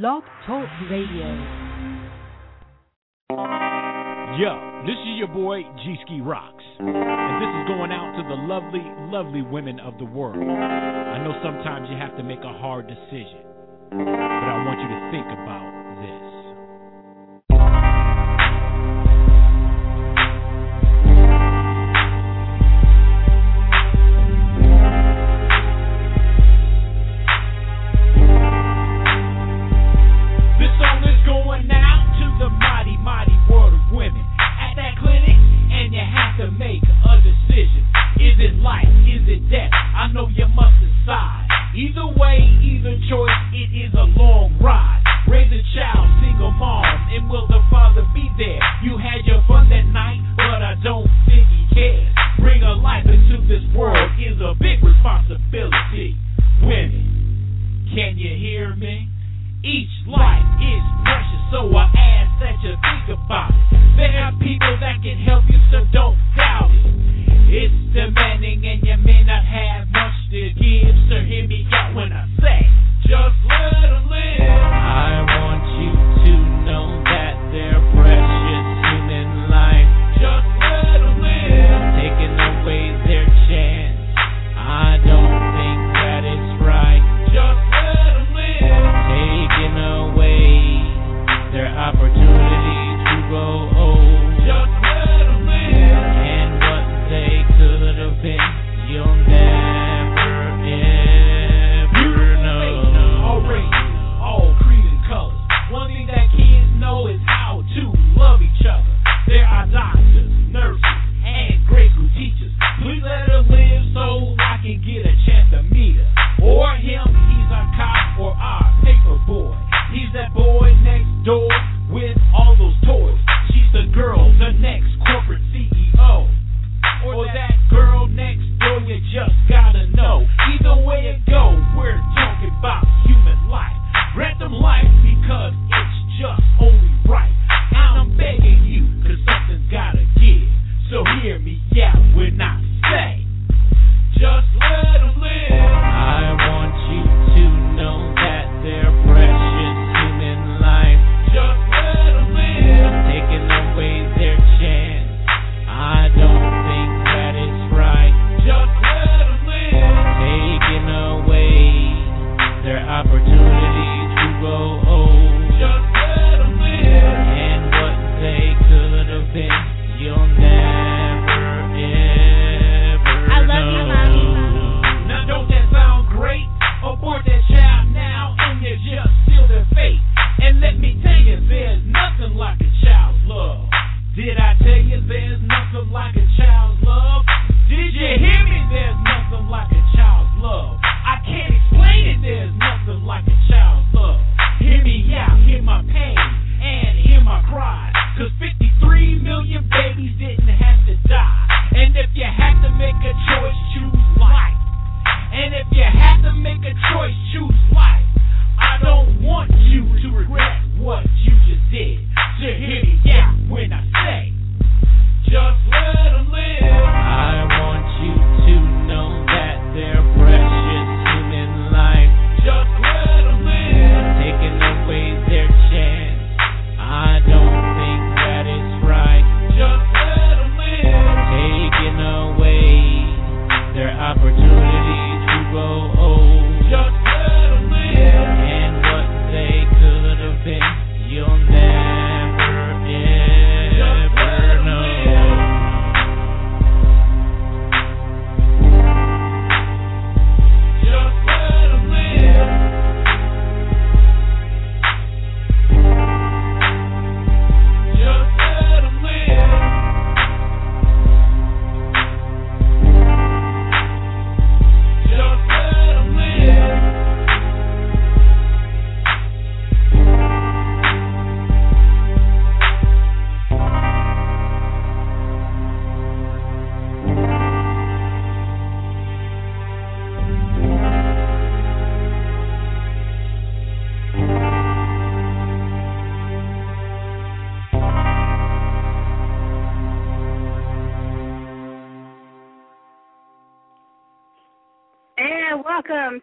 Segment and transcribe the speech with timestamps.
[0.00, 1.28] Blog Talk Radio.
[4.40, 4.56] Yo,
[4.88, 6.64] this is your boy G Ski Rocks.
[6.78, 8.80] And this is going out to the lovely,
[9.12, 10.38] lovely women of the world.
[10.38, 13.44] I know sometimes you have to make a hard decision,
[13.90, 15.71] but I want you to think about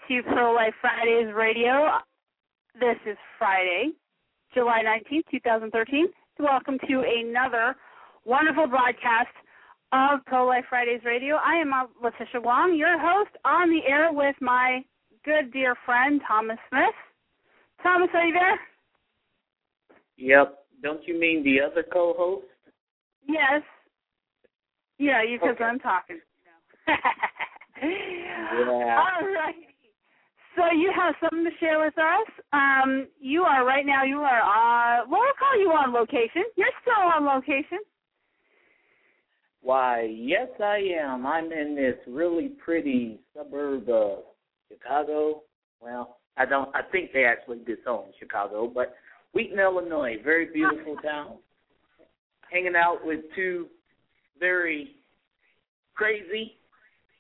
[0.09, 1.87] to Pro Life Fridays Radio.
[2.73, 3.91] This is Friday,
[4.55, 6.07] July nineteenth, 2013.
[6.39, 7.75] Welcome to another
[8.25, 9.29] wonderful broadcast
[9.93, 11.35] of Pro Life Fridays Radio.
[11.35, 11.71] I am
[12.01, 14.81] Letitia Wong, your host on the air with my
[15.23, 16.95] good dear friend Thomas Smith.
[17.83, 18.59] Thomas, are you there?
[20.17, 20.57] Yep.
[20.81, 22.47] Don't you mean the other co host?
[23.27, 23.61] Yes.
[24.97, 25.63] Yeah, because okay.
[25.65, 26.19] I'm talking.
[27.81, 28.99] Yeah.
[28.99, 29.68] All right.
[30.59, 32.27] So you have something to share with us.
[32.51, 34.03] Um, you are right now.
[34.03, 34.41] You are.
[34.41, 36.43] Uh, we'll call you on location.
[36.57, 37.77] You're still on location.
[39.61, 41.25] Why, yes, I am.
[41.25, 44.23] I'm in this really pretty suburb of
[44.67, 45.43] Chicago.
[45.79, 46.75] Well, I don't.
[46.75, 48.95] I think they actually disown Chicago, but
[49.33, 51.37] Wheaton, Illinois, very beautiful town.
[52.51, 53.67] Hanging out with two
[54.41, 54.95] very
[55.95, 56.55] crazy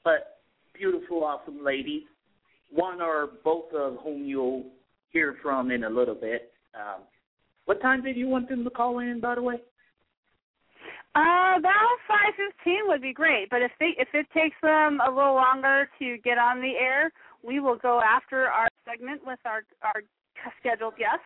[0.03, 0.39] but
[0.73, 2.03] beautiful, awesome ladies.
[2.71, 4.65] One or both of whom you'll
[5.11, 6.51] hear from in a little bit.
[6.75, 7.03] Um,
[7.65, 9.55] what time did you want them to call in, by the way?
[11.15, 15.09] Uh, about five fifteen would be great, but if they if it takes them a
[15.09, 17.11] little longer to get on the air,
[17.43, 20.03] we will go after our segment with our our
[20.59, 21.19] scheduled guest.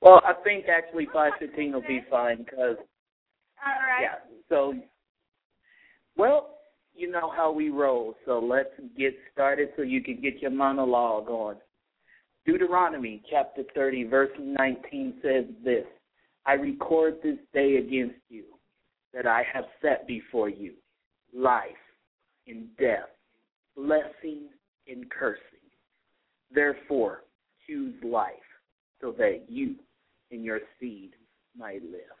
[0.00, 2.76] Well, I think actually five fifteen will be fine because
[3.64, 4.02] All right.
[4.02, 4.18] yeah.
[4.48, 4.74] So,
[6.16, 6.57] well,
[6.98, 11.28] you know how we roll, so let's get started so you can get your monologue
[11.28, 11.56] on.
[12.44, 15.84] Deuteronomy chapter thirty, verse nineteen says this.
[16.44, 18.44] I record this day against you
[19.14, 20.72] that I have set before you
[21.34, 21.62] life
[22.46, 23.10] and death,
[23.76, 24.48] blessing
[24.88, 25.42] and cursing.
[26.52, 27.24] Therefore,
[27.66, 28.32] choose life
[29.00, 29.76] so that you
[30.30, 31.10] and your seed
[31.56, 32.18] might live.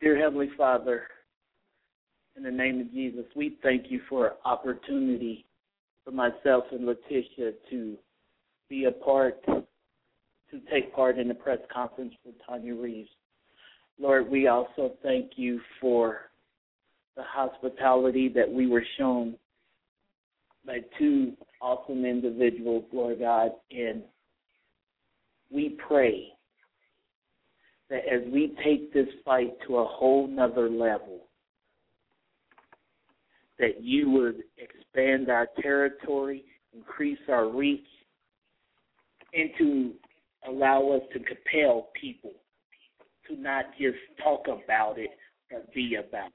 [0.00, 1.02] Dear Heavenly Father,
[2.38, 5.44] in the name of Jesus, we thank you for opportunity
[6.04, 7.96] for myself and Letitia to
[8.68, 13.10] be a part to take part in the press conference for Tanya Reaves.
[13.98, 16.30] Lord, we also thank you for
[17.16, 19.34] the hospitality that we were shown
[20.64, 24.02] by two awesome individuals, Lord God, and
[25.50, 26.28] we pray
[27.90, 31.27] that as we take this fight to a whole nother level,
[33.58, 36.44] that you would expand our territory,
[36.74, 37.86] increase our reach,
[39.34, 39.92] and to
[40.46, 42.32] allow us to compel people
[43.28, 45.10] to not just talk about it,
[45.50, 46.32] but be about it.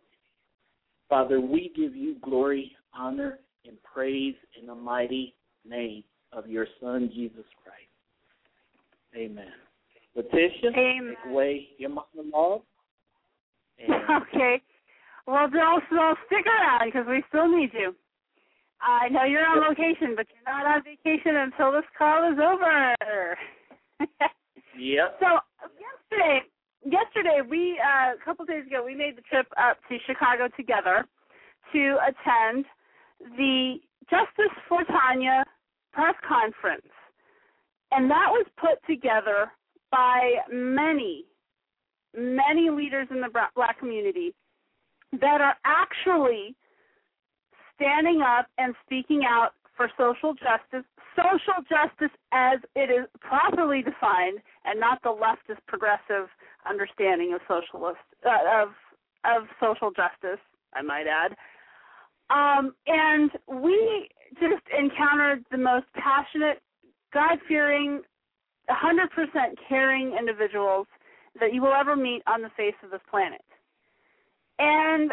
[1.09, 5.35] Father, we give you glory, honor, and praise in the mighty
[5.67, 7.79] name of your Son, Jesus Christ.
[9.15, 9.47] Amen.
[10.15, 11.15] Letitia, Amen.
[11.23, 12.61] take away your monologue.
[13.79, 14.61] And Okay.
[15.25, 17.95] Well, don't, don't stick around because we still need you.
[18.81, 22.95] I know you're on location, but you're not on vacation until this call is over.
[24.77, 25.17] yep.
[25.21, 25.39] So
[25.79, 26.41] yesterday,
[26.83, 31.05] yesterday we uh, a couple days ago we made the trip up to Chicago together
[31.71, 32.65] to attend
[33.37, 33.77] the
[34.09, 35.45] Justice for Tanya
[35.93, 36.91] press conference,
[37.91, 39.49] and that was put together
[39.91, 41.23] by many,
[42.17, 44.33] many leaders in the black community
[45.21, 46.56] that are actually
[47.75, 54.39] standing up and speaking out for social justice, social justice as it is properly defined,
[54.65, 56.30] and not the leftist progressive
[56.69, 58.69] understanding of socialist uh, of
[59.26, 60.42] of social justice.
[60.73, 61.35] I might add.
[62.30, 64.09] Um, and we
[64.40, 66.61] just encountered the most passionate,
[67.14, 68.02] God fearing,
[68.69, 69.07] 100%
[69.69, 70.87] caring individuals
[71.40, 73.42] that you will ever meet on the face of this planet.
[74.60, 75.12] And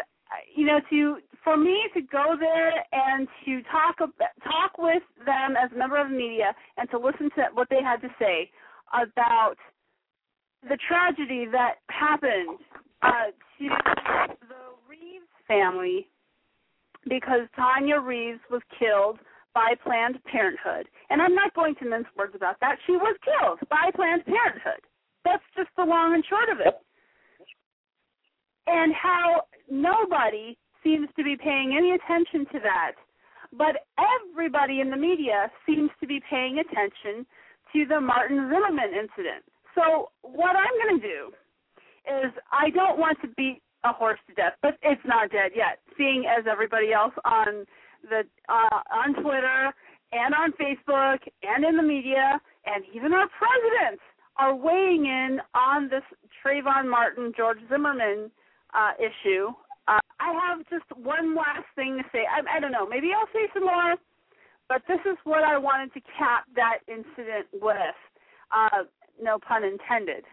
[0.55, 5.71] you know, to for me to go there and to talk talk with them as
[5.71, 8.49] a member of the media and to listen to what they had to say
[8.93, 9.55] about
[10.69, 12.59] the tragedy that happened
[13.01, 13.69] uh, to
[14.47, 16.07] the Reaves family
[17.09, 19.19] because Tanya Reaves was killed
[19.53, 20.87] by Planned Parenthood.
[21.09, 22.77] And I'm not going to mince words about that.
[22.85, 24.85] She was killed by Planned Parenthood.
[25.25, 26.79] That's just the long and short of it.
[28.71, 32.93] And how nobody seems to be paying any attention to that.
[33.51, 37.25] But everybody in the media seems to be paying attention
[37.73, 39.43] to the Martin Zimmerman incident.
[39.75, 41.31] So what I'm going to do
[42.07, 45.79] is I don't want to beat a horse to death, but it's not dead yet.
[45.97, 47.65] Seeing as everybody else on
[48.09, 49.73] the uh, on Twitter
[50.11, 54.01] and on Facebook and in the media and even our presidents
[54.37, 56.03] are weighing in on this
[56.43, 58.31] Trayvon Martin George Zimmerman
[58.73, 59.49] uh, issue.
[59.87, 62.23] Uh, I have just one last thing to say.
[62.25, 62.87] I, I don't know.
[62.87, 63.95] Maybe I'll say some more,
[64.69, 67.97] but this is what I wanted to cap that incident with.
[68.51, 68.83] Uh,
[69.21, 70.23] no pun intended.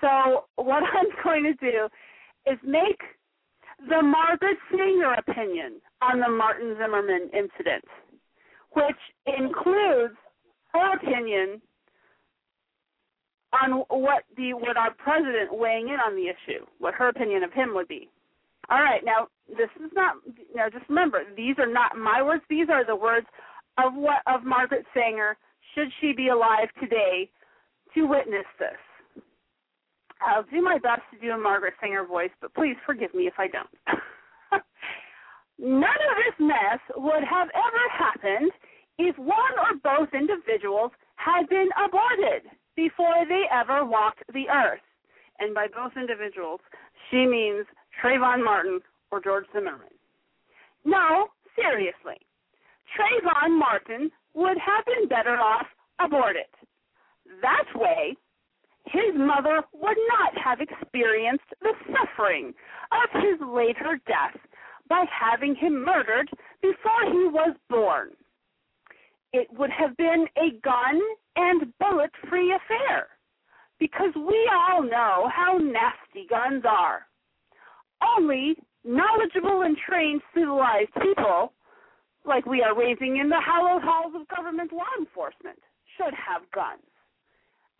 [0.00, 1.88] So what I'm going to do
[2.50, 3.00] is make
[3.88, 7.84] the Margaret Sanger opinion on the Martin Zimmerman incident,
[8.72, 10.14] which includes
[10.72, 11.60] her opinion
[13.52, 17.52] on what the what our president weighing in on the issue, what her opinion of
[17.52, 18.08] him would be.
[18.70, 20.16] All right, now this is not
[20.54, 23.26] now just remember these are not my words, these are the words
[23.78, 25.36] of what of Margaret Sanger,
[25.74, 27.30] should she be alive today,
[27.94, 29.22] to witness this.
[30.24, 33.34] I'll do my best to do a Margaret Sanger voice, but please forgive me if
[33.38, 33.68] I don't.
[35.58, 38.52] None of this mess would have ever happened
[38.98, 44.80] if one or both individuals had been aborted before they ever walked the earth.
[45.38, 46.60] And by both individuals,
[47.10, 47.66] she means
[48.02, 49.88] Trayvon Martin or George Zimmerman.
[50.84, 52.18] No, seriously.
[52.96, 55.66] Trayvon Martin would have been better off
[56.00, 56.50] aborted.
[57.40, 58.16] That way,
[58.86, 62.52] his mother would not have experienced the suffering
[62.90, 64.38] of his later death
[64.88, 66.28] by having him murdered
[66.60, 68.10] before he was born.
[69.32, 71.00] It would have been a gun
[71.36, 73.08] and bullet free affair
[73.78, 77.06] because we all know how nasty guns are.
[78.16, 81.52] Only knowledgeable and trained civilized people,
[82.24, 85.58] like we are raising in the hallowed halls of government law enforcement,
[85.96, 86.82] should have guns.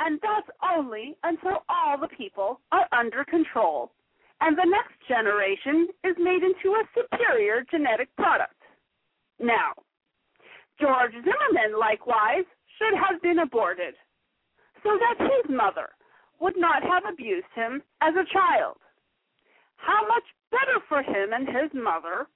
[0.01, 3.93] And that's only until all the people are under control
[4.43, 8.59] and the next generation is made into a superior genetic product.
[9.39, 9.71] Now,
[10.83, 12.43] George Zimmerman, likewise,
[12.75, 13.95] should have been aborted
[14.83, 15.91] so that his mother
[16.41, 18.77] would not have abused him as a child.
[19.77, 22.27] How much better for him and his mother,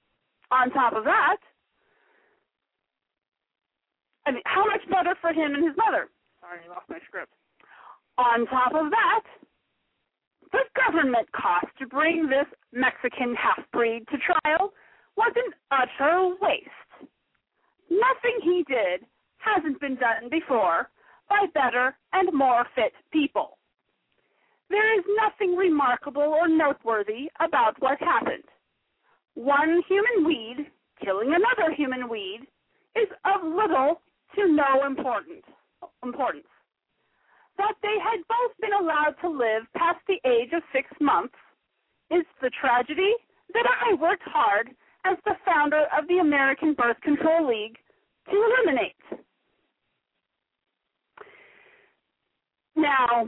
[0.49, 1.37] on top of that,
[4.25, 6.07] I mean, how much better for him and his mother?
[6.39, 7.33] Sorry, I lost my script.
[8.17, 9.23] On top of that,
[10.51, 14.71] the government cost to bring this Mexican half breed to trial
[15.17, 16.86] was an utter waste.
[17.89, 19.05] Nothing he did
[19.37, 20.89] hasn't been done before
[21.29, 23.57] by better and more fit people.
[24.69, 28.43] There is nothing remarkable or noteworthy about what happened.
[29.35, 30.67] One human weed
[31.03, 32.41] killing another human weed
[32.95, 34.01] is of little
[34.35, 35.45] to no importance.
[36.03, 36.47] importance.
[37.57, 41.35] That they had both been allowed to live past the age of six months
[42.11, 43.13] is the tragedy
[43.53, 44.69] that I worked hard
[45.09, 47.77] as the founder of the American Birth Control League
[48.29, 48.95] to eliminate.
[52.75, 53.27] Now,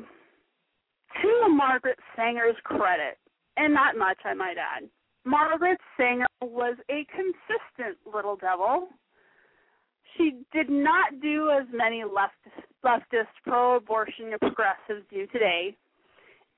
[1.21, 3.17] to Margaret Sanger's credit,
[3.57, 4.89] and not much, I might add,
[5.25, 8.87] Margaret Sanger was a consistent little devil.
[10.17, 15.75] She did not do as many leftist, leftist pro-abortion progressives do today,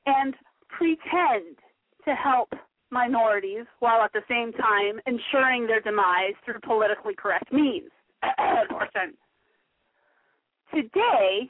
[0.05, 0.35] and
[0.69, 1.57] pretend
[2.05, 2.49] to help
[2.91, 7.89] minorities while at the same time ensuring their demise through politically correct means.
[10.73, 11.49] Today,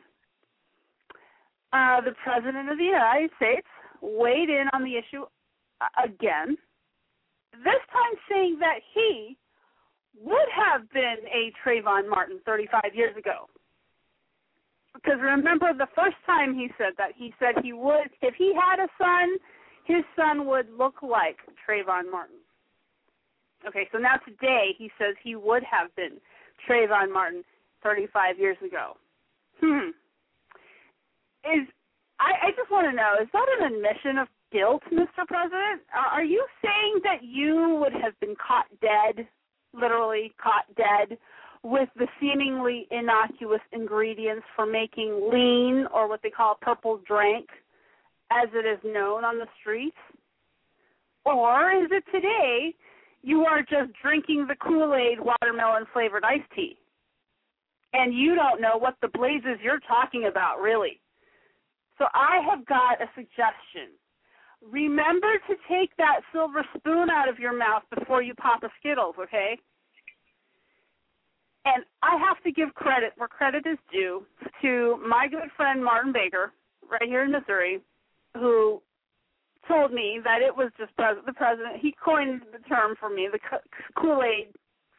[1.74, 3.68] uh, the President of the United States
[4.02, 5.26] weighed in on the issue
[6.04, 6.58] again,
[7.64, 9.38] this time saying that he
[10.20, 13.50] would have been a Trayvon Martin 35 years ago.
[14.94, 18.80] Because remember, the first time he said that, he said he would, if he had
[18.84, 19.38] a son,
[19.86, 22.38] his son would look like Trayvon Martin.
[23.68, 26.18] Okay, so now today he says he would have been
[26.68, 27.44] Trayvon Martin
[27.84, 28.98] 35 years ago.
[29.60, 29.92] Hmm
[31.46, 31.68] is
[32.20, 35.26] I, I just want to know, is that an admission of guilt, Mr.
[35.28, 35.82] President?
[35.92, 39.28] Are you saying that you would have been caught dead,
[39.74, 41.18] literally caught dead,
[41.64, 47.48] with the seemingly innocuous ingredients for making lean, or what they call purple drink,
[48.32, 49.98] as it is known on the streets?
[51.26, 52.74] Or is it today
[53.22, 56.78] you are just drinking the Kool Aid watermelon flavored iced tea?
[57.94, 61.00] And you don't know what the blazes you're talking about, really.
[61.98, 63.94] So I have got a suggestion.
[64.72, 69.16] Remember to take that silver spoon out of your mouth before you pop a Skittles,
[69.20, 69.58] okay?
[71.66, 74.26] And I have to give credit where credit is due
[74.62, 76.54] to my good friend Martin Baker,
[76.90, 77.82] right here in Missouri,
[78.36, 78.82] who
[79.68, 81.78] told me that it was just pres- the president.
[81.82, 83.40] He coined the term for me, the
[83.96, 84.54] Kool Aid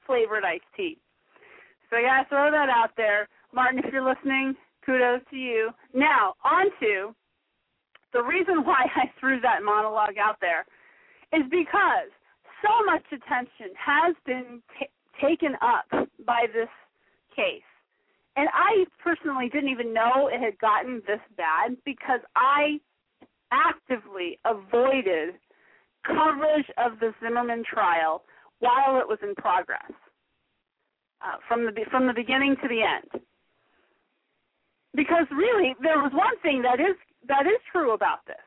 [0.07, 0.99] flavored iced tea.
[1.91, 3.81] So I gotta throw that out there, Martin.
[3.85, 5.71] If you're listening, kudos to you.
[5.93, 7.15] Now, on to
[8.13, 10.65] the reason why I threw that monologue out there
[11.33, 12.11] is because
[12.63, 14.89] so much attention has been t-
[15.21, 15.87] taken up
[16.25, 16.69] by this
[17.35, 17.63] case.
[18.37, 22.81] And I personally didn't even know it had gotten this bad because I
[23.53, 25.35] actively avoided
[26.07, 28.23] coverage of the Zimmerman trial
[28.59, 29.93] while it was in progress,
[31.21, 33.23] uh, from the from the beginning to the end.
[34.95, 36.97] Because really, there was one thing that is
[37.29, 38.43] that is true about this.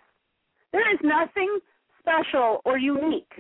[0.72, 1.60] There is nothing
[2.00, 3.32] special or unique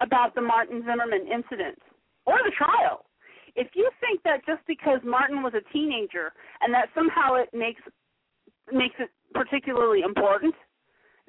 [0.00, 1.78] about the Martin Zimmerman incident
[2.26, 3.04] or the trial.
[3.54, 7.82] If you think that just because Martin was a teenager and that somehow it makes
[8.72, 10.54] makes it particularly important,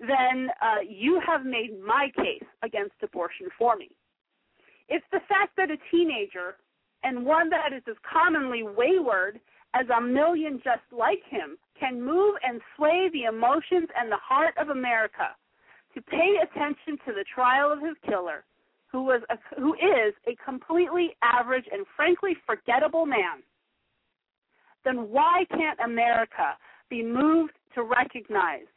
[0.07, 3.89] then uh, you have made my case against abortion for me.
[4.89, 6.57] It's the fact that a teenager,
[7.03, 9.39] and one that is as commonly wayward
[9.73, 14.53] as a million just like him, can move and sway the emotions and the heart
[14.57, 15.35] of America
[15.95, 18.43] to pay attention to the trial of his killer,
[18.91, 23.41] who was a, who is a completely average and frankly forgettable man.
[24.83, 26.57] Then why can't America
[26.89, 28.67] be moved to recognize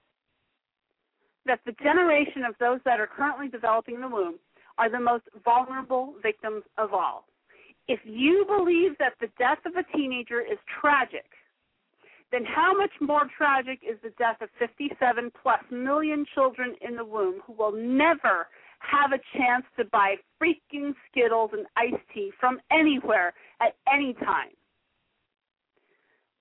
[1.47, 4.37] that the generation of those that are currently developing the womb
[4.79, 7.25] are the most vulnerable victims of all.
[7.89, 11.27] If you believe that the death of a teenager is tragic,
[12.33, 17.05] then how much more tragic is the death of 57 plus million children in the
[17.05, 18.49] womb who will never
[18.81, 24.51] have a chance to buy freaking Skittles and iced tea from anywhere at any time?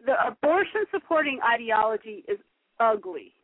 [0.04, 2.40] The abortion supporting ideology is
[2.80, 3.35] ugly.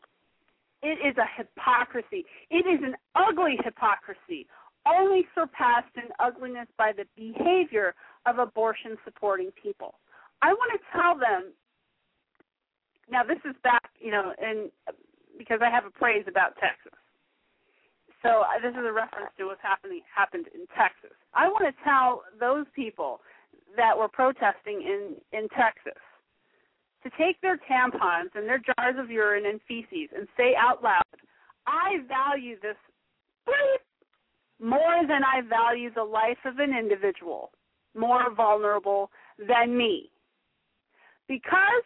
[0.84, 2.26] It is a hypocrisy.
[2.50, 4.48] It is an ugly hypocrisy,
[4.86, 7.94] only surpassed in ugliness by the behavior
[8.26, 9.96] of abortion supporting people.
[10.42, 11.54] I want to tell them
[13.10, 14.72] now this is back, you know, and
[15.38, 16.98] because I have a praise about Texas.
[18.24, 21.18] So uh, this is a reference to what's happening happened in Texas.
[21.34, 23.22] I want to tell those people
[23.78, 26.02] that were protesting in in Texas
[27.03, 31.01] to take their tampons and their jars of urine and feces and say out loud,
[31.67, 32.75] I value this
[34.59, 37.51] more than I value the life of an individual
[37.96, 40.09] more vulnerable than me.
[41.27, 41.83] Because,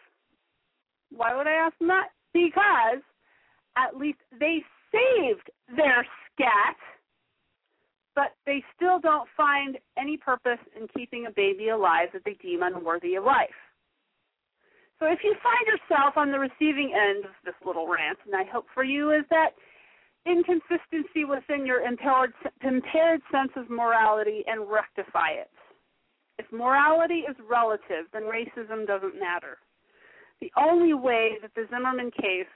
[1.10, 2.08] why would I ask them that?
[2.32, 3.02] Because
[3.76, 6.76] at least they saved their scat,
[8.14, 12.62] but they still don't find any purpose in keeping a baby alive that they deem
[12.62, 13.48] unworthy of life.
[14.98, 18.44] So if you find yourself on the receiving end of this little rant, and I
[18.50, 19.50] hope for you is that
[20.24, 22.32] inconsistency within your impaired,
[22.62, 25.50] impaired sense of morality and rectify it.
[26.38, 29.58] If morality is relative, then racism doesn't matter.
[30.40, 32.50] The only way that the Zimmerman case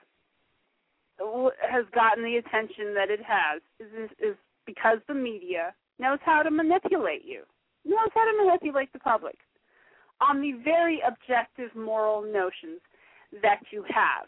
[1.18, 6.50] has gotten the attention that it has is, is because the media knows how to
[6.50, 7.42] manipulate you,
[7.84, 9.36] knows how to manipulate the public
[10.20, 12.80] on the very objective moral notions
[13.42, 14.26] that you have.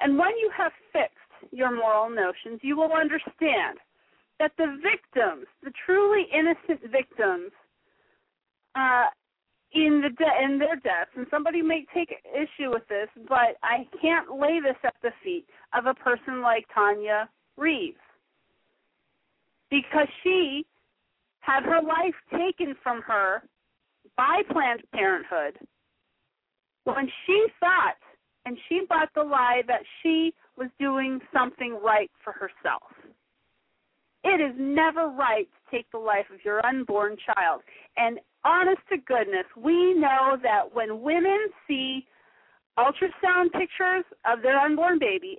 [0.00, 3.78] And when you have fixed your moral notions, you will understand
[4.38, 7.50] that the victims, the truly innocent victims,
[8.74, 9.06] uh,
[9.72, 13.86] in the de- in their deaths, and somebody may take issue with this, but I
[14.00, 17.98] can't lay this at the feet of a person like Tanya Reaves
[19.70, 20.64] because she
[21.40, 23.42] had her life taken from her
[24.18, 25.56] by Planned Parenthood
[26.84, 27.96] when she thought
[28.44, 32.82] and she bought the lie that she was doing something right for herself.
[34.24, 37.62] It is never right to take the life of your unborn child.
[37.96, 42.04] And honest to goodness, we know that when women see
[42.76, 45.38] ultrasound pictures of their unborn baby,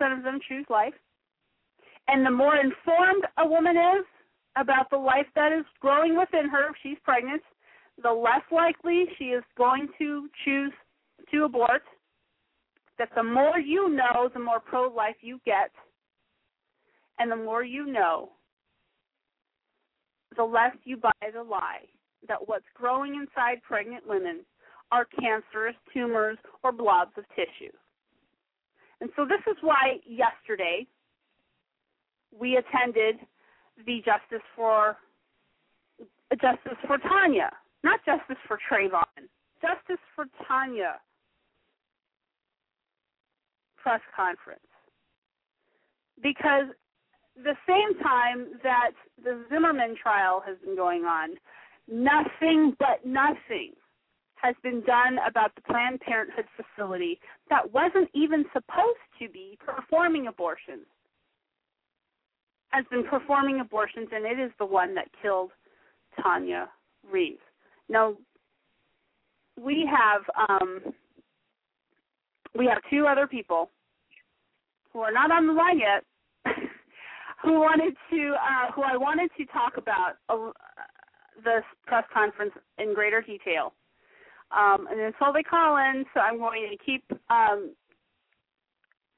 [0.00, 0.94] 80% of them choose life.
[2.06, 4.04] And the more informed a woman is
[4.56, 7.42] about the life that is growing within her if she's pregnant,
[8.02, 10.72] the less likely she is going to choose
[11.32, 11.82] to abort.
[12.98, 15.70] That the more you know, the more pro life you get.
[17.18, 18.30] And the more you know,
[20.36, 21.84] the less you buy the lie
[22.28, 24.40] that what's growing inside pregnant women
[24.92, 27.72] are cancerous tumors or blobs of tissue.
[29.00, 30.86] And so this is why yesterday
[32.38, 33.16] we attended
[33.86, 34.96] the Justice for
[36.40, 37.50] Justice for Tanya
[37.82, 39.28] not justice for Trayvon,
[39.60, 41.00] justice for Tanya
[43.82, 44.60] press conference.
[46.22, 46.66] Because
[47.36, 48.90] the same time that
[49.22, 51.30] the Zimmerman trial has been going on,
[51.88, 53.72] nothing but nothing
[54.34, 60.26] has been done about the Planned Parenthood facility that wasn't even supposed to be performing
[60.26, 60.86] abortions,
[62.68, 65.50] has been performing abortions, and it is the one that killed
[66.22, 66.68] Tanya
[67.10, 67.40] Reaves.
[67.90, 68.14] Now,
[69.60, 70.80] we have um,
[72.56, 73.70] we have two other people
[74.92, 76.04] who are not on the line yet,
[77.42, 80.52] who wanted to uh, who I wanted to talk about uh,
[81.44, 83.74] this press conference in greater detail.
[84.56, 84.98] Um, and
[85.32, 87.72] they call in, so I'm going to keep um,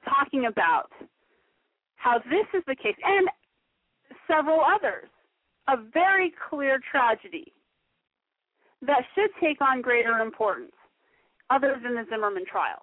[0.04, 0.90] talking about
[1.96, 3.28] how this is the case and
[4.26, 5.08] several others.
[5.68, 7.52] A very clear tragedy
[8.86, 10.72] that should take on greater importance
[11.50, 12.82] other than the Zimmerman trial.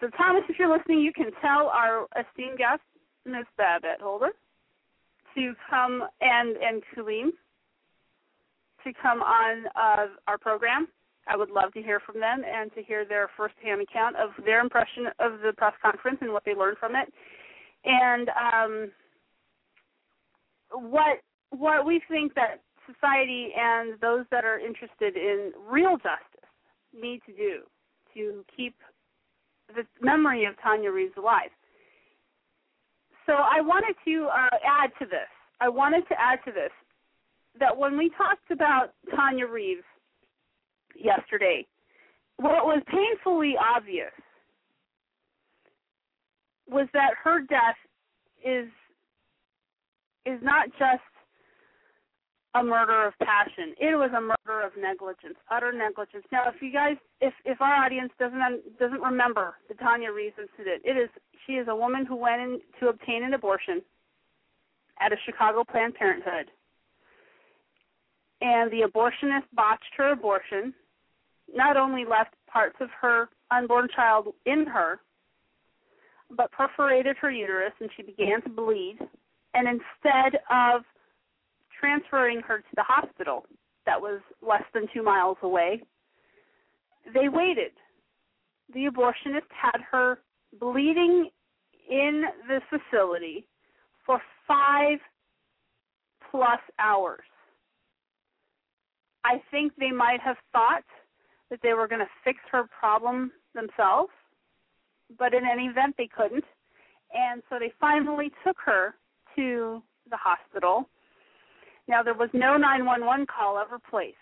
[0.00, 2.82] So, Thomas, if you're listening, you can tell our esteemed guest,
[3.24, 3.46] Ms.
[3.56, 4.30] Babette Holder,
[5.34, 7.30] to come and and Kulim
[8.84, 10.88] to come on uh, our program.
[11.28, 14.60] I would love to hear from them and to hear their firsthand account of their
[14.60, 17.12] impression of the press conference and what they learned from it,
[17.84, 18.90] and um,
[20.72, 21.18] what
[21.50, 26.48] what we think that society and those that are interested in real justice
[26.92, 27.60] need to do
[28.14, 28.74] to keep
[29.74, 31.50] the memory of Tanya Reaves alive.
[33.26, 35.30] So I wanted to uh, add to this.
[35.60, 36.70] I wanted to add to this
[37.58, 39.84] that when we talked about Tanya Reaves
[40.96, 41.66] yesterday,
[42.36, 44.12] what was painfully obvious
[46.68, 47.76] was that her death
[48.44, 48.68] is
[50.24, 51.11] is not just
[52.54, 53.74] a murder of passion.
[53.80, 56.24] It was a murder of negligence, utter negligence.
[56.30, 60.82] Now, if you guys, if if our audience doesn't doesn't remember the Tanya Reaves incident,
[60.84, 61.08] it is
[61.46, 63.80] she is a woman who went in to obtain an abortion
[65.00, 66.50] at a Chicago Planned Parenthood,
[68.40, 70.74] and the abortionist botched her abortion.
[71.54, 75.00] Not only left parts of her unborn child in her,
[76.34, 78.98] but perforated her uterus, and she began to bleed.
[79.54, 80.82] And instead of
[81.82, 83.44] transferring her to the hospital
[83.86, 85.82] that was less than two miles away.
[87.12, 87.72] They waited.
[88.72, 90.20] The abortionist had her
[90.60, 91.30] bleeding
[91.90, 93.48] in the facility
[94.06, 94.98] for five
[96.30, 97.24] plus hours.
[99.24, 100.84] I think they might have thought
[101.50, 104.10] that they were going to fix her problem themselves,
[105.18, 106.44] but in any event, they couldn't.
[107.12, 108.94] And so they finally took her
[109.36, 110.88] to the hospital
[111.88, 114.16] now, there was no 911 call ever placed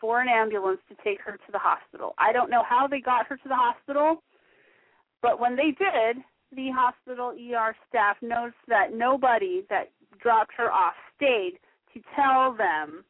[0.00, 2.14] for an ambulance to take her to the hospital.
[2.18, 4.22] I don't know how they got her to the hospital,
[5.20, 6.16] but when they did,
[6.54, 11.58] the hospital ER staff noticed that nobody that dropped her off stayed
[11.94, 13.04] to tell them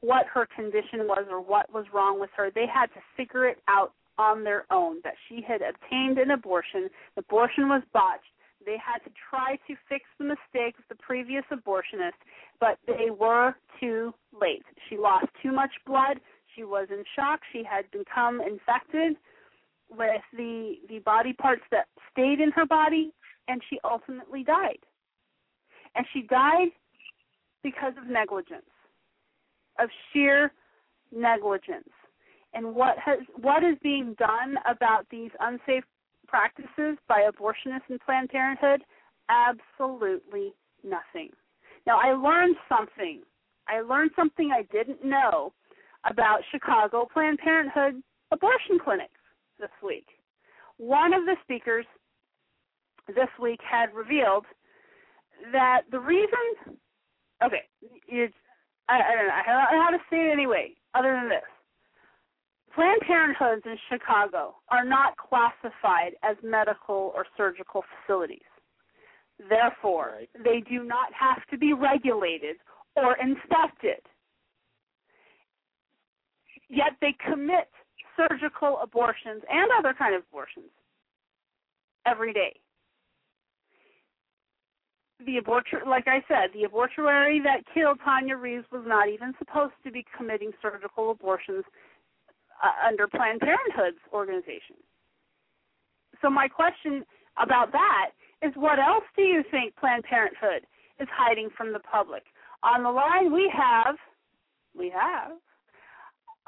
[0.00, 2.50] what her condition was or what was wrong with her.
[2.50, 6.90] They had to figure it out on their own that she had obtained an abortion,
[7.14, 8.24] the abortion was botched,
[8.64, 12.18] they had to try to fix the mistake of the previous abortionist,
[12.60, 14.64] but they were too late.
[14.88, 16.20] She lost too much blood.
[16.54, 17.40] She was in shock.
[17.52, 19.16] She had become infected
[19.90, 23.12] with the the body parts that stayed in her body,
[23.48, 24.78] and she ultimately died.
[25.94, 26.68] And she died
[27.62, 28.70] because of negligence,
[29.78, 30.52] of sheer
[31.14, 31.88] negligence.
[32.54, 35.84] And what has what is being done about these unsafe
[36.32, 38.82] practices by abortionists and Planned Parenthood?
[39.28, 41.28] Absolutely nothing.
[41.86, 43.20] Now, I learned something.
[43.68, 45.52] I learned something I didn't know
[46.08, 49.20] about Chicago Planned Parenthood abortion clinics
[49.60, 50.06] this week.
[50.78, 51.84] One of the speakers
[53.08, 54.46] this week had revealed
[55.52, 56.78] that the reason,
[57.44, 57.64] okay,
[58.88, 61.51] I, I I don't know how to say it anyway, other than this.
[62.74, 68.40] Planned Parenthoods in Chicago are not classified as medical or surgical facilities.
[69.48, 70.44] Therefore, right.
[70.44, 72.56] they do not have to be regulated
[72.96, 74.00] or inspected.
[76.68, 77.68] Yet they commit
[78.16, 80.70] surgical abortions and other kind of abortions
[82.06, 82.58] every day.
[85.24, 89.74] The abortion, like I said, the abortuary that killed Tanya Reaves was not even supposed
[89.84, 91.64] to be committing surgical abortions
[92.62, 94.76] uh, under Planned Parenthood's organization.
[96.20, 97.04] So my question
[97.42, 98.10] about that
[98.42, 100.66] is what else do you think Planned Parenthood
[101.00, 102.22] is hiding from the public?
[102.62, 103.96] On the line we have
[104.78, 105.32] we have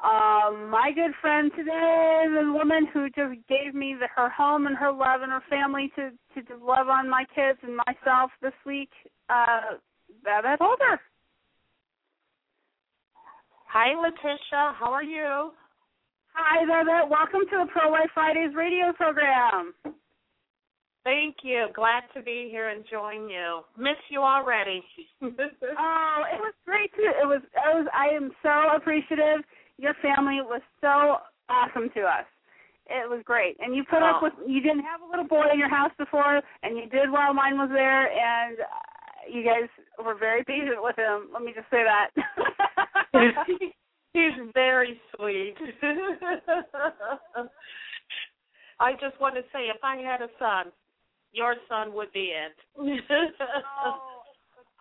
[0.03, 4.75] um, my good friend today, the woman who just gave me the, her home and
[4.75, 8.89] her love and her family to, to love on my kids and myself this week,
[9.29, 9.79] uh,
[10.23, 10.99] Babette Holder.
[13.69, 14.75] Hi, Letitia.
[14.77, 15.51] How are you?
[16.35, 17.07] Hi, there.
[17.07, 19.73] Welcome to the Pro Life Fridays radio program.
[21.05, 21.67] Thank you.
[21.73, 23.61] Glad to be here and join you.
[23.77, 24.83] Miss you already.
[25.23, 27.03] oh, it was great to.
[27.03, 27.41] It was.
[27.55, 27.87] I was.
[27.95, 29.45] I am so appreciative.
[29.77, 32.27] your family was so awesome to us.
[32.87, 34.17] It was great, and you put oh.
[34.17, 34.33] up with.
[34.45, 37.57] You didn't have a little boy in your house before, and you did while mine
[37.57, 39.69] was there, and uh, you guys
[40.03, 41.29] were very patient with him.
[41.31, 42.11] Let me just say that.
[44.15, 45.55] He's very sweet.
[48.79, 50.71] I just want to say, if I had a son,
[51.33, 52.55] your son would be it.
[52.77, 53.99] oh,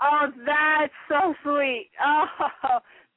[0.03, 1.90] oh, that's so sweet.
[2.01, 2.27] Oh,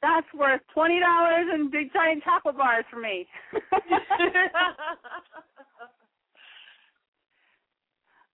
[0.01, 3.27] that's worth twenty dollars and big giant chocolate bars for me.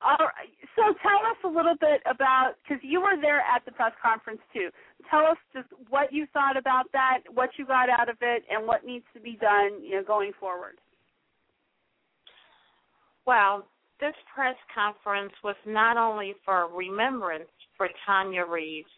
[0.04, 0.52] All right.
[0.76, 4.42] So tell us a little bit about because you were there at the press conference
[4.54, 4.70] too.
[5.10, 8.68] Tell us just what you thought about that, what you got out of it, and
[8.68, 10.76] what needs to be done, you know, going forward.
[13.26, 13.66] Well,
[14.02, 18.90] this press conference was not only for remembrance for Tanya Reaves,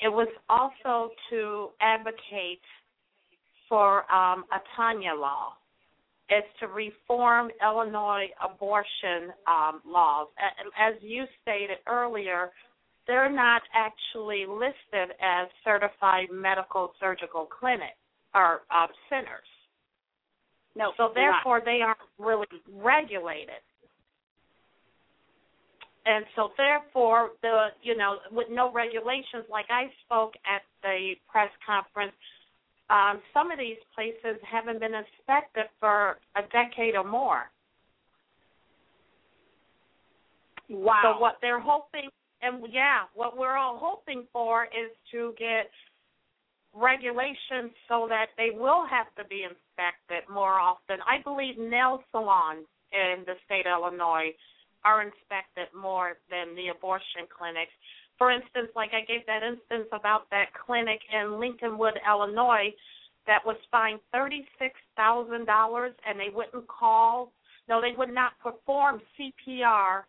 [0.00, 2.60] it was also to advocate
[3.68, 5.52] for um, a Tanya law.
[6.28, 10.28] It's to reform Illinois abortion um, laws.
[10.78, 12.50] As you stated earlier,
[13.06, 18.00] they're not actually listed as certified medical surgical clinics
[18.34, 19.48] or uh, centers.
[20.74, 20.92] No.
[20.96, 23.60] So therefore, they aren't really regulated
[26.06, 31.50] and so therefore the you know with no regulations like i spoke at the press
[31.64, 32.12] conference
[32.90, 37.50] um some of these places haven't been inspected for a decade or more.
[40.68, 41.00] Wow.
[41.02, 42.08] so what they're hoping
[42.42, 45.70] and yeah what we're all hoping for is to get
[46.74, 50.98] regulations so that they will have to be inspected more often.
[51.06, 54.34] I believe nail salons in the state of illinois
[54.84, 57.72] are inspected more than the abortion clinics.
[58.18, 62.72] For instance, like I gave that instance about that clinic in Lincolnwood, Illinois,
[63.26, 67.32] that was fined thirty-six thousand dollars, and they wouldn't call.
[67.68, 70.02] No, they would not perform CPR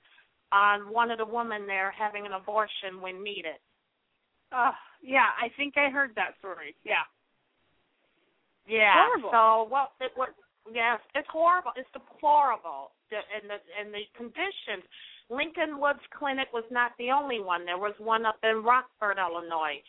[0.52, 3.58] on one of the women there having an abortion when needed.
[4.54, 6.76] Oh, yeah, I think I heard that story.
[6.84, 7.08] Yeah.
[8.68, 8.94] Yeah.
[8.94, 9.30] Horrible.
[9.32, 10.30] So well, It, was
[10.72, 11.72] Yes, it's horrible.
[11.78, 14.82] It's deplorable the, and the and the conditions.
[15.32, 17.66] Lincolnwood's clinic was not the only one.
[17.66, 19.82] There was one up in Rockford, Illinois,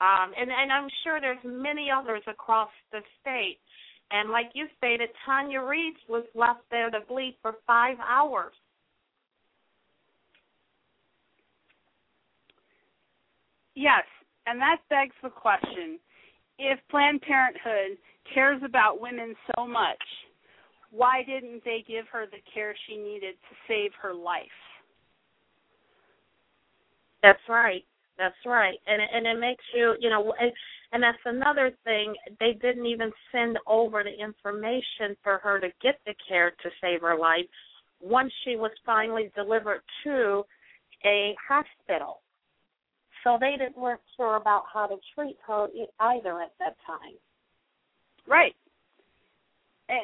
[0.00, 3.58] um, and and I'm sure there's many others across the state.
[4.10, 8.52] And like you stated, Tanya Reaves was left there to bleed for five hours.
[13.76, 14.04] Yes,
[14.46, 16.00] and that begs the question:
[16.58, 17.96] If Planned Parenthood
[18.34, 20.02] cares about women so much,
[20.90, 24.48] why didn't they give her the care she needed to save her life?
[27.22, 27.84] That's right.
[28.18, 28.78] That's right.
[28.86, 30.34] And and it makes you, you know,
[30.92, 32.14] and that's another thing.
[32.38, 37.00] They didn't even send over the information for her to get the care to save
[37.02, 37.46] her life
[38.00, 40.44] once she was finally delivered to
[41.04, 42.20] a hospital.
[43.24, 45.68] So they didn't weren't sure about how to treat her
[46.00, 47.16] either at that time.
[48.26, 48.54] Right.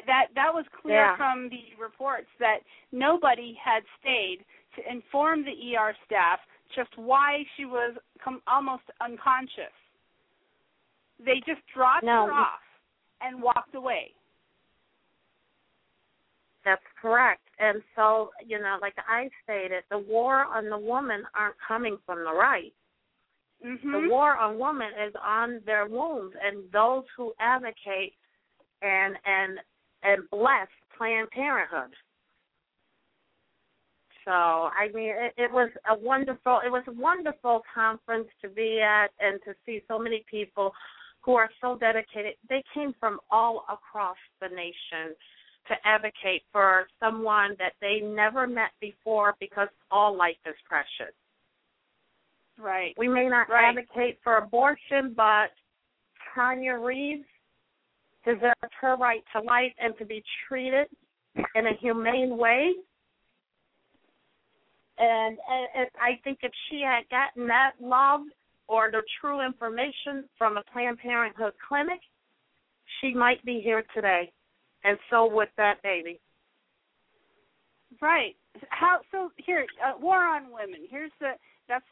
[0.07, 1.17] That that was clear yeah.
[1.17, 2.59] from the reports that
[2.91, 4.39] nobody had stayed
[4.75, 6.39] to inform the ER staff
[6.75, 9.75] just why she was com- almost unconscious.
[11.23, 12.25] They just dropped no.
[12.27, 12.59] her off
[13.21, 14.11] and walked away.
[16.63, 17.41] That's correct.
[17.59, 22.19] And so, you know, like I stated, the war on the woman aren't coming from
[22.19, 22.73] the right.
[23.65, 23.91] Mm-hmm.
[23.91, 28.13] The war on women is on their wombs, and those who advocate
[28.81, 29.59] and and
[30.07, 30.67] and bless
[30.97, 31.93] Planned Parenthood.
[34.25, 38.81] So I mean, it, it was a wonderful, it was a wonderful conference to be
[38.81, 40.73] at, and to see so many people
[41.21, 42.33] who are so dedicated.
[42.49, 45.15] They came from all across the nation
[45.67, 51.13] to advocate for someone that they never met before because all life is precious.
[52.59, 52.93] Right.
[52.97, 53.69] We may not right.
[53.69, 55.51] advocate for abortion, but
[56.33, 57.25] Tanya Reaves
[58.27, 60.87] deserves her right to life and to be treated
[61.55, 62.73] in a humane way.
[64.99, 68.21] And, and, and I think if she had gotten that love
[68.67, 71.99] or the true information from a Planned Parenthood clinic,
[72.99, 74.31] she might be here today.
[74.83, 76.19] And so would that baby.
[78.01, 78.35] Right.
[78.69, 79.31] How so?
[79.37, 80.87] Here, uh, war on women.
[80.89, 81.31] Here's the
[81.67, 81.85] that's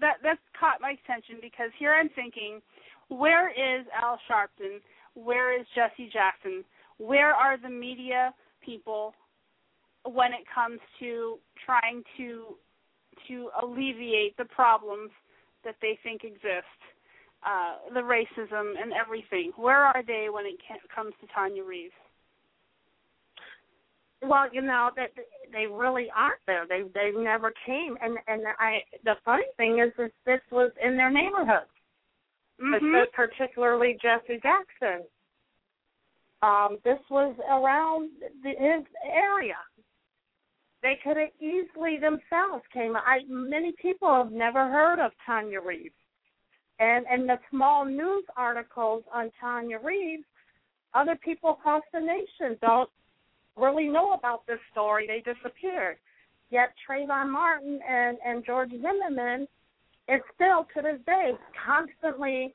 [0.00, 2.60] that that's caught my attention because here I'm thinking,
[3.08, 4.80] where is Al Sharpton?
[5.14, 6.64] Where is Jesse Jackson?
[6.98, 9.14] Where are the media people
[10.04, 12.56] when it comes to trying to
[13.28, 15.10] to alleviate the problems
[15.64, 16.80] that they think exist?
[17.44, 19.52] uh, the racism and everything.
[19.56, 20.56] Where are they when it
[20.94, 21.94] comes to Tanya Reaves?
[24.22, 25.10] Well, you know that
[25.50, 26.66] they really aren't there.
[26.68, 30.98] They they never came, and and I the funny thing is, is this was in
[30.98, 31.64] their neighborhood,
[32.60, 32.96] mm-hmm.
[33.14, 35.04] particularly Jesse Jackson.
[36.42, 38.10] Um, this was around
[38.42, 39.56] the, his area.
[40.82, 42.96] They could have easily themselves came.
[42.96, 45.94] I many people have never heard of Tanya Reaves,
[46.78, 50.24] and and the small news articles on Tanya Reaves,
[50.94, 52.88] other people across the nation don't
[53.56, 55.06] really know about this story.
[55.06, 55.98] They disappeared.
[56.50, 59.46] Yet Trayvon Martin and, and George Zimmerman
[60.12, 61.32] is still to this day
[61.66, 62.54] constantly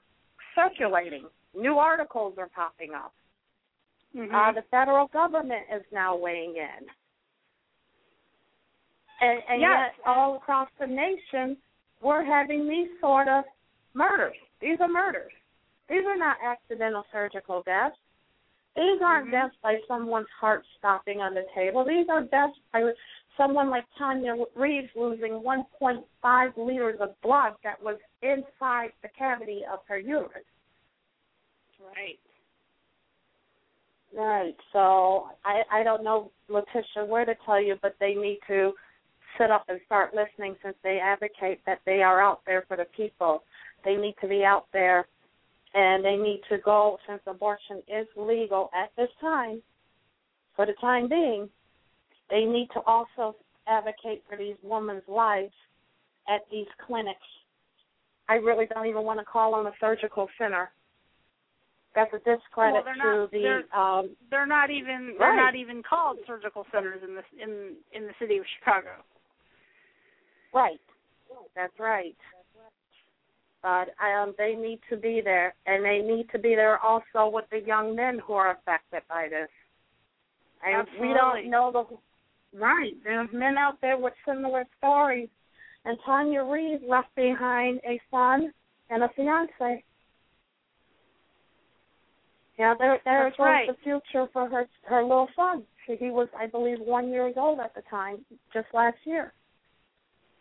[0.54, 1.26] circulating.
[1.56, 3.14] New articles are popping up.
[4.16, 4.34] Mm-hmm.
[4.34, 6.86] Uh, the federal government is now weighing in.
[9.22, 9.92] And, and yes.
[9.98, 11.58] yet, all across the nation,
[12.02, 13.46] we're having these sort of
[13.94, 14.36] murders.
[14.62, 15.32] These are murders.
[15.90, 17.96] These are not accidental surgical deaths.
[18.76, 19.36] These aren't mm-hmm.
[19.36, 21.86] deaths by someone's heart stopping on the table.
[21.86, 22.92] These are deaths by
[23.38, 29.80] someone like Tanya Reaves losing 1.5 liters of blood that was inside the cavity of
[29.88, 30.44] her uterus.
[31.80, 32.20] Right.
[34.16, 34.56] Right.
[34.72, 38.72] So I I don't know, Letitia, where to tell you, but they need to
[39.38, 42.86] sit up and start listening since they advocate that they are out there for the
[42.96, 43.44] people.
[43.84, 45.08] They need to be out there
[45.74, 49.62] and they need to go since abortion is legal at this time
[50.56, 51.50] for the time being
[52.30, 53.36] they need to also
[53.68, 55.54] advocate for these women's lives
[56.28, 57.20] at these clinics
[58.30, 60.70] i really don't even want to call them a surgical center
[61.96, 65.20] that's a discredit well, to the they're, um they're not even right.
[65.20, 68.90] they're not even called surgical centers in this in in the city of chicago
[70.54, 70.80] right
[71.56, 72.16] that's right
[73.66, 77.46] but um, they need to be there, and they need to be there also with
[77.50, 79.50] the young men who are affected by this.
[80.64, 81.08] And Absolutely.
[81.08, 81.98] we don't know the
[82.56, 82.94] right.
[83.04, 85.30] There's men out there with similar stories,
[85.86, 88.52] and Tanya Reaves left behind a son
[88.90, 89.84] and a fiance.
[92.58, 93.68] Yeah, there there right.
[93.68, 95.64] the future for her her little son.
[95.88, 99.34] He was, I believe, one years old at the time, just last year.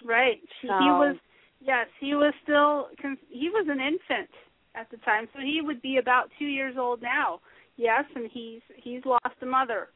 [0.02, 0.40] Right.
[0.60, 1.16] She, so, he was
[1.64, 2.88] Yes, he was still
[3.30, 4.28] he was an infant
[4.74, 7.40] at the time, so he would be about 2 years old now.
[7.76, 9.88] Yes, and he's he's lost a mother.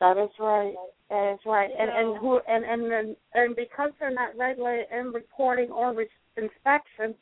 [0.00, 0.74] That is right.
[1.10, 1.70] That is right.
[1.78, 5.92] And So- and who and and then and because they're not regulated in reporting or
[5.92, 7.14] re- inspection,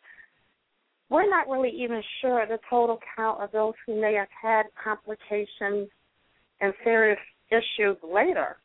[1.10, 5.90] we're not really even sure the total count of those who may have had complications
[6.60, 7.18] and serious
[7.50, 8.56] issues later.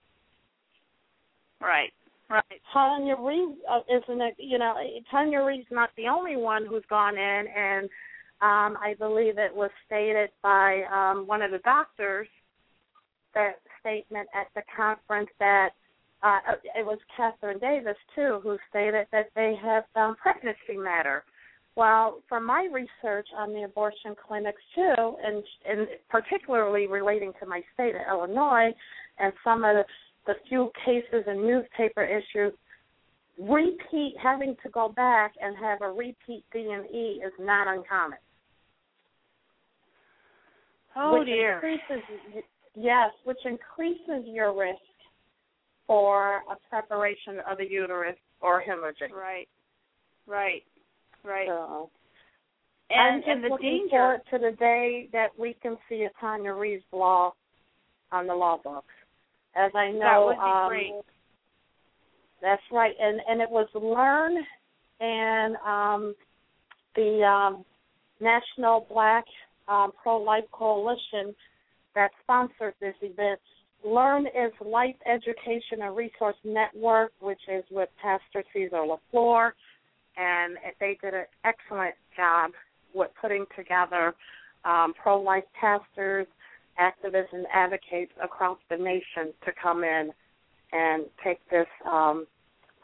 [1.59, 1.91] Right.
[2.29, 2.61] Right.
[2.73, 4.35] Tanya Reed uh, isn't it?
[4.37, 4.75] You know,
[5.09, 7.85] Tanya Reaves not the only one who's gone in, and
[8.41, 12.27] um, I believe it was stated by um, one of the doctors
[13.33, 13.55] that
[13.87, 15.69] statement at the conference that
[16.23, 16.39] uh,
[16.75, 21.23] it was Catherine Davis too who stated that they have found pregnancy matter.
[21.75, 27.61] Well, from my research on the abortion clinics too, and and particularly relating to my
[27.73, 28.73] state of Illinois,
[29.19, 29.83] and some of the
[30.25, 32.51] the few cases and newspaper issues,
[33.39, 38.17] repeat having to go back and have a repeat D and E is not uncommon.
[40.95, 41.53] Oh which dear.
[41.55, 42.03] Increases,
[42.77, 44.79] yes, which increases your risk
[45.87, 49.11] for a preparation of the uterus or hemorrhaging.
[49.11, 49.47] Right.
[50.27, 50.63] Right.
[51.23, 51.47] Right.
[51.47, 51.89] So,
[52.89, 56.53] and I'm and the looking danger to the day that we can see a Tanya
[56.53, 57.33] Reaves law
[58.11, 58.87] on the law books.
[59.55, 60.93] As I know, that would be um, great.
[62.41, 64.37] That's right, and and it was Learn
[64.99, 66.15] and um,
[66.95, 67.65] the um,
[68.19, 69.25] National Black
[69.67, 71.35] um, Pro Life Coalition
[71.97, 73.39] that sponsored this event.
[73.83, 79.51] Learn is Life Education and Resource Network, which is with Pastor Cesar LaFleur,
[80.15, 82.51] and they did an excellent job
[82.93, 84.13] with putting together
[84.63, 86.27] um, pro life pastors,
[86.79, 90.11] activists, and advocates across the nation to come in
[90.73, 92.27] and take this um,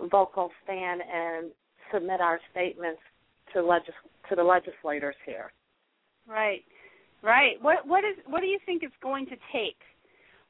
[0.09, 1.51] vocal stand and
[1.93, 3.01] submit our statements
[3.53, 3.93] to legis-
[4.29, 5.51] to the legislators here.
[6.27, 6.63] Right.
[7.23, 7.55] Right.
[7.61, 9.77] What what is what do you think it's going to take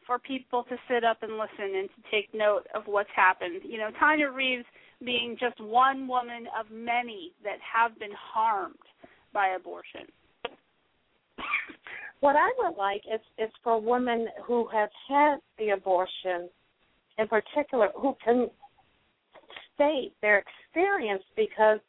[0.07, 3.61] for people to sit up and listen and to take note of what's happened?
[3.63, 4.65] You know, Tanya Reaves
[5.05, 8.75] being just one woman of many that have been harmed
[9.33, 10.07] by abortion.
[12.19, 16.47] What I would like is is for women who have had the abortion,
[17.17, 18.49] in particular, who can
[19.75, 21.79] state their experience because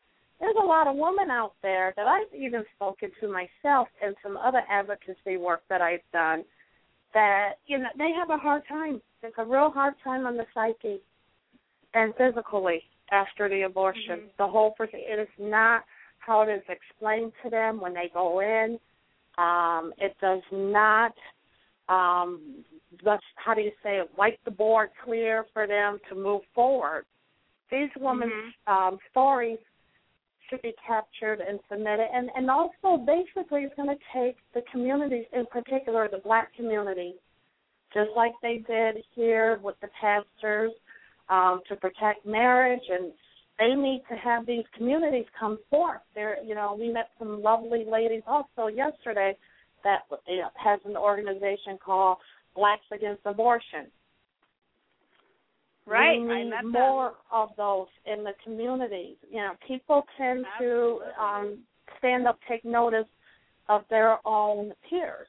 [0.40, 4.36] there's a lot of women out there that I've even spoken to myself and some
[4.36, 6.44] other advocacy work that I've done
[7.14, 9.00] that you know they have a hard time.
[9.22, 11.00] There's a real hard time on the psyche
[11.94, 14.16] and physically after the abortion.
[14.16, 14.26] Mm-hmm.
[14.38, 15.84] The whole person it is not
[16.18, 18.78] how it is explained to them when they go in.
[19.38, 21.14] Um, it does not
[21.88, 22.64] um
[23.36, 27.04] how do you say it, wipe the board clear for them to move forward.
[27.70, 29.58] These women's um stories
[30.54, 35.46] should be captured and submitted and, and also basically it's gonna take the communities in
[35.46, 37.14] particular the black community,
[37.92, 40.72] just like they did here with the pastors,
[41.28, 43.12] um, to protect marriage and
[43.58, 46.00] they need to have these communities come forth.
[46.14, 49.36] There, you know, we met some lovely ladies also yesterday
[49.84, 52.18] that you know, has an organization called
[52.56, 53.86] Blacks Against Abortion.
[55.86, 56.20] Right.
[56.20, 59.16] We I need more of those in the communities.
[59.30, 61.58] You know, people tend to um,
[61.98, 63.06] stand up, take notice
[63.68, 65.26] of their own peers.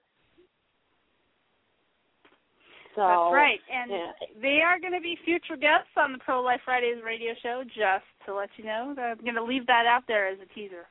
[2.95, 3.59] So That's right.
[3.69, 4.11] And yeah.
[4.41, 8.07] they are going to be future guests on the Pro Life Fridays radio show, just
[8.25, 8.95] to let you know.
[8.97, 10.87] I'm going to leave that out there as a teaser.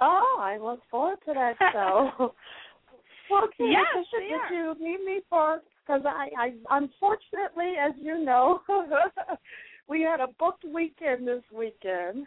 [0.00, 2.34] Oh, I look forward to that show.
[3.30, 5.60] well, Tina, Yes, did you need me for?
[5.84, 8.60] Because I, I, unfortunately, as you know,
[9.88, 12.26] we had a booked weekend this weekend.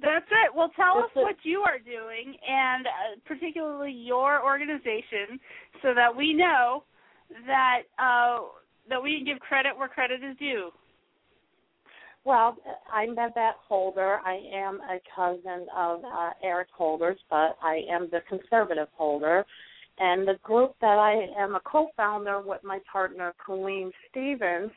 [0.00, 0.54] That's it.
[0.54, 1.20] Well, tell us it.
[1.20, 2.90] what you are doing, and uh,
[3.26, 5.38] particularly your organization,
[5.82, 6.84] so that we know
[7.46, 8.40] that uh,
[8.88, 10.70] that we can give credit where credit is due.
[12.24, 12.56] Well,
[12.92, 14.18] I'm Babette Holder.
[14.24, 19.44] I am a cousin of uh, Eric Holder's, but I am the conservative Holder.
[19.98, 24.72] And the group that I am a co-founder with my partner Colleen Stevens,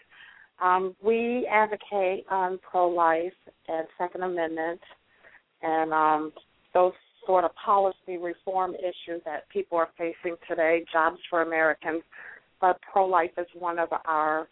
[0.61, 3.33] um, we advocate on pro-life
[3.67, 4.79] and Second Amendment
[5.61, 6.31] and um,
[6.73, 6.93] those
[7.25, 12.03] sort of policy reform issues that people are facing today, jobs for Americans.
[12.61, 14.47] But pro-life is one of our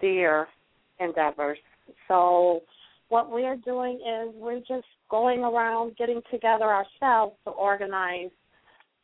[0.00, 0.46] dear
[1.00, 1.58] endeavors.
[2.06, 2.62] So
[3.08, 8.30] what we're doing is we're just going around getting together ourselves to organize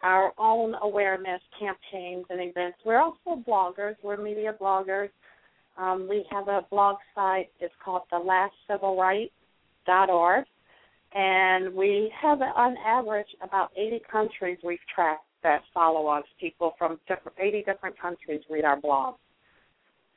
[0.05, 2.79] our own awareness campaigns and events.
[2.85, 3.97] We're also bloggers.
[4.03, 5.09] We're media bloggers.
[5.79, 7.51] Um, we have a blog site.
[7.59, 10.45] It's called thelastcivilright.org.
[11.17, 16.25] And we have, on average, about 80 countries we've tracked that follow us.
[16.39, 19.15] People from different, 80 different countries read our blog.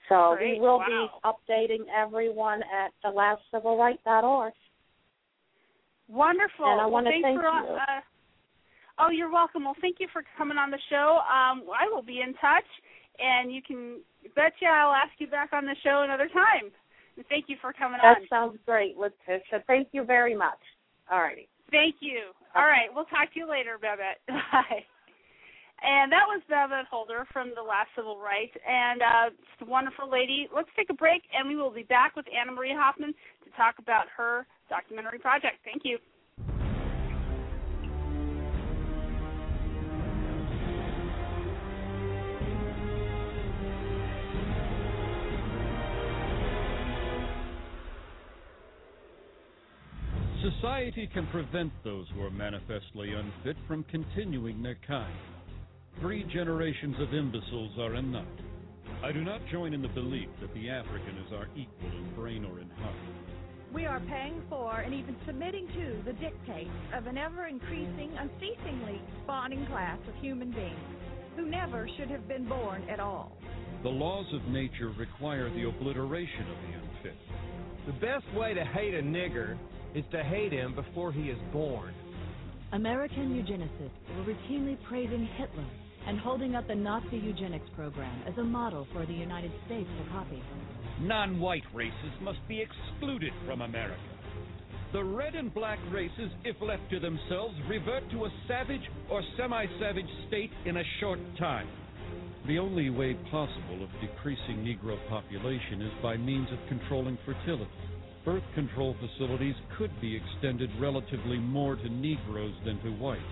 [0.10, 0.56] So Great.
[0.56, 0.86] we will Wow.
[0.86, 4.54] be updating everyone at thelastcivilright.org.
[6.10, 6.66] Wonderful.
[6.66, 7.50] And I Well, wanna thank for, you.
[7.50, 8.02] Uh,
[9.00, 9.66] oh, you're welcome.
[9.66, 11.20] Well, thank you for coming on the show.
[11.26, 12.68] Um, I will be in touch,
[13.20, 14.02] and you can
[14.36, 16.72] betcha I'll ask you back on the show another time.
[17.16, 18.22] And thank you for coming That on.
[18.22, 19.64] That sounds great, Letitia.
[19.66, 20.62] Thank you very much.
[21.12, 21.48] All righty.
[21.72, 22.32] Thank you.
[22.56, 24.22] All right, we'll talk to you later, Babette.
[24.28, 24.86] Bye.
[25.78, 30.10] And that was Babette Holder from the Last Civil Rights, and uh, just a wonderful
[30.10, 30.50] lady.
[30.50, 33.14] Let's take a break, and we will be back with Anna Marie Hoffman
[33.46, 35.62] to talk about her documentary project.
[35.64, 36.00] Thank you.
[50.68, 55.16] Society can prevent those who are manifestly unfit from continuing their kind.
[56.02, 58.28] Three generations of imbeciles are enough.
[59.02, 62.44] I do not join in the belief that the African is our equal in brain
[62.44, 62.96] or in heart.
[63.74, 69.02] We are paying for and even submitting to the dictates of an ever increasing, unceasingly
[69.24, 70.76] spawning class of human beings
[71.38, 73.38] who never should have been born at all.
[73.84, 77.18] The laws of nature require the obliteration of the unfit.
[77.86, 79.58] The best way to hate a nigger
[79.98, 81.92] is to hate him before he is born.
[82.72, 85.66] American eugenicists were routinely praising Hitler
[86.06, 90.12] and holding up the Nazi eugenics program as a model for the United States to
[90.12, 90.42] copy.
[91.02, 94.00] Non white races must be excluded from America.
[94.94, 99.66] The red and black races, if left to themselves, revert to a savage or semi
[99.80, 101.68] savage state in a short time.
[102.48, 107.72] The only way possible of decreasing Negro population is by means of controlling fertility.
[108.28, 113.24] Birth control facilities could be extended relatively more to Negroes than to whites,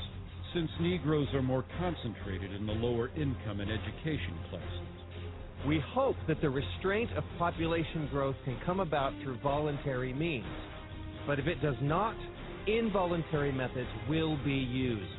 [0.54, 5.68] since Negroes are more concentrated in the lower income and education classes.
[5.68, 10.46] We hope that the restraint of population growth can come about through voluntary means.
[11.28, 12.16] But if it does not,
[12.66, 15.12] involuntary methods will be used.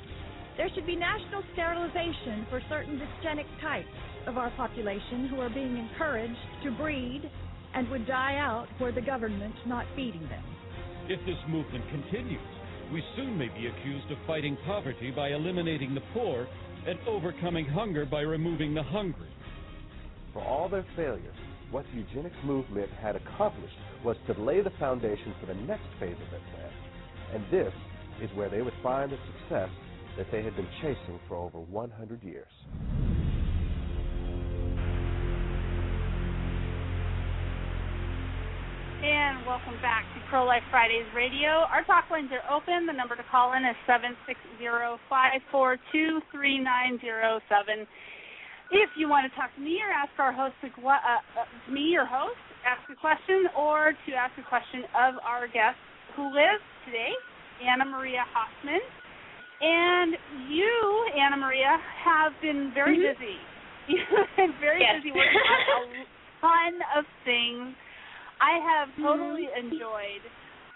[0.57, 3.89] There should be national sterilization for certain dysgenic types
[4.27, 7.31] of our population who are being encouraged to breed
[7.77, 10.43] and would die out were the government not feeding them.
[11.09, 12.41] If this movement continues,
[12.91, 16.49] we soon may be accused of fighting poverty by eliminating the poor
[16.87, 19.29] and overcoming hunger by removing the hungry.
[20.33, 21.37] For all their failures,
[21.71, 23.75] what the eugenics movement had accomplished
[24.05, 26.73] was to lay the foundation for the next phase of their plan.
[27.35, 27.75] And this
[28.23, 29.71] is where they would find the success
[30.17, 33.26] that they had been chasing for over 100 years.
[38.97, 41.69] And welcome back to Pro Life Fridays Radio.
[41.69, 42.89] Our talk lines are open.
[42.89, 47.37] The number to call in is seven six zero five four two three nine zero
[47.45, 47.85] seven.
[48.73, 52.09] If you want to talk to me or ask our host, uh, uh, me your
[52.09, 55.77] host, ask a question, or to ask a question of our guest
[56.17, 57.13] who lives today,
[57.61, 58.81] Anna Maria Hoffman.
[59.61, 60.17] And
[60.49, 60.73] you,
[61.21, 63.13] Anna Maria, have been very mm-hmm.
[63.13, 63.37] busy.
[63.93, 65.05] You've been very yes.
[65.05, 66.09] busy working on a
[66.41, 67.77] ton of things
[68.41, 70.23] I have totally enjoyed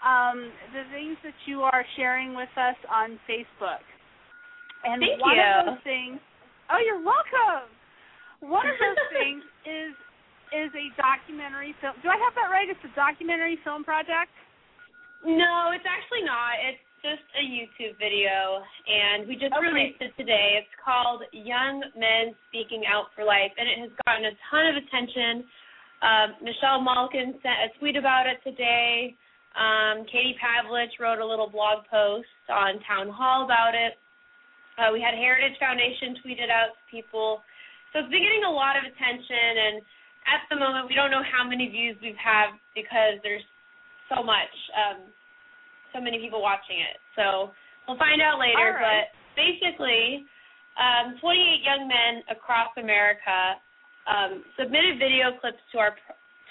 [0.01, 3.83] um, the things that you are sharing with us on Facebook.
[4.83, 5.45] And Thank one you.
[5.45, 6.19] of those things
[6.71, 7.67] Oh, you're welcome.
[8.39, 9.91] One of those things is
[10.55, 11.95] is a documentary film.
[12.03, 12.67] Do I have that right?
[12.67, 14.31] It's a documentary film project?
[15.23, 16.59] No, it's actually not.
[16.59, 19.63] It's just a YouTube video, and we just Okay.
[19.67, 20.59] released it today.
[20.59, 24.75] It's called Young Men Speaking Out for Life, and it has gotten a ton of
[24.79, 25.43] attention.
[26.01, 29.15] Um, Michelle Malkin sent a tweet about it today.
[29.53, 33.99] Um, Katie Pavlich wrote a little blog post on Town Hall about it.
[34.79, 37.43] Uh, we had Heritage Foundation tweet it out to people.
[37.91, 39.75] So it's been getting a lot of attention, and
[40.25, 43.43] at the moment, we don't know how many views we've had because there's
[44.07, 45.11] so much, um,
[45.91, 46.97] so many people watching it.
[47.19, 47.51] So
[47.85, 48.79] we'll find out later.
[48.79, 49.11] Right.
[49.11, 50.23] But basically,
[50.79, 53.59] um, 28 young men across America
[54.07, 55.93] um, submitted video clips to our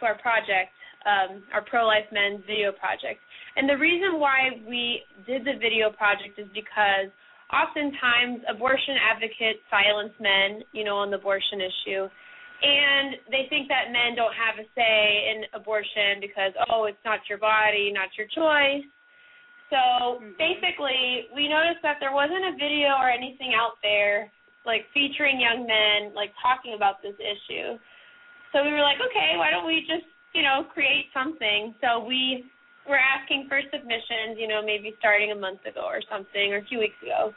[0.01, 0.73] to our project,
[1.05, 3.21] um, our Pro Life Men's video project.
[3.57, 7.13] And the reason why we did the video project is because
[7.53, 12.09] oftentimes abortion advocates silence men, you know, on the abortion issue.
[12.61, 17.21] And they think that men don't have a say in abortion because, oh, it's not
[17.29, 18.85] your body, not your choice.
[19.73, 24.31] So basically, we noticed that there wasn't a video or anything out there
[24.67, 27.79] like featuring young men like talking about this issue.
[28.53, 31.75] So we were like, okay, why don't we just, you know, create something?
[31.81, 32.45] So we
[32.89, 36.67] were asking for submissions, you know, maybe starting a month ago or something or a
[36.67, 37.33] few weeks ago.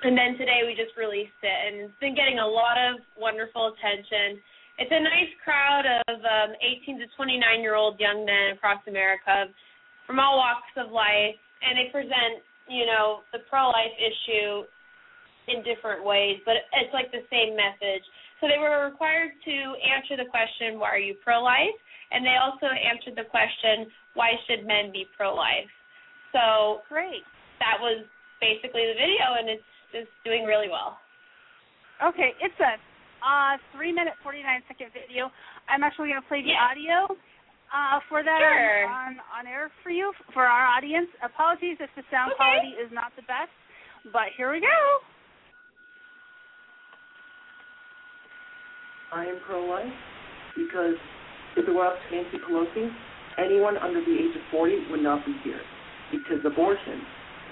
[0.00, 3.76] And then today we just released it and it's been getting a lot of wonderful
[3.76, 4.40] attention.
[4.80, 9.52] It's a nice crowd of um 18 to 29 year old young men across America
[10.08, 14.64] from all walks of life and they present, you know, the pro life issue
[15.50, 18.04] in different ways, but it's like the same message.
[18.40, 21.76] So they were required to answer the question, why are you pro life?
[22.10, 25.68] And they also answered the question, why should men be pro life?
[26.32, 27.22] So Great.
[27.60, 28.06] that was
[28.40, 30.98] basically the video and it's it's doing really well.
[32.00, 32.78] Okay, it's a
[33.20, 35.28] uh, three minute forty nine second video.
[35.68, 36.70] I'm actually going to play the Yeah.
[36.70, 36.98] audio
[37.74, 38.86] uh, for that Sure.
[38.88, 41.10] on, on air for you for our audience.
[41.22, 42.38] Apologies if the sound Okay.
[42.38, 43.52] quality is not the best,
[44.14, 44.78] but here we go.
[49.10, 49.90] I am pro-life
[50.54, 50.94] because
[51.58, 52.86] if it were up to Nancy Pelosi,
[53.42, 55.58] anyone under the age of 40 would not be here
[56.14, 57.02] because abortion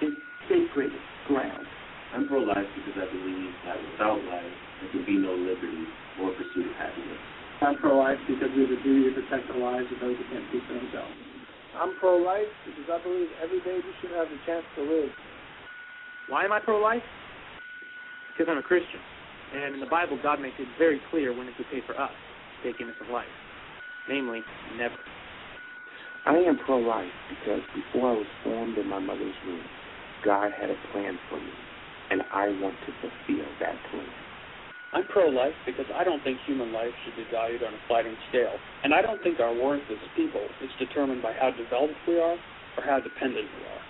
[0.03, 0.15] is
[0.47, 0.95] sacred
[1.27, 1.67] ground.
[2.15, 5.83] I'm pro-life because I believe that without life, there could be no liberty
[6.23, 7.19] or pursuit of happiness.
[7.59, 10.47] I'm pro-life because we have a duty to protect the lives of those who can't
[10.55, 11.11] speak for themselves.
[11.75, 15.11] I'm pro-life because I believe every baby should have the chance to live.
[16.31, 17.03] Why am I pro-life?
[18.31, 19.03] Because I'm a Christian,
[19.55, 22.73] and in the Bible, God makes it very clear when it's okay for us to
[22.73, 23.31] take innocent life.
[24.09, 24.43] Namely,
[24.77, 24.97] never.
[26.27, 29.65] I am pro-life because before I was formed in my mother's womb,
[30.25, 31.55] God had a plan for me,
[32.11, 34.13] and I want to fulfill that plan.
[34.93, 38.57] I'm pro-life because I don't think human life should be valued on a sliding scale,
[38.85, 42.19] and I don't think our worth as a people is determined by how developed we
[42.19, 42.37] are
[42.77, 43.83] or how dependent we are.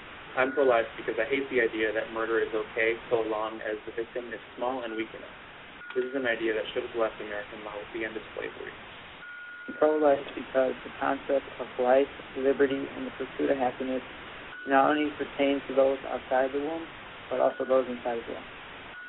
[0.42, 3.92] I'm pro-life because I hate the idea that murder is okay so long as the
[3.98, 5.38] victim is small and weak enough.
[5.94, 8.72] This is an idea that should have left American law at the end of slavery.
[9.78, 14.02] Pro-life because the concept of life, liberty, and the pursuit of happiness
[14.66, 16.84] not only pertains to those outside the womb,
[17.30, 18.48] but also those inside the womb.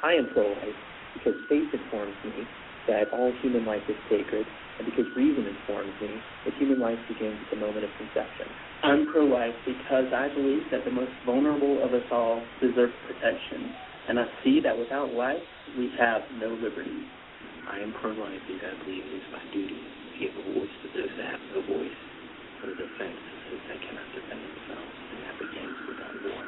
[0.04, 0.80] I am pro-life
[1.16, 2.48] because faith informs me
[2.88, 4.46] that all human life is sacred,
[4.80, 6.16] and because reason informs me
[6.46, 8.48] that human life begins at the moment of conception.
[8.84, 13.76] I'm pro-life because I believe that the most vulnerable of us all deserve protection,
[14.10, 15.46] and I see that without life,
[15.78, 17.06] we have no liberty.
[17.70, 20.88] I am pro-life because I believe it is my duty to give a voice to
[20.98, 22.00] those that have no voice,
[22.58, 26.42] for the defense of those that cannot defend themselves, and that begins without war.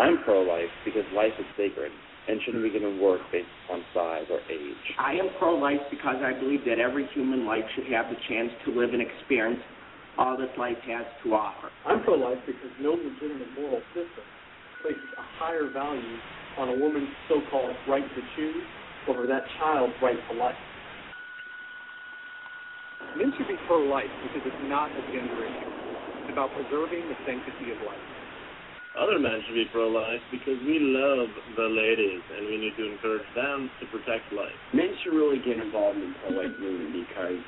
[0.00, 1.92] I'm pro-life because life is sacred
[2.24, 4.84] and shouldn't be given worth based on size or age.
[4.96, 8.72] I am pro-life because I believe that every human life should have the chance to
[8.72, 9.60] live and experience
[10.16, 11.68] all that life has to offer.
[11.84, 14.24] I'm pro-life because no legitimate moral system
[14.80, 16.16] places a higher value
[16.58, 18.64] on a woman's so-called right to choose
[19.08, 20.58] over that child's right to life.
[23.16, 25.72] Men should be pro-life because it's not a gender issue.
[26.24, 28.06] It's about preserving the sanctity of life.
[28.98, 31.26] Other men should be pro-life because we love
[31.58, 34.54] the ladies and we need to encourage them to protect life.
[34.72, 37.38] Men should really get involved in the pro-life movement because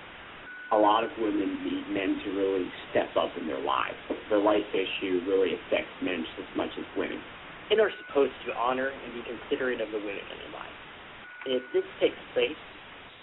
[0.72, 3.94] a lot of women need men to really step up in their lives.
[4.30, 7.22] The life issue really affects men just as much as women.
[7.70, 10.80] Men are supposed to honor and be considerate of the women in their lives.
[11.46, 12.58] And if this takes place,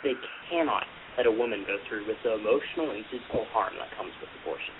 [0.04, 0.20] they
[0.52, 0.84] cannot
[1.16, 4.76] let a woman go through with the emotional and physical harm that comes with abortion.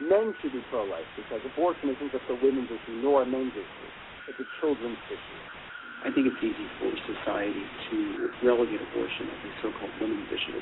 [0.00, 3.88] Men should be pro-life because abortion isn't just a women's issue nor a men's issue.
[4.32, 5.40] It's a children's issue.
[6.02, 7.96] I think it's easy for society to
[8.42, 10.58] relegate abortion as a so-called women's issue,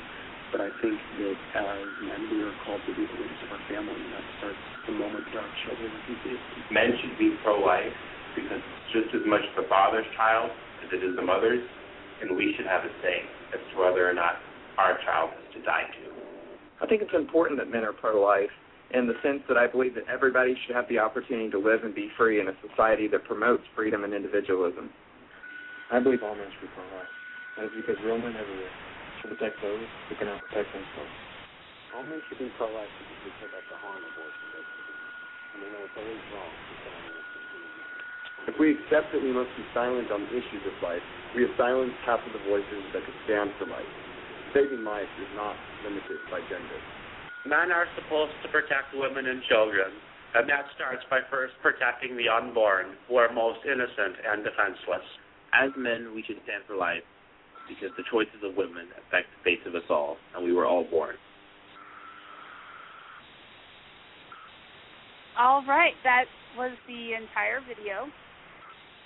[0.53, 3.63] but I think that as men we are called to be the leaders of our
[3.65, 6.43] family, and that starts the moment that our children are conceived.
[6.69, 7.95] Men should be pro-life
[8.35, 10.49] because it's just as much the father's child
[10.85, 11.63] as it is the mother's,
[12.21, 14.37] and we should have a say as to whether or not
[14.77, 16.11] our child is to die too.
[16.81, 18.49] I think it's important that men are pro-life
[18.91, 21.95] in the sense that I believe that everybody should have the opportunity to live and
[21.95, 24.89] be free in a society that promotes freedom and individualism.
[25.91, 27.13] I believe all men should be pro-life.
[27.55, 28.73] That is because real men everywhere
[29.21, 31.15] should protect those who cannot protect themselves.
[31.95, 34.99] All men should be pro-life because we care about the harm abortion does to them.
[35.51, 37.10] And we know it's always wrong to tell them
[38.47, 41.03] If we accept that we must be silent on the issues of life,
[41.35, 43.87] we have silenced half of the voices that could stand for life.
[44.53, 46.79] Saving life is not limited by gender.
[47.45, 49.93] Men are supposed to protect women and children,
[50.35, 55.05] and that starts by first protecting the unborn, who are most innocent and defenseless.
[55.53, 57.03] As men, we should stand for life
[57.69, 60.83] because the choices of women affect the fate of us all, and we were all
[60.83, 61.15] born.
[65.39, 66.25] All right, that
[66.57, 68.11] was the entire video.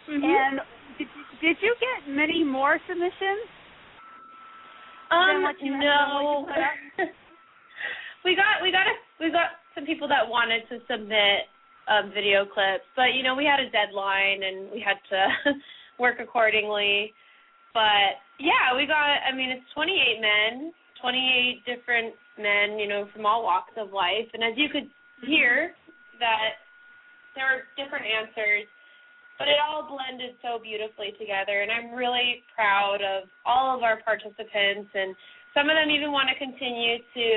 [0.07, 0.23] Mhm.
[0.23, 0.61] And
[0.97, 1.07] did,
[1.41, 3.49] did you get many more submissions?
[5.11, 6.45] Um, Than what you- than no.
[6.47, 7.09] what you put up?
[8.25, 11.47] we got we got a we got some people that wanted to submit
[11.87, 15.53] um, video clips, but you know we had a deadline and we had to
[15.99, 17.13] work accordingly.
[17.73, 19.21] But yeah, we got.
[19.27, 24.27] I mean, it's 28 men, 28 different men, you know, from all walks of life,
[24.33, 24.89] and as you could
[25.27, 25.75] hear,
[26.19, 26.59] that
[27.35, 28.63] there were different answers,
[29.37, 33.99] but it all blended so beautifully together, and I'm really proud of all of our
[34.01, 35.15] participants and
[35.55, 37.27] some of them even want to continue to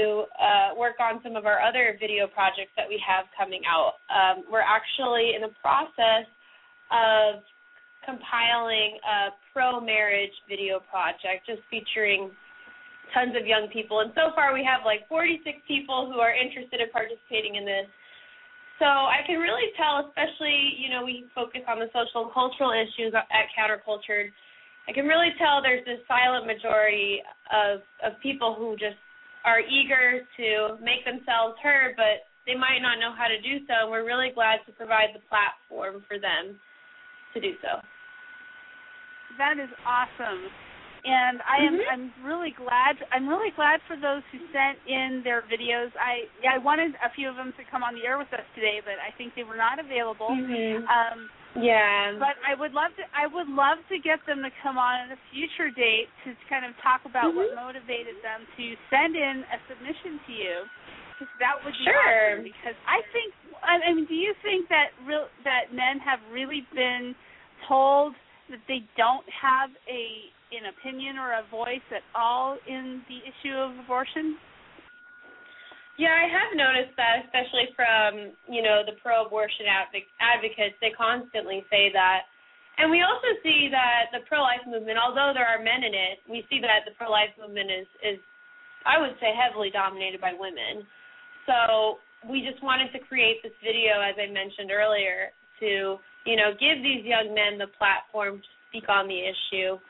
[0.43, 4.03] uh, work on some of our other video projects that we have coming out.
[4.11, 6.27] Um, we're actually in the process
[6.91, 7.47] of
[8.03, 12.35] compiling a pro marriage video project just featuring
[13.15, 14.01] tons of young people.
[14.01, 17.87] And so far, we have like 46 people who are interested in participating in this.
[18.79, 22.71] So I can really tell, especially, you know, we focus on the social and cultural
[22.71, 24.31] issues at Countercultured.
[24.87, 27.21] I can really tell there's this silent majority
[27.51, 28.97] of of people who just
[29.45, 33.85] are eager to make themselves heard, but they might not know how to do so.
[33.85, 36.57] And we're really glad to provide the platform for them
[37.35, 37.83] to do so.
[39.37, 40.49] That is awesome.
[41.05, 41.85] And I am Mhm.
[41.91, 45.93] I'm really glad I'm really glad for those who sent in their videos.
[45.97, 48.45] I yeah, I wanted a few of them to come on the air with us
[48.55, 50.31] today, but I think they were not available.
[50.31, 50.89] Mhm.
[50.89, 52.13] Um Yeah.
[52.19, 55.13] but I would love to I would love to get them to come on at
[55.13, 57.57] a future date to kind of talk about what Mhm.
[57.57, 60.69] motivated them to send in a submission to you.
[61.19, 62.31] Because that would be Sure.
[62.33, 62.43] awesome.
[62.45, 66.63] Because I think I I mean, do you think that real that men have really
[66.73, 67.15] been
[67.67, 68.15] told
[68.51, 73.55] that they don't have a an opinion or a voice at all in the issue
[73.55, 74.37] of abortion?
[75.99, 80.79] Yeah, I have noticed that, especially from you know the pro-abortion advoc- advocates.
[80.79, 82.31] They constantly say that,
[82.79, 86.47] and we also see that the pro-life movement, although there are men in it, we
[86.47, 88.19] see that the pro-life movement is is,
[88.87, 90.87] I would say, heavily dominated by women.
[91.51, 91.99] So
[92.31, 96.79] we just wanted to create this video, as I mentioned earlier, to you know give
[96.79, 99.83] these young men the platform to speak on the issue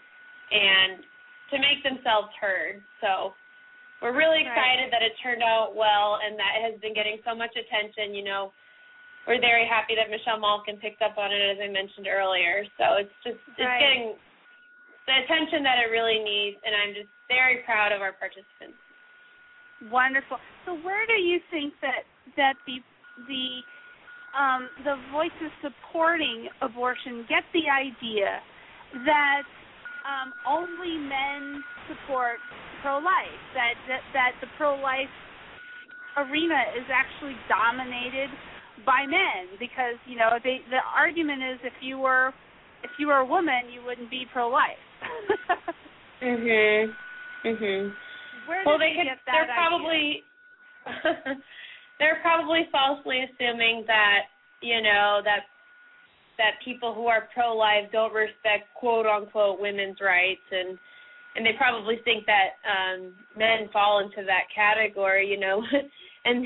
[0.51, 1.05] and
[1.51, 2.83] to make themselves heard.
[3.01, 3.35] So
[4.01, 4.53] we're really Right.
[4.53, 8.15] excited that it turned out well and that it has been getting so much attention.
[8.15, 8.53] You know,
[9.27, 12.65] we're very happy that Michelle Malkin picked up on it, as I mentioned earlier.
[12.79, 13.81] So it's just it's Right.
[13.81, 14.17] getting
[15.07, 18.77] the attention that it really needs, and I'm just very proud of our participants.
[19.91, 20.39] Wonderful.
[20.65, 22.05] So where do you think that
[22.37, 22.83] that the
[23.27, 23.63] the
[24.37, 28.41] um, the voices supporting abortion get the idea
[29.07, 29.43] that
[30.09, 32.41] um, only men support
[32.81, 35.13] pro-life, that, that that the pro-life
[36.17, 38.31] arena is actually dominated
[38.87, 42.33] by men because you know they the argument is if you were
[42.83, 44.81] if you were a woman you wouldn't be pro-life.
[46.23, 46.91] mhm.
[47.45, 47.93] Mhm.
[48.49, 49.55] Well, did they could, get that they're idea?
[49.55, 50.07] probably
[51.99, 54.31] they're probably falsely assuming that
[54.63, 55.47] you know that
[56.39, 60.79] that people who are pro-life don't respect quote unquote women's rights and
[61.37, 65.63] and they probably think that um men fall into that category you know.
[66.25, 66.45] And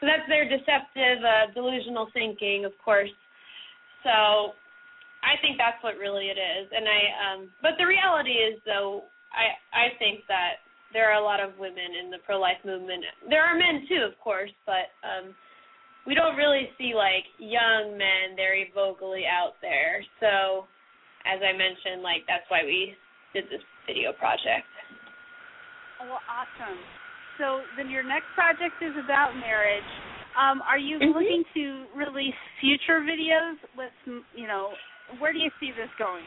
[0.00, 3.12] so that's their deceptive uh delusional thinking of course.
[4.02, 4.54] So
[5.22, 6.70] i think that's what really it is.
[6.72, 9.04] And i um but the reality is though
[9.34, 10.62] i i think that
[10.92, 13.04] there are a lot of women in the pro life movement.
[13.28, 15.34] There are men too of course but um
[16.08, 20.00] we don't really see like young men very vocally out there.
[20.24, 20.64] So,
[21.28, 22.96] as I mentioned, like that's why we
[23.36, 24.64] did this video project.
[26.00, 26.80] Oh, well, awesome.
[27.36, 29.84] So then your next project is about marriage.
[30.34, 31.12] Um, are you Mhm.
[31.12, 33.92] looking to release future videos with,
[34.34, 34.72] you know,
[35.18, 36.24] where do you see this going?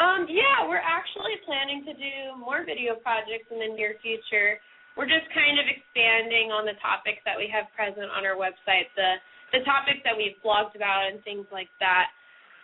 [0.00, 4.60] Um, yeah, we're actually planning to do more video projects in the near future.
[4.96, 8.92] We're just kind of expanding on the topics that we have present on our website,
[8.96, 9.20] the
[9.52, 12.08] the topics that we've blogged about and things like that.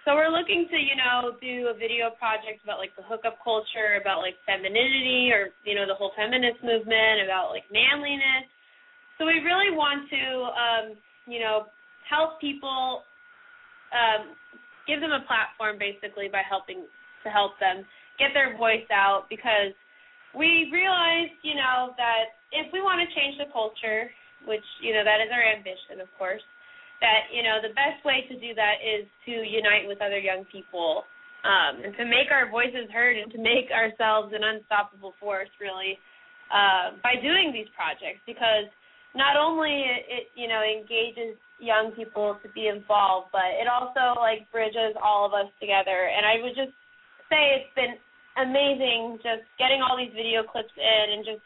[0.08, 4.00] So we're looking to, you know, do a video project about like the hookup culture,
[4.00, 8.48] about like femininity or, you know, the whole feminist movement, about like manliness.
[9.20, 10.24] So we really want to
[10.56, 10.86] um,
[11.28, 11.68] you know,
[12.08, 13.04] help people
[13.92, 14.32] um
[14.88, 16.88] give them a platform basically by helping
[17.24, 17.84] to help them
[18.18, 19.76] get their voice out because
[20.36, 24.10] we realized, you know, that if we want to change the culture,
[24.46, 26.44] which, you know, that is our ambition, of course,
[27.00, 30.44] that, you know, the best way to do that is to unite with other young
[30.50, 31.06] people
[31.46, 35.98] um, and to make our voices heard and to make ourselves an unstoppable force, really,
[36.50, 38.66] uh, by doing these projects because
[39.14, 44.18] not only it, it, you know, engages young people to be involved, but it also,
[44.20, 46.10] like, bridges all of us together.
[46.10, 46.74] And I would just
[47.30, 47.98] say it's been
[48.38, 51.42] amazing just getting all these video clips in and just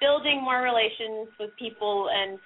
[0.00, 2.38] building more relations with people and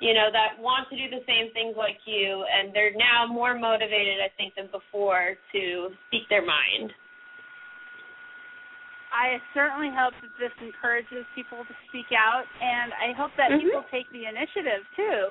[0.00, 3.54] you know that want to do the same things like you and they're now more
[3.54, 5.62] motivated I think than before to
[6.08, 6.92] speak their mind.
[9.12, 13.60] I certainly hope that this encourages people to speak out, and I hope that Mhm.
[13.60, 15.30] people take the initiative too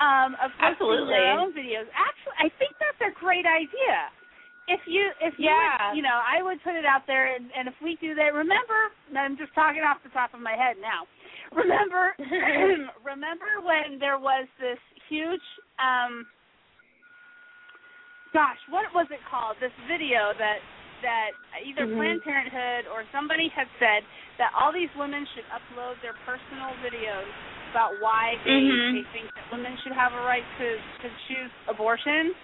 [0.00, 1.12] um, of posting Absolutely.
[1.12, 1.86] their own videos.
[1.92, 4.10] Actually, I think that's a great idea.
[4.70, 5.90] If you, if you, Yeah.
[5.90, 8.30] would, you know, I would put it out there, and, and if we do that,
[8.30, 11.10] remember, I'm just talking off the top of my head now.
[11.58, 12.14] Remember,
[13.02, 14.78] remember when there was this
[15.10, 15.42] huge,
[15.82, 16.22] um,
[18.32, 19.58] gosh, what was it called?
[19.58, 20.62] This video that
[21.02, 21.32] that
[21.64, 21.96] either Mhm.
[21.96, 24.04] Planned Parenthood or somebody had said
[24.36, 27.26] that all these women should upload their personal videos
[27.72, 28.92] about why they, Mhm.
[29.00, 32.34] they think that women should have a right to to choose abortion.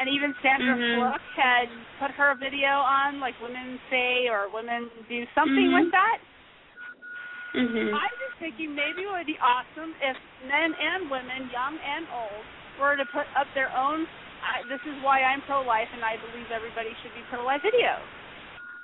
[0.00, 0.96] And even Sandra Mhm.
[0.96, 1.68] Fluke had
[2.00, 5.74] put her video on, like women say or women do something Mhm.
[5.76, 6.18] with that.
[7.52, 7.92] Mhm.
[7.92, 10.16] I'm just thinking maybe it would be awesome if
[10.48, 12.44] men and women, young and old,
[12.78, 14.08] were to put up their own.
[14.42, 18.00] I, this is why I'm pro-life, and I believe everybody should be pro-life videos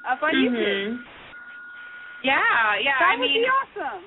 [0.04, 0.98] up on YouTube.
[0.98, 1.04] Mhm.
[2.22, 2.98] Yeah, yeah.
[2.98, 4.04] That I would mean, be awesome.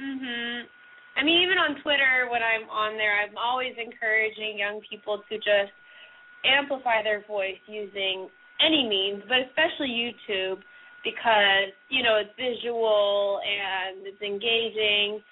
[0.00, 0.68] Mhm.
[1.16, 5.36] I mean, even on Twitter, when I'm on there, I'm always encouraging young people to
[5.38, 5.72] just
[6.44, 8.28] amplify their voice using
[8.64, 10.58] any means, but especially YouTube,
[11.04, 15.22] because you know it's visual and it's engaging.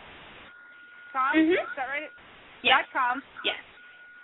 [1.14, 1.38] com.
[1.38, 1.54] Mhm.
[1.54, 2.10] Is that right?
[2.66, 2.82] Yes.
[2.82, 3.24] Dot com.
[3.46, 3.62] Yes.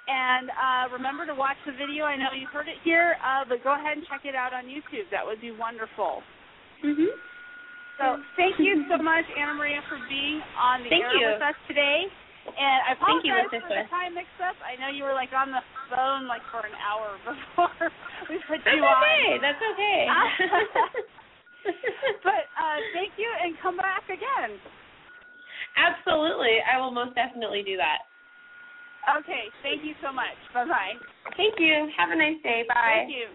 [0.09, 2.05] And uh, remember to watch the video.
[2.05, 4.65] I know you've heard it here, uh, but go ahead and check it out on
[4.65, 5.05] YouTube.
[5.13, 6.23] That would be wonderful.
[6.83, 7.13] Mhm.
[7.99, 11.27] So thank you so much, Anna Maria, for being on the Thank air you.
[11.27, 12.09] with us today.
[12.47, 14.55] And I Thank you, apologize for the time mix-up.
[14.65, 15.61] I know you were like on the
[15.91, 17.91] phone like for an hour before
[18.31, 19.03] we put That's you on.
[19.03, 19.37] okay.
[19.37, 20.07] That's okay.
[22.23, 24.57] but uh, thank you, and come back again.
[25.80, 26.59] Absolutely.
[26.59, 28.03] I will most definitely do that.
[29.23, 29.47] Okay.
[29.63, 30.36] Thank you so much.
[30.53, 30.93] Bye bye.
[31.38, 31.88] Thank you.
[31.95, 32.67] Have a nice day.
[32.67, 33.07] Bye.
[33.07, 33.27] Thank you.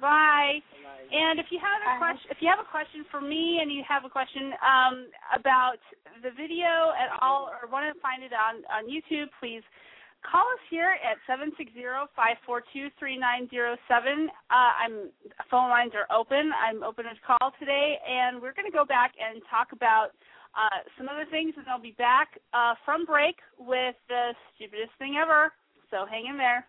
[0.00, 0.58] Bye.
[1.06, 3.86] And if you have a question, if you have a question for me, and you
[3.86, 5.78] have a question um, about
[6.20, 9.62] the video at all, or want to find it on on YouTube, please
[10.26, 14.28] call us here at seven six zero five four two three nine zero seven.
[14.50, 14.94] Uh, I'm
[15.48, 16.50] phone lines are open.
[16.52, 20.10] I'm open to call today, and we're going to go back and talk about
[20.56, 25.16] uh, some other things, and I'll be back uh, from break with the stupidest thing
[25.20, 25.52] ever.
[25.90, 26.66] So hang in there.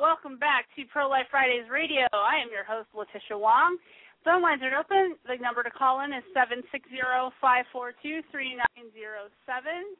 [0.00, 2.04] Welcome back to Pro Life Fridays Radio.
[2.12, 3.76] I am your host, Letitia Wong.
[4.24, 5.16] Phone lines are open.
[5.24, 9.30] The number to call in is seven six zero five four two three nine zero
[9.46, 9.96] seven.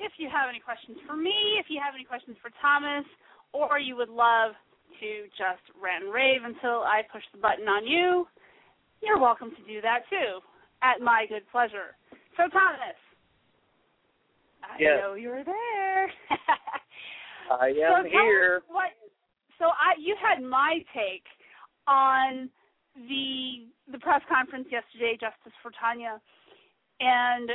[0.00, 3.04] If you have any questions for me, if you have any questions for Thomas,
[3.52, 4.56] or you would love
[4.98, 8.26] to just rant and rave until I push the button on you,
[9.04, 10.40] you're welcome to do that too,
[10.82, 11.94] at my good pleasure.
[12.40, 12.96] So, Thomas,
[14.64, 14.98] I Yes.
[15.04, 16.08] know you're there.
[17.50, 18.62] I am tell here.
[18.68, 18.94] What?
[19.60, 21.28] So I, you had my take
[21.86, 22.48] on
[22.96, 26.18] the the press conference yesterday, Justice for Tanya,
[26.98, 27.50] and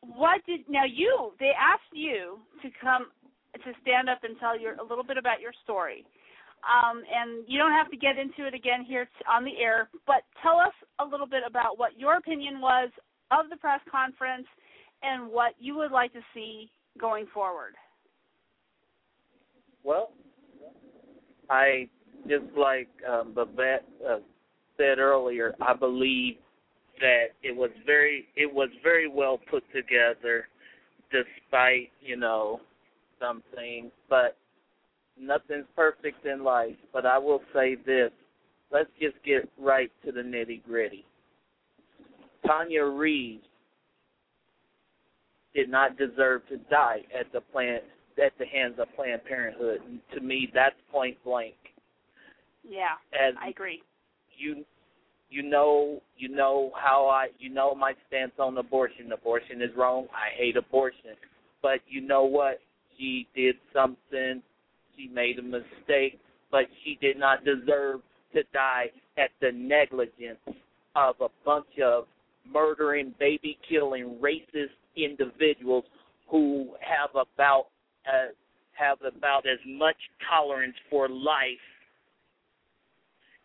[0.00, 1.32] what did now you?
[1.40, 3.10] They asked you to come
[3.54, 6.06] to stand up and tell your a little bit about your story.
[6.62, 10.22] Um, and you don't have to get into it again here on the air, but
[10.42, 12.88] tell us a little bit about what your opinion was
[13.32, 14.46] of the press conference
[15.02, 16.70] and what you would like to see
[17.00, 17.74] going forward.
[19.82, 20.12] Well,
[21.50, 21.88] I
[22.28, 24.18] just like um, Babette uh,
[24.76, 25.54] said earlier.
[25.60, 26.36] I believe
[27.00, 30.48] that it was very it was very well put together,
[31.10, 32.60] despite you know
[33.20, 34.36] some things, but
[35.18, 36.76] nothing's perfect in life.
[36.92, 38.10] But I will say this:
[38.70, 41.04] let's just get right to the nitty gritty.
[42.46, 43.44] Tanya Reaves
[45.54, 47.84] did not deserve to die at the plant
[48.24, 49.80] at the hands of Planned Parenthood.
[49.88, 51.54] And to me, that's point blank.
[52.68, 53.82] Yeah, As I agree.
[54.36, 54.64] you
[55.30, 59.10] you know you know how I you know my stance on abortion.
[59.12, 60.06] Abortion is wrong.
[60.12, 61.16] I hate abortion.
[61.60, 62.60] But you know what?
[62.98, 64.42] She did something.
[64.96, 68.00] She made a mistake, but she did not deserve
[68.34, 70.38] to die at the negligence
[70.94, 72.04] of a bunch of
[72.50, 75.84] murdering, baby killing, racist individuals
[76.28, 77.66] who have about
[78.06, 78.28] uh,
[78.72, 79.96] have about as much
[80.28, 81.66] tolerance for life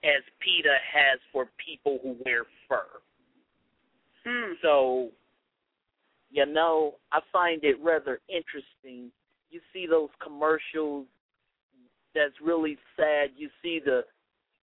[0.04, 2.86] as PETA has for people who wear fur.
[4.62, 5.10] So,
[6.32, 9.12] you know, I find it rather interesting.
[9.50, 11.06] You see those commercials
[12.14, 13.30] that's really sad.
[13.38, 14.02] You see the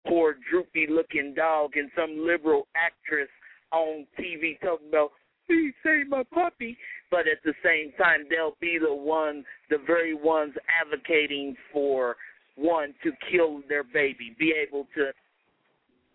[0.08, 3.30] poor droopy looking dog and some liberal actress
[3.72, 5.12] on TV talking about,
[5.48, 6.78] please save my puppy.
[7.12, 12.16] But at the same time, they'll be the ones, the very ones advocating for
[12.56, 15.12] one to kill their baby, be able to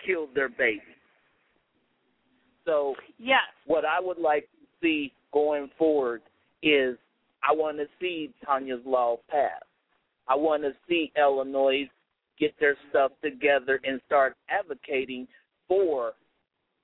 [0.04, 0.82] kill their baby.
[2.64, 3.40] So, yes.
[3.66, 6.22] what I would like to see going forward
[6.62, 6.96] is
[7.42, 9.62] I want to see Tanya's law pass.
[10.28, 11.88] I want to see Illinois
[12.38, 15.26] get their stuff together and start advocating
[15.66, 16.12] for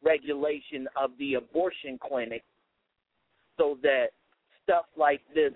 [0.05, 2.43] regulation of the abortion clinic
[3.59, 4.09] so that
[4.63, 5.53] stuff like this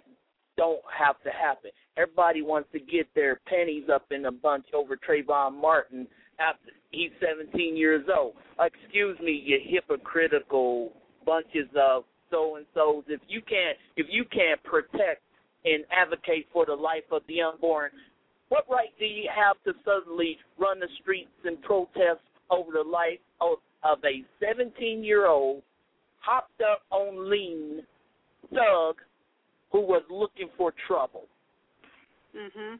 [0.57, 1.71] don't have to happen.
[1.97, 6.07] Everybody wants to get their pennies up in a bunch over Trayvon Martin
[6.39, 8.35] after he's 17 years old.
[8.61, 10.93] Excuse me, you hypocritical
[11.25, 13.05] bunches of so and so's.
[13.09, 15.23] If you can't, if you can't protect
[15.65, 17.91] and advocate for the life of the unborn,
[18.49, 22.21] what right do you have to suddenly run the streets and protest
[22.51, 23.59] over the life of,
[23.89, 25.63] of a 17 year old
[26.21, 27.83] hopped up on lean
[28.53, 28.97] thug
[29.73, 31.25] who was looking for trouble?
[32.37, 32.79] Mhm.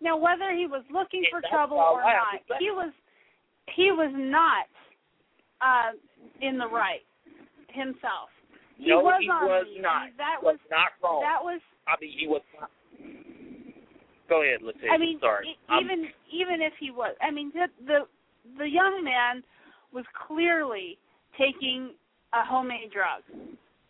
[0.00, 2.92] Now, whether he was looking for trouble or not, he was
[3.74, 4.66] he was not
[5.60, 5.92] uh,
[6.40, 7.04] in the right
[7.70, 8.30] himself.
[8.78, 9.80] He no, was he on was leave.
[9.82, 10.08] not.
[10.18, 11.22] That was, was not wrong.
[11.22, 11.60] that was.
[11.88, 12.70] I mean, he was not.
[14.28, 15.48] Go ahead, let's I mean, Sorry.
[15.50, 18.06] e- I'm- even even if he was, I mean, the the
[18.58, 19.42] the young man
[19.92, 20.98] was clearly
[21.38, 21.94] taking
[22.32, 23.22] a homemade drug.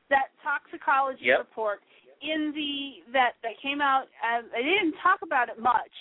[0.09, 1.39] That toxicology Yep.
[1.39, 1.83] report
[2.21, 5.93] in the that that came out, uh, they didn't talk about it much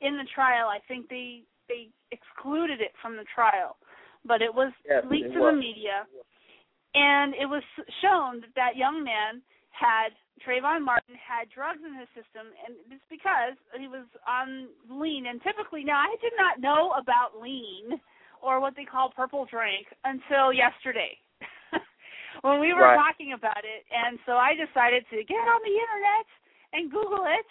[0.00, 0.68] in the trial.
[0.68, 3.76] I think they they excluded it from the trial,
[4.24, 5.54] but it was Yes, leaked it to was.
[5.54, 6.06] the media,
[6.94, 7.62] and it was
[8.00, 9.40] shown that that young man
[9.70, 15.26] had Trayvon Martin had drugs in his system, and it's because he was on lean.
[15.28, 18.00] And typically, now I did not know about lean
[18.40, 21.14] or what they call purple drink until yesterday
[22.42, 22.98] when we were Right.
[22.98, 23.86] talking about it.
[23.92, 26.26] And so I decided to get on the internet
[26.72, 27.46] and Google it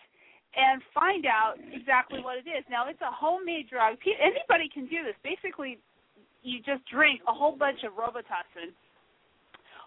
[0.57, 2.65] and find out exactly what it is.
[2.67, 3.95] Now it's a homemade drug.
[4.03, 5.15] Anybody can do this.
[5.23, 5.79] Basically,
[6.43, 8.75] you just drink a whole bunch of Robitussin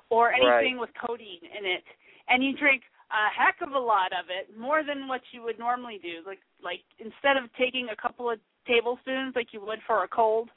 [0.09, 0.89] or anything Right.
[0.89, 1.85] with codeine in it,
[2.29, 5.59] and you drink a heck of a lot of it, more than what you would
[5.59, 6.27] normally do.
[6.27, 10.49] Like like instead of taking a couple of tablespoons like you would for a cold,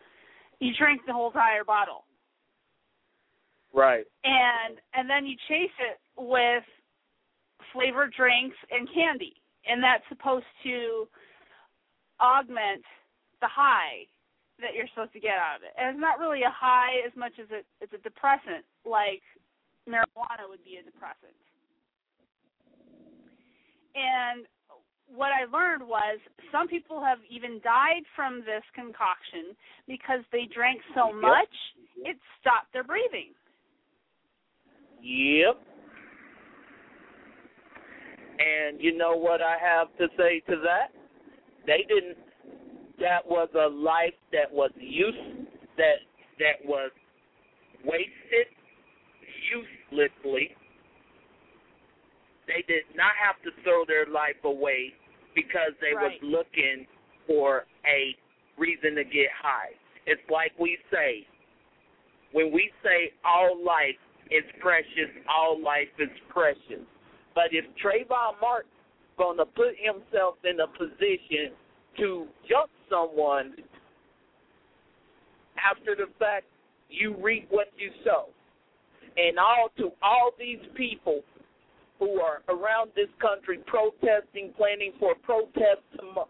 [0.59, 2.05] you drink the whole entire bottle.
[3.74, 4.05] Right.
[4.24, 6.63] And and then you chase it with
[7.74, 9.36] flavored drinks and candy.
[9.68, 11.07] And that's supposed to
[12.22, 12.84] augment
[13.41, 14.07] the high
[14.59, 15.74] that you're supposed to get out of it.
[15.78, 19.22] And it's not really a high as much as it, it's a depressant, like
[19.86, 21.36] marijuana would be a depressant.
[23.96, 24.46] And
[25.08, 26.20] what I learned was
[26.52, 29.56] some people have even died from this concoction
[29.88, 31.16] because they drank so Yep.
[31.16, 31.56] much
[32.06, 33.34] it stopped their breathing.
[35.02, 35.62] Yep.
[38.40, 40.92] And you know what I have to say to that?
[41.66, 42.18] They didn't.
[43.00, 45.16] That was a life that was use
[45.78, 46.02] that
[46.40, 46.92] that was
[47.84, 48.48] wasted
[49.52, 50.56] uselessly.
[52.48, 54.93] They did not have to throw their life away
[55.36, 56.88] because they was looking
[57.28, 58.16] for a
[58.58, 59.76] reason to get high.
[60.06, 61.28] It's like we say,
[62.32, 64.00] when we say all life
[64.32, 66.84] is precious, all life is precious.
[67.36, 68.72] But if Trayvon Martin
[69.18, 71.54] gonna put himself in a position
[72.00, 73.54] to jump someone
[75.58, 76.45] after the fact,
[76.89, 78.30] you reap what you sow.
[79.18, 81.22] And all to all these people
[82.00, 86.30] who are around this country protesting, planning for protests tom-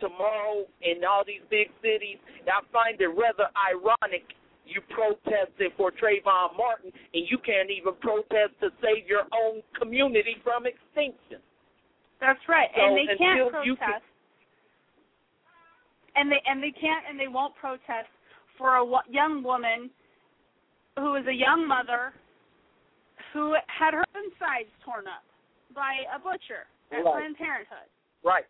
[0.00, 4.24] tomorrow in all these big cities, I find it rather ironic
[4.66, 10.36] you protested for Trayvon Martin and you can't even protest to save your own community
[10.42, 11.42] from extinction.
[12.20, 12.70] That's right.
[12.74, 14.06] So and they can't protest.
[16.14, 18.10] and they and they can't and they won't protest
[18.56, 19.90] for a young woman
[20.96, 22.14] who is a young mother
[23.32, 25.24] who had her insides torn up
[25.74, 27.12] by a butcher at Right.
[27.12, 27.88] Planned Parenthood.
[28.22, 28.44] Right.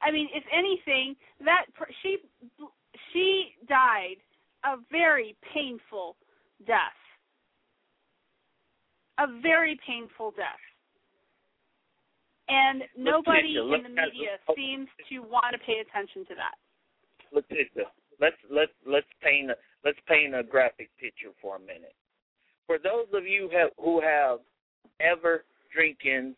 [0.00, 1.66] I mean, if anything, that
[2.02, 2.18] she
[3.12, 4.16] she died
[4.64, 6.16] a very painful
[6.66, 6.98] death.
[9.18, 10.60] A very painful death.
[12.48, 14.54] And nobody in the media oh.
[14.54, 16.56] seems to want to pay attention to that.
[17.32, 17.88] Letitia,
[18.20, 21.94] let's let's let's paint a, let's paint a graphic picture for a minute.
[22.66, 24.38] For those of you have, who have
[25.00, 25.44] ever
[25.74, 26.34] drinking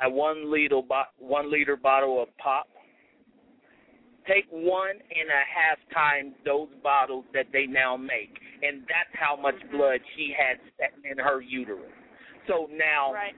[0.00, 2.66] a one liter bo- one liter bottle of pop,
[4.26, 9.36] take one and a half times those bottles that they now make, and that's how
[9.36, 9.76] much mm-hmm.
[9.76, 10.58] blood she had
[11.08, 11.92] in her uterus.
[12.48, 13.34] So now Right.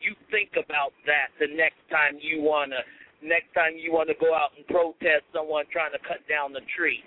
[0.00, 2.80] you think about that the next time you wanna
[3.22, 7.04] next time you wanna go out and protest someone trying to cut down the tree.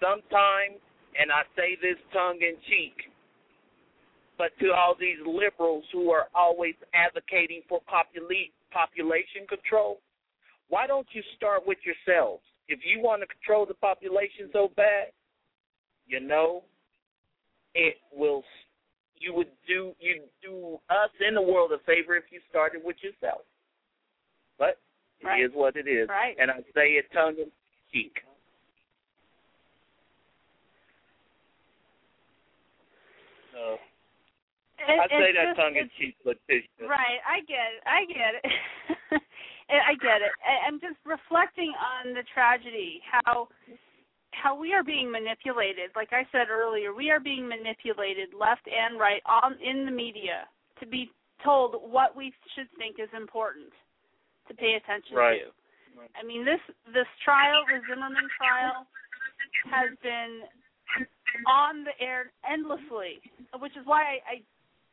[0.00, 0.76] Sometimes,
[1.20, 3.10] and I say this tongue in cheek,
[4.38, 10.00] but to all these liberals who are always advocating for popula- population control,
[10.68, 12.42] why don't you start with yourselves?
[12.68, 15.08] If you want to control the population so bad,
[16.06, 16.62] you know,
[17.74, 18.42] it will
[19.18, 22.96] you would do you do us in the world a favor if you started with
[23.02, 23.42] yourself.
[24.58, 24.78] But
[25.22, 25.40] Right.
[25.40, 26.08] it is what it is.
[26.08, 26.36] Right.
[26.38, 27.50] And I say it tongue in
[27.92, 28.22] cheek.
[33.56, 33.76] Uh,
[34.78, 36.68] so It- I say that just- tongue in cheek, Letitia.
[36.86, 37.82] Right, I get it.
[37.86, 38.44] I get it.
[39.70, 40.32] I get it.
[40.46, 43.48] I- I'm just reflecting on the tragedy, how
[44.32, 45.90] how we are being manipulated.
[45.96, 50.46] Like I said earlier, we are being manipulated left and right on in the media
[50.78, 51.10] to be
[51.42, 53.72] told what we should think is important
[54.48, 55.40] to pay attention Right.
[55.42, 55.52] to.
[56.14, 56.60] I mean, this
[56.92, 58.86] this trial, the Zimmerman trial,
[59.70, 60.42] has been
[61.46, 63.20] on the air endlessly,
[63.58, 64.36] which is why I, I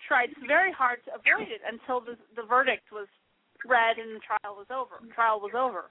[0.07, 3.07] tried very hard to avoid it until the the verdict was
[3.65, 4.99] read and the trial was over.
[5.15, 5.87] Trial was over,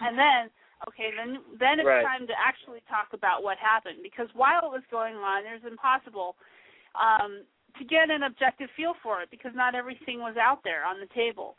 [0.00, 0.50] and then
[0.86, 2.04] okay, then then it's Right.
[2.06, 5.66] time to actually talk about what happened because while it was going on, it was
[5.66, 6.36] impossible
[6.94, 7.42] um,
[7.78, 11.10] to get an objective feel for it because not everything was out there on the
[11.14, 11.56] table.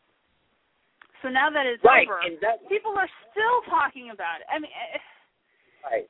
[1.21, 4.47] So now that it's Right, over, that- people are still talking about it.
[4.47, 4.71] I mean.
[4.71, 4.99] eh,
[5.83, 6.09] Right.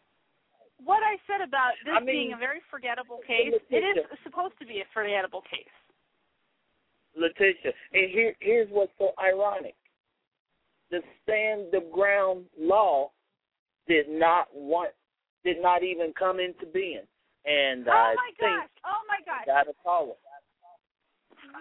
[0.84, 4.56] What I said about this I mean, being a very forgettable case, it is supposed
[4.60, 5.76] to be a forgettable case.
[7.16, 9.76] Letitia, and here here's what's so ironic.
[10.92, 13.12] The stand the ground law
[13.88, 14.92] did not want
[15.44, 17.06] did not even come into being.
[17.46, 18.76] And oh I my think gosh!
[18.86, 19.46] Oh my gosh!
[19.46, 20.20] gotta call it.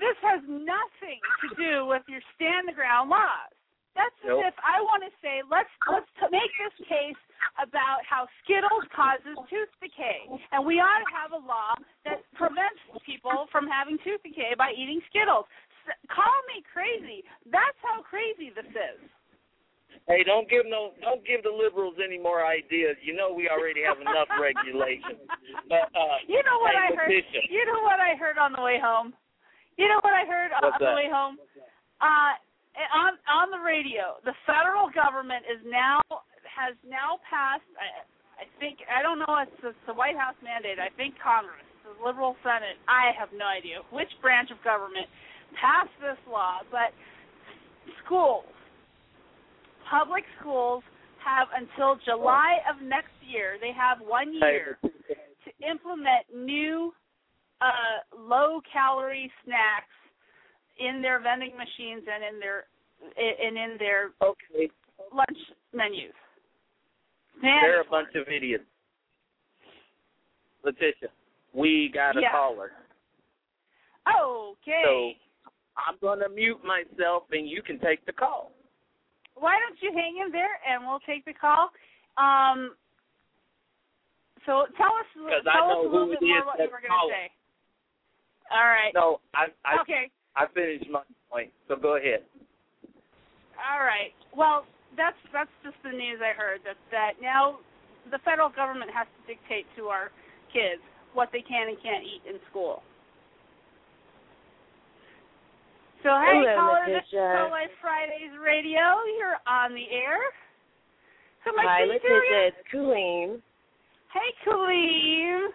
[0.01, 3.55] This has nothing to do with your stand the ground laws.
[3.97, 7.19] That's as if I want to say let's let's t- make this case
[7.61, 11.75] about how Skittles causes tooth decay, and we ought to have a law
[12.05, 15.47] that prevents people from having tooth decay by eating Skittles.
[15.89, 17.25] S- call me crazy.
[17.49, 18.99] That's how crazy this is.
[20.07, 22.97] Hey, don't give no don't give the liberals any more ideas.
[23.05, 25.21] You know we already have enough regulations.
[25.69, 27.09] But uh You know what hey, I heard?
[27.13, 29.13] Letitia, You know what I heard on the way home?
[29.77, 31.37] You know what I heard on What's the way home?
[32.01, 32.33] Uh
[32.95, 36.01] on on the radio, the federal government is now
[36.59, 37.67] has now passed.
[37.79, 38.03] I,
[38.43, 39.35] I think I don't know.
[39.47, 40.83] It's, it's the White House mandate.
[40.83, 42.79] I think Congress, the liberal Senate.
[42.91, 45.07] I have no idea which branch of government
[45.55, 46.91] passed this law, but
[48.05, 48.51] schools,
[49.87, 50.83] public schools,
[51.23, 53.57] have until July of next year.
[53.61, 56.93] They have one year to implement new
[57.61, 59.95] uh, low calorie snacks
[60.79, 62.67] in their vending machines and in their
[63.17, 64.71] and in their okay.
[65.15, 65.39] lunch
[65.73, 66.15] menus.
[67.43, 68.65] They're a bunch of idiots.
[70.65, 71.09] Letitia,
[71.53, 72.31] we got a Yeah.
[72.31, 72.73] caller.
[74.07, 74.83] Okay.
[74.85, 75.15] So
[75.77, 78.53] I'm going to mute myself and you can take the call.
[79.35, 81.71] Why don't you hang in there and we'll take the call?
[82.17, 82.77] Um.
[84.47, 86.91] So tell us Because I know us a little bit more what you were going
[86.91, 87.31] to say.
[88.51, 88.93] All right.
[88.95, 90.11] No, I I okay.
[90.35, 91.53] I finished my point.
[91.69, 92.25] So go ahead.
[93.59, 94.13] All right.
[94.35, 94.65] Well,
[94.97, 97.59] that's that's just the news I heard that that now
[98.11, 100.11] the federal government has to dictate to our
[100.53, 100.81] kids
[101.13, 102.83] what they can and can't eat in school.
[106.03, 107.19] So hey, Hello, caller, this is.
[107.19, 109.03] Pro Life Fridays Radio.
[109.19, 110.23] You're on the air.
[111.45, 112.23] Hi, speaking to again?
[112.23, 112.41] Letitia.
[112.49, 113.29] It's Colleen.
[114.13, 115.53] Hey, Khalid.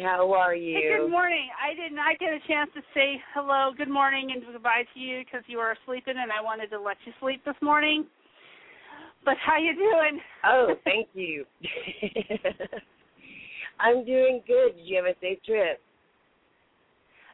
[0.00, 0.74] How are you?
[0.74, 1.50] Hey, good morning.
[1.60, 5.20] I did not get a chance to say hello, good morning, and goodbye to you
[5.20, 8.06] because you were sleeping, and I wanted to let you sleep this morning.
[9.24, 10.20] But how you doing?
[10.44, 11.44] Oh, thank you.
[13.80, 14.76] I'm doing good.
[14.76, 15.78] Did you have a safe trip?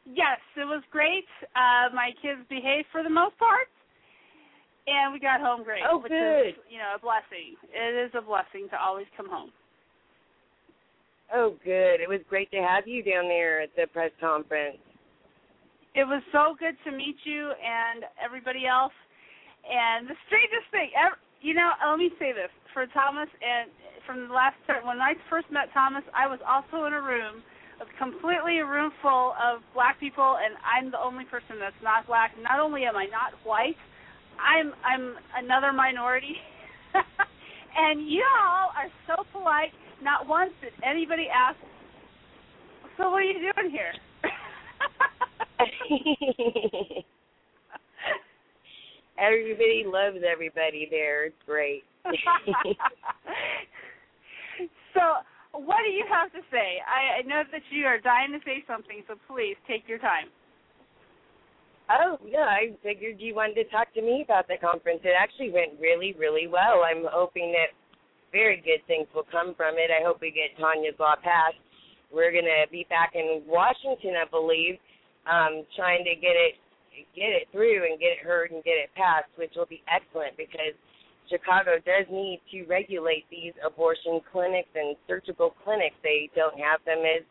[0.05, 1.25] Yes, it was great.
[1.55, 3.69] Uh, my kids behaved for the most part,
[4.85, 5.83] and we got home great.
[5.89, 6.49] Oh, which good.
[6.49, 7.55] Is, you know, a blessing.
[7.71, 9.51] It is a blessing to always come home.
[11.33, 12.01] Oh, good.
[12.01, 14.77] It was great to have you down there at the press conference.
[15.95, 18.93] It was so good to meet you and everybody else.
[19.65, 23.69] And the strangest thing, ever, you know, let me say this for Thomas and
[24.05, 27.45] from the last time when I first met Thomas, I was also in a room,
[27.81, 32.07] of completely a room full of black people, and I'm the only person that's not
[32.07, 32.31] black.
[32.41, 33.77] Not only am I not white,
[34.39, 36.35] I'm I'm another minority.
[37.77, 39.71] and y'all are so polite.
[40.01, 41.57] Not once did anybody ask,
[42.97, 43.93] "So what are you doing here?"
[49.19, 51.25] Everybody loves everybody there.
[51.25, 51.83] It's great.
[54.93, 55.01] so,
[55.51, 56.79] what do you have to say?
[56.87, 60.29] I, I know that you are dying to say something, so please take your time.
[61.89, 65.01] Oh, yeah, I figured you wanted to talk to me about the conference.
[65.03, 66.83] It actually went really, really well.
[66.85, 67.73] I'm hoping that
[68.31, 69.89] very good things will come from it.
[69.89, 71.59] I hope we get Tanya's law passed.
[72.11, 74.81] We're to be back in Washington, I believe,
[75.29, 76.57] um, trying to get it
[77.15, 80.35] get it through and get it heard and get it passed, which will be excellent
[80.35, 80.75] because
[81.29, 85.95] Chicago does need to regulate these abortion clinics and surgical clinics.
[86.03, 87.23] They don't have them as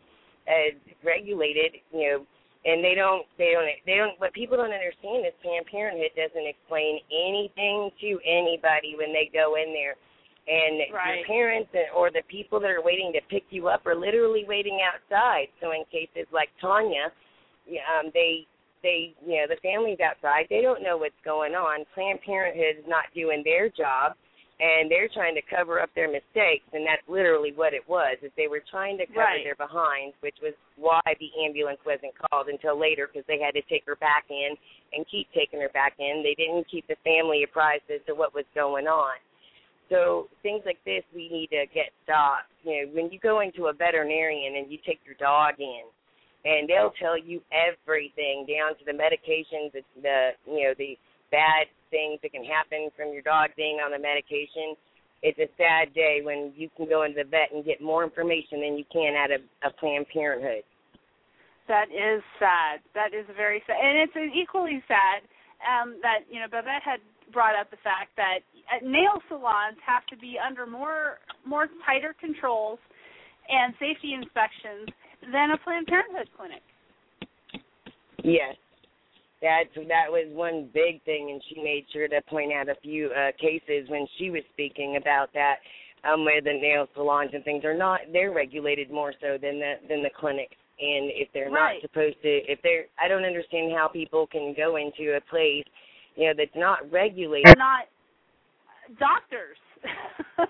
[0.49, 0.73] as
[1.05, 2.19] regulated, you know,
[2.65, 6.47] and they don't they don't they don't what people don't understand is Planned Parenthood doesn't
[6.47, 9.99] explain anything to anybody when they go in there.
[10.49, 11.19] And Right.
[11.19, 14.81] your parents or the people that are waiting to pick you up are literally waiting
[14.81, 15.49] outside.
[15.61, 17.13] So in cases like Tanya,
[17.69, 18.47] um, they
[18.83, 21.85] they you know the families outside they don't know what's going on.
[21.95, 24.15] Planned Parenthood is not doing their job,
[24.61, 28.17] and they're trying to cover up their mistakes, and that's literally what it was.
[28.23, 29.45] Is they were trying to cover Right.
[29.45, 33.63] their behinds, which was why the ambulance wasn't called until later because they had to
[33.69, 34.57] take her back in
[34.95, 36.23] and keep taking her back in.
[36.23, 39.19] They didn't keep the family apprised as to what was going on.
[39.89, 42.53] So things like this we need to get stopped.
[42.63, 45.85] You know, when you go into a veterinarian and you take your dog in,
[46.45, 50.97] and they'll tell you everything down to the medications, the, the you know the
[51.31, 54.77] bad things that can happen from your dog being on the medication.
[55.21, 58.61] It's a sad day when you can go into the vet and get more information
[58.63, 60.63] than you can out of a Planned Parenthood.
[61.67, 62.81] That is sad.
[62.95, 65.27] That is very sad, and it's equally sad
[65.61, 67.01] um, that you know Babette had
[67.33, 68.41] brought up the fact that
[68.73, 72.79] uh, nail salons have to be under more more tighter controls
[73.49, 74.89] and safety inspections
[75.33, 76.63] than a Planned Parenthood clinic.
[78.23, 78.57] Yes.
[79.41, 83.11] That that was one big thing, and she made sure to point out a few
[83.11, 85.57] uh, cases when she was speaking about that,
[86.03, 89.75] um, where the nail salons and things are not they're regulated more so than the
[89.89, 90.57] than the clinics.
[90.81, 91.75] And if they're Right.
[91.75, 95.65] not supposed to, if they're, I don't understand how people can go into a place,
[96.19, 97.47] you know, that's not regulated.
[97.47, 97.87] They're not
[98.99, 99.57] doctors.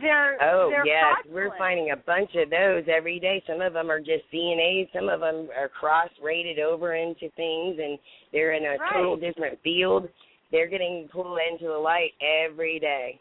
[0.00, 1.34] they're Oh they're yes, fraudulent.
[1.34, 3.42] we're finding a bunch of those every day.
[3.46, 4.88] Some of them are just CNAs.
[4.94, 7.98] Some of them are cross-rated over into things, and
[8.32, 10.08] they're in a total different field.
[10.52, 13.18] they're getting pulled into the light every day.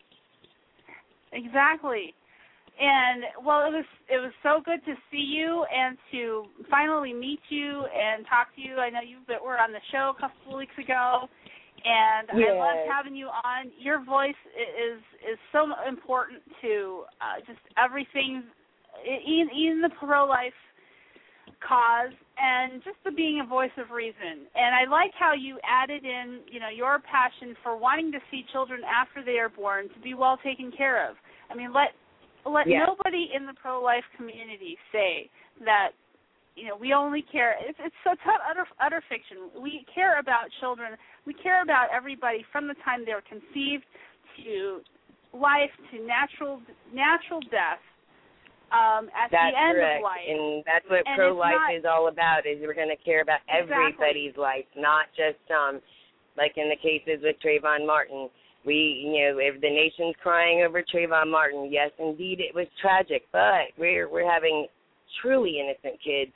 [1.34, 2.14] Exactly.
[2.80, 7.40] And well, it was it was so good to see you and to finally meet
[7.50, 8.76] you and talk to you.
[8.78, 11.28] I know you were on the show a couple of weeks ago,
[11.86, 12.58] and I Yes.
[12.58, 13.72] loved having you on.
[13.80, 18.44] Your voice is is so important to uh, just everything,
[19.06, 20.54] even even the pro life
[21.66, 24.46] cause and just the being a voice of reason.
[24.54, 28.46] And I like how you added in, you know, your passion for wanting to see
[28.52, 31.16] children after they are born to be well taken care of.
[31.50, 31.90] I mean, let
[32.46, 32.88] let Yes.
[32.88, 35.30] nobody in the pro life community say
[35.66, 35.92] that
[36.58, 40.50] you know we only care it's it's so tough utter utter fiction we care about
[40.60, 40.98] children
[41.30, 43.86] we care about everybody from the time they're conceived
[44.42, 44.82] to
[45.38, 46.60] life to natural
[46.90, 47.84] natural death
[48.74, 52.10] um at That's the end correct, of life and that's what pro life is all
[52.10, 52.44] about.
[52.44, 53.96] Is we're going to care about Exactly.
[53.96, 55.80] everybody's life, not just um,
[56.36, 58.28] like in the cases with Trayvon Martin.
[58.66, 63.24] We, you know, if the nation's crying over Trayvon Martin, yes, indeed, it was tragic.
[63.32, 64.68] But we're we're having
[65.22, 66.36] truly innocent kids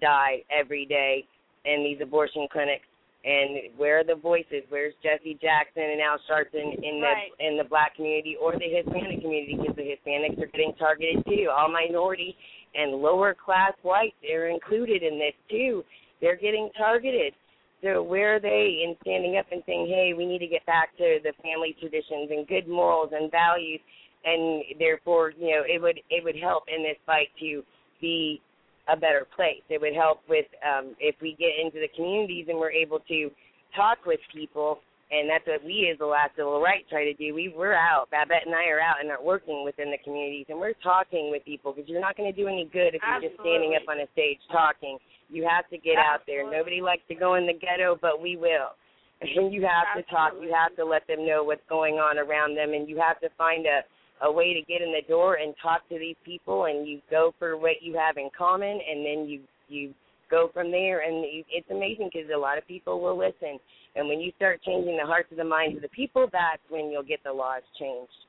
[0.00, 1.24] die every day
[1.64, 2.86] in these abortion clinics.
[3.24, 4.62] And where are the voices?
[4.68, 7.32] Where's Jesse Jackson and Al Sharpton in the Right.
[7.40, 9.56] in the black community or the Hispanic community?
[9.56, 11.50] Because the Hispanics are getting targeted too.
[11.50, 12.36] All minority
[12.76, 15.84] and lower class whites are included in this too.
[16.20, 17.34] They're getting targeted.
[17.82, 20.96] So where are they in standing up and saying, "Hey, we need to get back
[20.96, 23.80] to the family traditions and good morals and values,"
[24.24, 27.64] and therefore, you know, it would it would help in this fight to
[28.00, 28.40] be
[28.88, 29.62] a better place.
[29.68, 33.30] It would help with um, if we get into the communities and we're able to
[33.74, 34.78] talk with people,
[35.10, 37.34] and that's what we as the last civil rights try to do.
[37.34, 38.10] We we're out.
[38.10, 41.44] Babette and I are out and are working within the communities, and we're talking with
[41.44, 44.00] people because you're not going to do any good if you're just standing up on
[44.00, 44.98] a stage talking.
[45.28, 46.48] You have to get out there.
[46.48, 48.74] Nobody likes to go in the ghetto, but we will.
[49.20, 50.34] And you have to talk.
[50.40, 53.28] You have to let them know what's going on around them, and you have to
[53.38, 53.82] find a
[54.22, 57.34] a way to get in the door and talk to these people and you go
[57.38, 59.92] for what you have in common and then you you
[60.30, 63.58] go from there and you, it's amazing because a lot of people will listen
[63.94, 66.90] and when you start changing the hearts and the minds of the people that's when
[66.90, 68.26] you'll get the laws changed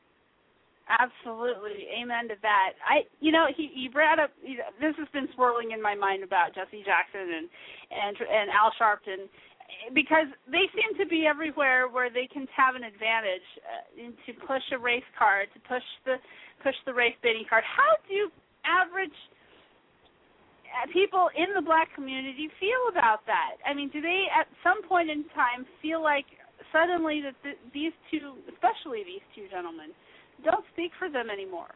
[0.87, 2.79] Absolutely, amen to that.
[2.79, 4.31] I, you know, he he brought up.
[4.39, 7.47] You know, this has been swirling in my mind about Jesse Jackson and
[7.91, 9.27] and and Al Sharpton,
[9.93, 14.63] because they seem to be everywhere where they can have an advantage uh, to push
[14.71, 16.15] a race card, to push the
[16.63, 17.63] push the race baiting card.
[17.63, 18.29] How do
[18.65, 19.15] average
[20.65, 23.61] uh, people in the black community feel about that?
[23.65, 26.25] I mean, do they at some point in time feel like
[26.73, 29.93] suddenly that th- these two, especially these two gentlemen,
[30.43, 31.71] don't speak for them anymore?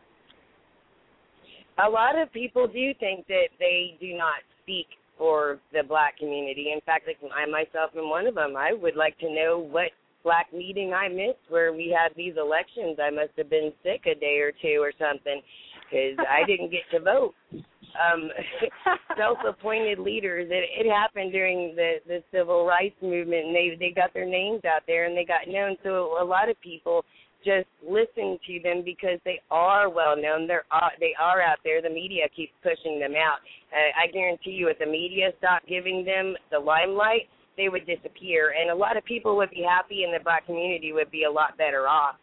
[1.80, 4.88] a lot of people do think that they do not speak
[5.18, 6.72] for the black community.
[6.74, 8.56] In fact, like I myself am one of them.
[8.58, 9.92] I would like to know what
[10.24, 12.98] black meeting I missed where we had these elections.
[13.02, 15.42] I must have been sick a day or two or something
[15.90, 17.34] because I didn't get to vote.
[17.52, 18.30] Um,
[19.18, 20.48] self-appointed leaders.
[20.50, 24.62] It, it happened during the the civil rights movement, and they they got their names
[24.66, 25.76] out there and they got known.
[25.84, 27.04] So a lot of people
[27.44, 30.48] just listen to them because they are well known.
[30.48, 31.82] They're uh, they are out there.
[31.82, 33.40] The media keeps pushing them out.
[33.74, 38.54] Uh, I guarantee you, if the media stopped giving them the limelight, they would disappear,
[38.60, 41.32] and a lot of people would be happy, and the black community would be a
[41.32, 42.16] lot better off.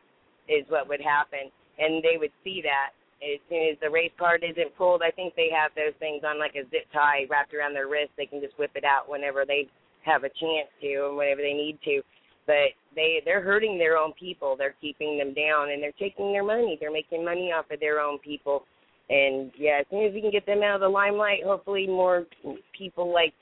[0.48, 4.44] Is what would happen, and they would see that as soon as the race card
[4.48, 5.02] isn't pulled.
[5.02, 8.12] I think they have those things on like a zip tie wrapped around their wrist.
[8.16, 9.68] They can just whip it out whenever they
[10.02, 12.02] have a chance to, and whenever they need to
[12.48, 14.56] but they they're hurting their own people.
[14.58, 16.76] They're keeping them down and they're taking their money.
[16.80, 18.64] They're making money off of their own people.
[19.08, 22.26] And yeah as soon as we can get them out of the limelight hopefully more
[22.76, 23.32] people like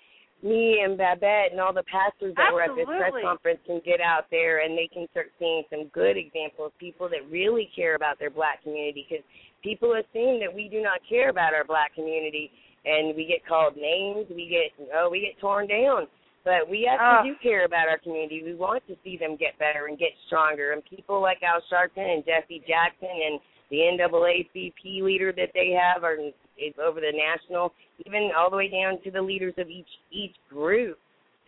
[0.43, 4.01] me and Babette and all the pastors that were at this press conference can get
[4.01, 7.97] out there and they can start seeing some good examples of people that really care
[7.97, 9.25] about their black community because
[9.63, 12.51] people assume that we do not care about our black community
[12.85, 16.07] and we get called names we get oh we get torn down
[16.47, 17.23] but we actually Ah.
[17.25, 18.41] do care about our community.
[18.45, 20.73] We want to see them get better and get stronger.
[20.73, 26.05] And people like Al Sharpton and Jesse Jackson and the NAACP leader that they have
[26.05, 26.17] are
[26.57, 27.75] is over the national,
[28.07, 30.99] even all the way down to the leaders of each each group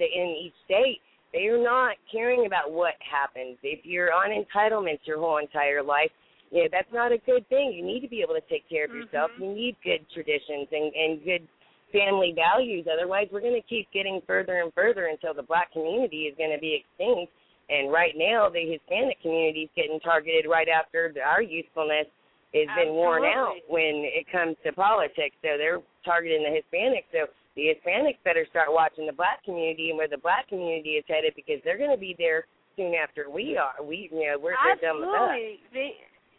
[0.01, 1.01] in each state.
[1.33, 3.57] They are not caring about what happens.
[3.63, 6.11] If you're on entitlements your whole entire life,
[6.51, 7.73] you know, that's not a good thing.
[7.73, 9.31] You need to be able to take care of yourself.
[9.39, 11.47] You need good traditions and, and good
[11.93, 12.87] family values.
[12.93, 16.53] Otherwise, we're going to keep getting further and further until the black community is going
[16.53, 17.33] to be extinct.
[17.69, 22.07] And right now, the Hispanic community is getting targeted right after our youthfulness
[22.55, 25.37] has been worn out when it comes to politics.
[25.43, 27.05] So they're targeting the Hispanics.
[27.13, 31.05] So the Hispanics better start watching the black community and where the black community is
[31.09, 32.47] headed because they're going to be there
[32.77, 33.85] soon after we are.
[33.85, 35.29] We, you know, we're done with us.
[35.29, 35.61] Absolutely.
[35.75, 35.91] They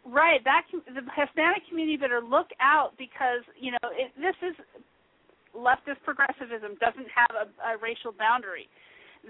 [0.08, 0.40] right.
[0.42, 4.56] That the Hispanic community better look out because you know it, this is
[5.56, 8.68] leftist progressivism doesn't have a, a racial boundary.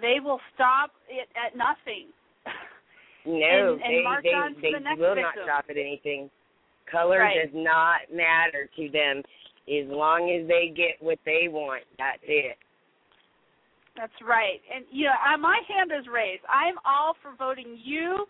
[0.00, 2.08] They will stop it at nothing.
[3.26, 3.36] No,
[3.74, 6.30] and, and they march they on to they the next will not stop at anything.
[6.90, 7.36] Color Right.
[7.44, 9.22] does not matter to them
[9.68, 11.84] as long as they get what they want.
[11.98, 12.56] That's it.
[13.94, 14.60] That's right.
[14.74, 16.42] And you know, I, my hand is raised.
[16.48, 18.24] I'm all for voting you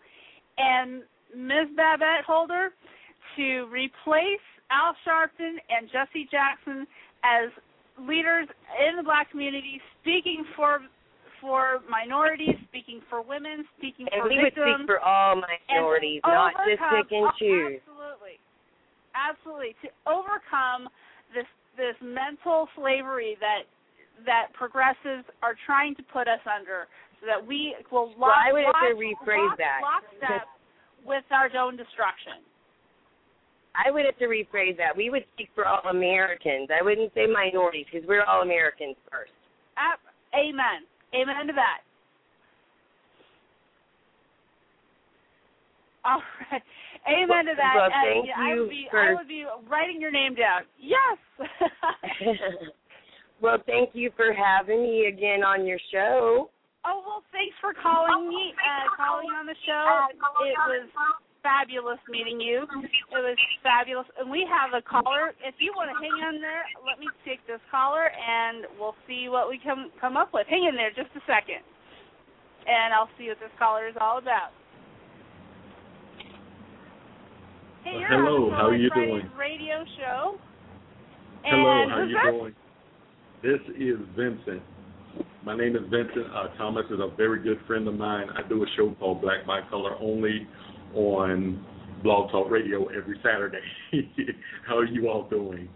[0.57, 1.03] and
[1.33, 1.71] Ms.
[1.77, 2.71] Babette Holder
[3.37, 6.85] to replace Al Sharpton and Jesse Jackson
[7.23, 7.49] as
[8.07, 8.47] leaders
[8.87, 10.79] in the black community, speaking for
[11.39, 14.85] for minorities, speaking for women, speaking And for we would victims.
[14.85, 17.81] speak for all and minorities, not just overcome- pick and oh, choose.
[17.81, 18.37] Absolutely,
[19.17, 20.87] absolutely to overcome
[21.33, 21.47] this
[21.77, 23.63] this mental slavery that
[24.25, 26.85] that progressives are trying to put us under,
[27.19, 29.79] so that we will Well, lock, I would have to lock- rephrase lock, that.
[29.81, 30.45] lockstep
[31.05, 32.45] with our own destruction.
[33.75, 34.95] I would have to rephrase that.
[34.95, 36.69] We would speak for all Americans.
[36.71, 39.31] I wouldn't say minorities because we're all Americans first.
[39.77, 39.99] Ap-
[40.35, 40.83] Amen.
[41.15, 41.79] Amen to that.
[46.03, 46.21] All
[46.51, 46.63] right.
[47.07, 47.73] Amen to that.
[47.75, 50.61] Well, And, thank I you would be I would be writing your name down.
[50.79, 51.17] Yes.
[53.41, 56.49] well, thank you for having me again on your show.
[56.85, 60.09] Oh well, thanks for calling me, uh, calling on the show.
[60.09, 60.89] It was
[61.43, 62.63] fabulous meeting you.
[62.63, 65.33] It was fabulous, and we have a caller.
[65.43, 69.27] If you want to hang on there, let me take this caller, and we'll see
[69.29, 70.47] what we come come up with.
[70.47, 71.61] Hang in there just a second,
[72.65, 74.53] and I'll see what this caller is all about.
[77.83, 79.29] Hey, you're hello, how are you doing?
[79.37, 80.37] Radio show.
[81.43, 82.31] Hello, And how who's you this?
[82.31, 82.55] doing?
[83.41, 84.61] This is Vincent.
[85.43, 86.27] My name is Vincent.
[86.29, 88.27] Uh, Thomas is a very good friend of mine.
[88.37, 90.47] I do a show called Black by Color only
[90.93, 91.65] on
[92.03, 93.61] Blog Talk Radio every Saturday.
[94.67, 95.69] how are you all doing?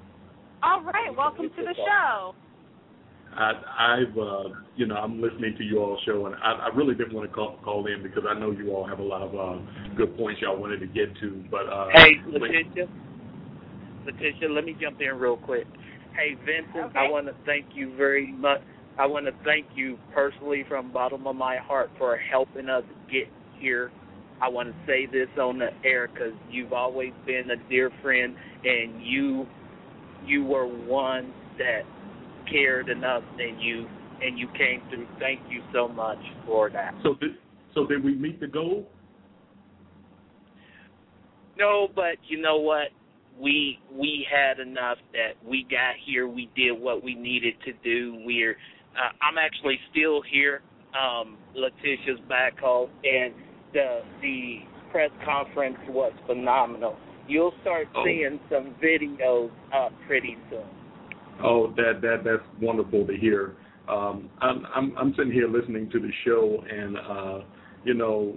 [0.63, 2.33] All right, welcome to the show.
[3.35, 4.43] I, I've, uh,
[4.75, 7.35] you know, I'm listening to you all show, and I, I really didn't want to
[7.35, 9.61] call, call in because I know you all have a lot of uh,
[9.95, 11.43] good points y'all wanted to get to.
[11.51, 12.87] But uh, Hey, when- Letitia.
[14.05, 15.65] Letitia, let me jump in real quick.
[16.15, 18.61] Hey, Vincent, I want to thank you very much.
[18.97, 22.83] I want to thank you personally from the bottom of my heart for helping us
[23.11, 23.27] get
[23.59, 23.91] here.
[24.41, 28.35] I want to say this on the air because you've always been a dear friend,
[28.63, 29.45] and you
[30.25, 31.81] you were one that
[32.49, 33.87] cared enough, and you
[34.21, 35.07] and you came through.
[35.19, 36.93] Thank you so much for that.
[37.03, 37.31] so did
[37.73, 38.87] so did we meet the goal?
[41.57, 42.87] No, but you know what?
[43.39, 46.27] We we had enough that we got here.
[46.27, 48.21] We did what we needed to do.
[48.25, 48.57] We're
[48.95, 50.61] uh, I'm actually still here.
[50.95, 53.33] Um, Letitia's back home, and
[53.75, 54.59] the the
[54.91, 56.95] press conference was phenomenal.
[57.27, 58.03] You'll start Oh.
[58.05, 60.65] seeing some videos up pretty soon.
[61.43, 63.55] Oh, that that that's wonderful to hear.
[63.87, 67.39] Um, I'm I'm I'm sitting here listening to the show, and uh,
[67.83, 68.35] you know,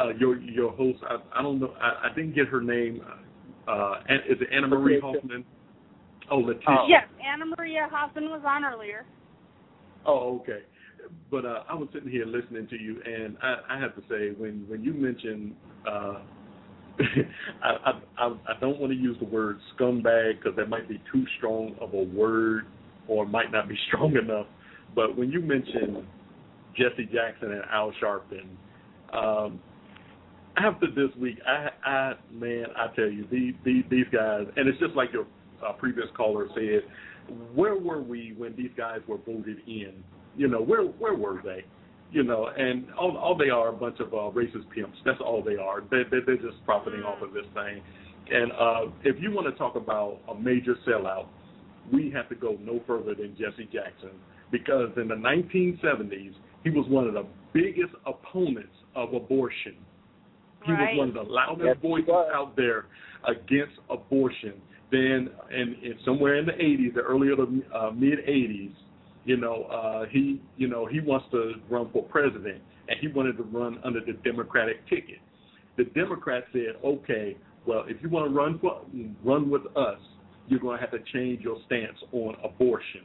[0.00, 0.98] uh, your your host.
[1.10, 1.74] I, I don't know.
[1.80, 3.02] I, I didn't get her name.
[3.66, 5.44] Uh, is it Anna Marie Hoffman?
[6.30, 6.86] Oh, Letitia.
[6.88, 9.04] Yes, Anna Maria Hoffman was on earlier.
[10.06, 10.60] Oh, okay.
[11.30, 14.30] But uh, I was sitting here listening to you, and I, I have to say,
[14.38, 15.54] when when you mentioned,
[15.88, 16.20] uh,
[17.62, 21.24] I, I I don't want to use the word scumbag because that might be too
[21.38, 22.66] strong of a word,
[23.08, 24.46] or might not be strong enough.
[24.94, 26.06] But when you mentioned
[26.76, 28.48] Jesse Jackson and Al Sharpton,
[29.12, 29.60] um,
[30.56, 34.78] after this week, I, I man, I tell you, these these, these guys, and it's
[34.78, 35.26] just like your
[35.66, 36.82] uh, previous caller said,
[37.54, 40.02] where were we when these guys were voted in?
[40.36, 41.64] You know, where where were they?
[42.10, 44.98] You know, and all all they are a bunch of uh, racist pimps.
[45.04, 45.80] That's all they are.
[45.90, 47.82] They, they they're just profiting off of this thing.
[48.30, 51.26] And uh, if you want to talk about a major sellout,
[51.92, 54.10] we have to go no further than Jesse Jackson
[54.50, 59.74] because in the 1970s he was one of the biggest opponents of abortion.
[60.64, 60.94] He Right.
[60.94, 62.86] was one of the loudest Yes, voices out there
[63.24, 64.60] against abortion.
[64.90, 68.74] Then, in, in somewhere in the 80s, the early or the uh, mid 80s,
[69.24, 73.36] you know, uh, he, you know, he wants to run for president, and he wanted
[73.36, 75.18] to run under the Democratic ticket.
[75.76, 77.36] The Democrats said, okay,
[77.66, 78.82] well, if you want to run for,
[79.24, 79.98] run with us,
[80.48, 83.02] you're going to have to change your stance on abortion,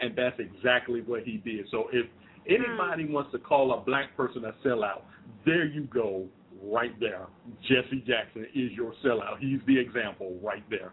[0.00, 1.66] and that's exactly what he did.
[1.70, 2.06] So if
[2.46, 5.02] anybody wants to call a black person a sellout,
[5.46, 6.26] there you go,
[6.62, 7.26] right there.
[7.62, 9.38] Jesse Jackson is your sellout.
[9.38, 10.92] He's the example right there.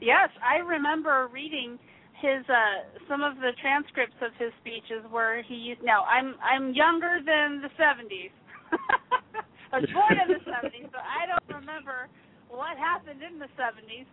[0.00, 1.78] Yes, I remember reading
[2.20, 6.74] his uh some of the transcripts of his speeches where he used now I'm I'm
[6.74, 8.34] younger than the 70s.
[9.72, 12.08] I was born in the 70s, so I don't remember
[12.48, 14.08] what happened in the 70s,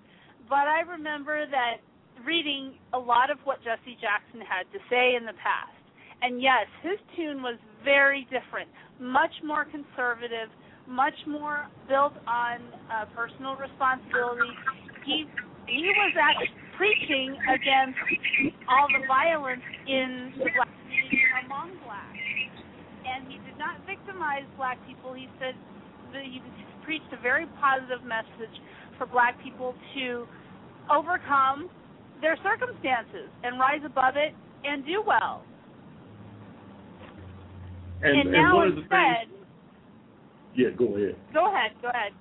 [0.49, 1.79] but I remember that
[2.27, 5.75] reading a lot of what Jesse Jackson had to say in the past.
[6.21, 8.67] And yes, his tune was very different,
[8.99, 10.51] much more conservative,
[10.87, 12.59] much more built on
[12.91, 14.51] uh, personal responsibility.
[15.05, 15.25] He
[15.67, 17.99] he was actually preaching against
[18.69, 22.17] all the violence in the black community among blacks,
[23.07, 25.13] and he did not victimize black people.
[25.13, 25.55] He said
[26.13, 26.41] that he
[26.83, 28.53] preached a very positive message
[28.97, 30.27] for black people to
[30.91, 31.69] overcome
[32.21, 34.33] their circumstances and rise above it
[34.63, 35.43] and do well.
[38.01, 39.47] And, And now one instead- things,
[40.55, 41.15] yeah, go ahead.
[41.33, 42.11] Go ahead, go ahead.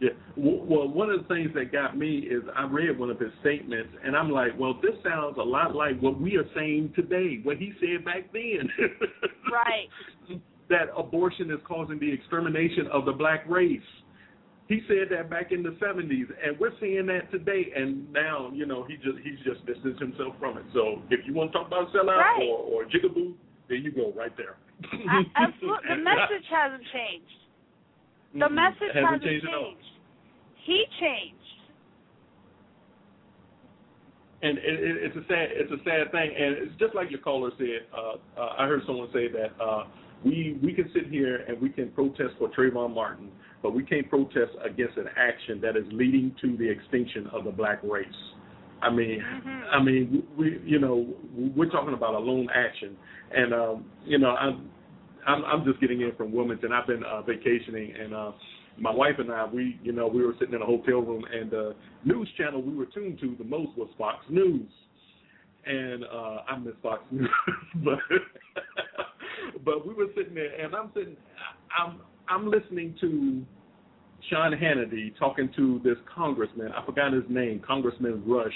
[0.00, 0.10] Yeah.
[0.36, 3.90] Well, one of the things that got me is I read one of his statements,
[4.04, 7.56] and I'm like, well, this sounds a lot like what we are saying today, what
[7.56, 8.68] he said back then.
[9.50, 9.88] Right.
[10.68, 13.80] that abortion is causing the extermination of the black race.
[14.68, 17.72] He said that back in the 70s, and we're seeing that today.
[17.74, 20.64] And now, you know, he just he's just distanced himself from it.
[20.74, 22.42] So if you want to talk about sellout Right.
[22.46, 23.32] or, or jigaboo,
[23.68, 24.56] there you go, right there.
[25.36, 25.88] Absolutely.
[25.88, 27.32] The message hasn't changed.
[28.34, 28.52] The Mm-mm.
[28.52, 29.84] message Hasn't changed changed.
[30.64, 31.38] He changed.
[34.42, 37.20] and it, it, it's a sad it's a sad thing, and it's just like your
[37.20, 37.86] caller said.
[37.92, 39.84] Uh, uh, I heard someone say that uh,
[40.24, 43.30] we we can sit here and we can protest for Trayvon Martin,
[43.62, 47.50] but we can't protest against an action that is leading to the extinction of the
[47.50, 48.06] black race.
[48.80, 49.20] I mean,
[49.72, 51.06] I mean, we you know
[51.56, 52.96] we're talking about a lone action,
[53.32, 54.70] and um, you know I'm
[55.26, 56.72] I'm I'm just getting in from Wilmington.
[56.72, 58.32] I've been uh, vacationing, and uh,
[58.78, 61.50] my wife and I, we you know we were sitting in a hotel room, and
[61.50, 61.74] the
[62.04, 64.68] news channel we were tuned to the most was Fox News,
[65.66, 67.28] and uh, I miss Fox News,
[67.84, 67.98] but
[69.64, 71.16] but we were sitting there, and I'm sitting,
[71.78, 73.44] I'm I'm listening to
[74.30, 76.72] Sean Hannity talking to this congressman.
[76.72, 78.52] I forgot his name, Congressman Rush.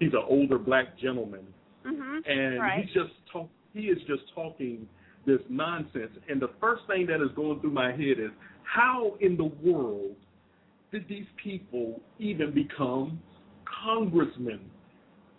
[0.00, 1.46] He's an older black gentleman,
[1.86, 2.30] Mm-hmm.
[2.30, 2.84] and right.
[2.84, 3.48] he's just talk.
[3.74, 4.86] He is just talking
[5.26, 6.10] this nonsense.
[6.28, 8.30] And the first thing that is going through my head is,
[8.64, 10.16] how in the world
[10.90, 13.20] did these people even become
[13.84, 14.60] congressmen?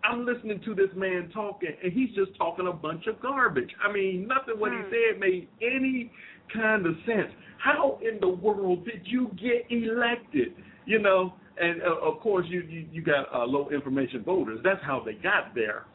[0.04, 3.70] I'm listening to this man talking, and he's just talking a bunch of garbage.
[3.82, 6.12] I mean, nothing what he said made any
[6.54, 7.32] kind of sense.
[7.58, 10.56] How in the world did you get elected?
[10.86, 14.60] You know, and uh, of course you you, you got uh, low information voters.
[14.64, 15.86] That's how they got there.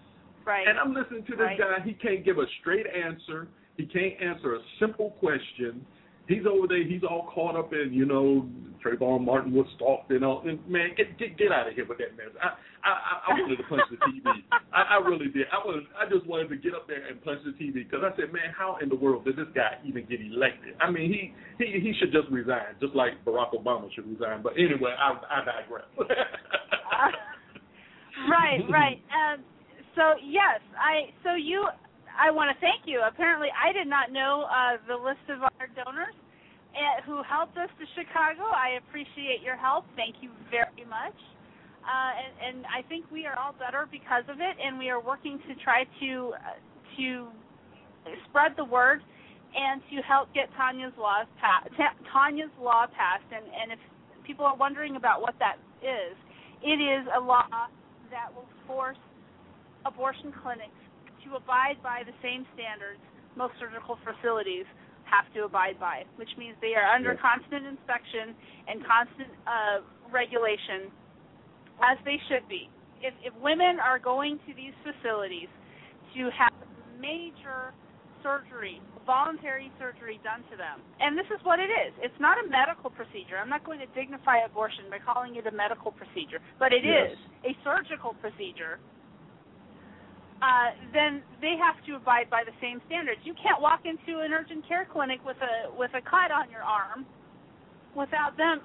[0.47, 0.67] Right.
[0.67, 1.59] And I'm listening to this Right.
[1.59, 1.85] guy.
[1.85, 3.49] He can't give a straight answer.
[3.79, 5.87] He can't answer a simple question.
[6.29, 6.85] He's over there.
[6.85, 8.47] He's all caught up in, you know,
[8.85, 10.43] Trayvon Martin was stalked and all.
[10.47, 12.29] And man, get get get out of here with that mess.
[12.43, 12.49] I
[12.85, 14.23] I, I- wanted to punch the TV.
[14.73, 15.47] I, I really did.
[15.51, 18.15] I was I just wanted to get up there and punch the TV because I
[18.17, 20.75] said, man, how in the world did this guy even get elected?
[20.83, 21.33] I mean, he
[21.65, 24.43] he he should just resign, just like Barack Obama should resign.
[24.43, 25.87] But anyway, I I digress.
[28.29, 29.01] right, right.
[29.15, 29.45] Um,
[29.95, 31.67] so yes, I so you
[32.19, 33.01] I want to thank you.
[33.07, 36.15] Apparently, I did not know uh, the list of our donors
[36.75, 38.43] uh, who helped us to Chicago.
[38.51, 39.87] I appreciate your help.
[39.95, 41.15] Thank you very much.
[41.87, 45.01] Uh, and, and I think we are all better because of it, and we are
[45.01, 46.59] working to try to uh,
[46.99, 47.29] to
[48.29, 49.01] spread the word
[49.55, 53.31] and to help get Tanya's laws pa- Ta- Tanya's law passed.
[53.31, 53.79] And, and if
[54.27, 56.19] people are wondering about what that is,
[56.63, 57.47] it is a law
[58.11, 58.99] that will force
[59.87, 60.75] abortion clinics
[61.29, 63.01] to abide by the same standards
[63.37, 64.67] most surgical facilities
[65.07, 68.35] have to abide by, which means they are under constant inspection
[68.69, 69.81] and constant uh,
[70.13, 70.93] regulation,
[71.81, 72.69] as they should be.
[73.01, 75.49] If, if women are going to these facilities
[76.19, 76.53] to have
[77.01, 77.73] major
[78.21, 81.95] surgery, voluntary surgery done to them, and this is what it is.
[82.03, 83.39] It's not a medical procedure.
[83.39, 87.15] I'm not going to dignify abortion by calling it a medical procedure, but it Yes.
[87.15, 88.83] is a surgical procedure
[90.43, 93.19] uh, then they have to abide by the same standards.
[93.25, 96.63] You can't walk into an urgent care clinic with a with a cut on your
[96.63, 97.07] arm
[97.95, 98.63] without them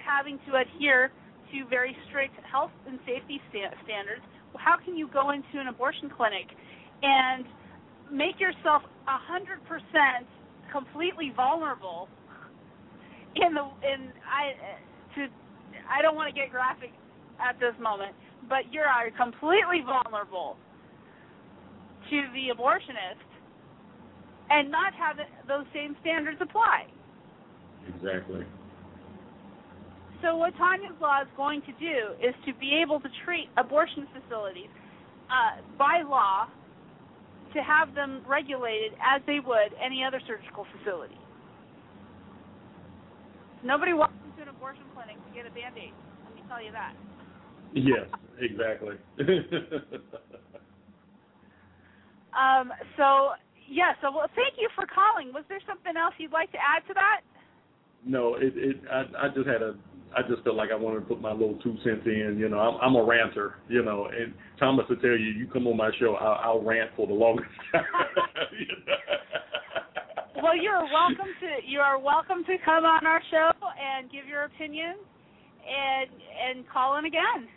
[0.00, 1.12] having to adhere
[1.52, 4.24] to very strict health and safety sta- standards.
[4.56, 6.48] How can you go into an abortion clinic
[7.02, 7.44] and
[8.10, 10.24] make yourself a hundred percent
[10.72, 12.08] completely vulnerable
[13.36, 14.56] in the in I
[15.20, 15.28] to
[15.90, 16.96] I don't want to get graphic
[17.44, 18.16] at this moment,
[18.48, 20.56] but you are completely vulnerable
[22.10, 23.22] to the abortionist
[24.50, 25.16] and not have
[25.46, 26.86] those same standards apply.
[27.86, 28.44] exactly.
[30.22, 34.06] So what Tanya's law is going to do is to be able to treat abortion
[34.12, 34.68] facilities
[35.30, 36.46] uh, by law
[37.54, 41.16] to have them regulated as they would any other surgical facility.
[43.64, 45.92] Nobody walks into an abortion clinic to get a band aid.
[46.26, 46.92] Let me tell you that.
[47.72, 48.08] Yes,
[48.40, 48.96] exactly.
[52.34, 53.34] Um, so
[53.68, 55.32] yeah, so well, thank you for calling.
[55.32, 57.22] Was there something else you'd like to add to that?
[58.04, 59.74] no, it it I I just had a
[60.16, 62.36] I just felt like I wanted to put my little two cents in.
[62.38, 63.56] You know, I'm, I'm a ranter.
[63.68, 66.90] You know, and Thomas will tell you, you come on my show, I'll, I'll rant
[66.96, 67.84] for the longest time.
[70.42, 74.44] Well, you're welcome to you are welcome to come on our show and give your
[74.44, 74.94] opinion
[75.68, 76.10] and
[76.48, 77.48] and call in again.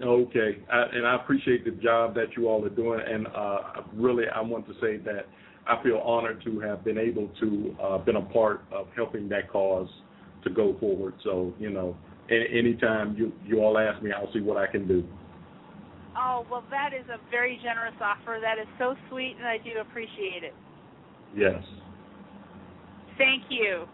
[0.00, 3.58] Okay, I, and I appreciate the job that you all are doing, and uh,
[3.94, 5.26] really, I want to say that
[5.66, 9.50] I feel honored to have been able to uh, been a part of helping that
[9.50, 9.88] cause
[10.44, 11.14] to go forward.
[11.24, 11.96] So, you know,
[12.30, 15.04] a- anytime you you all ask me, I'll see what I can do.
[16.16, 18.38] Oh, well that is a very generous offer.
[18.40, 20.54] That is so sweet and I do appreciate it.
[21.36, 21.62] Yes.
[23.16, 23.86] Thank you.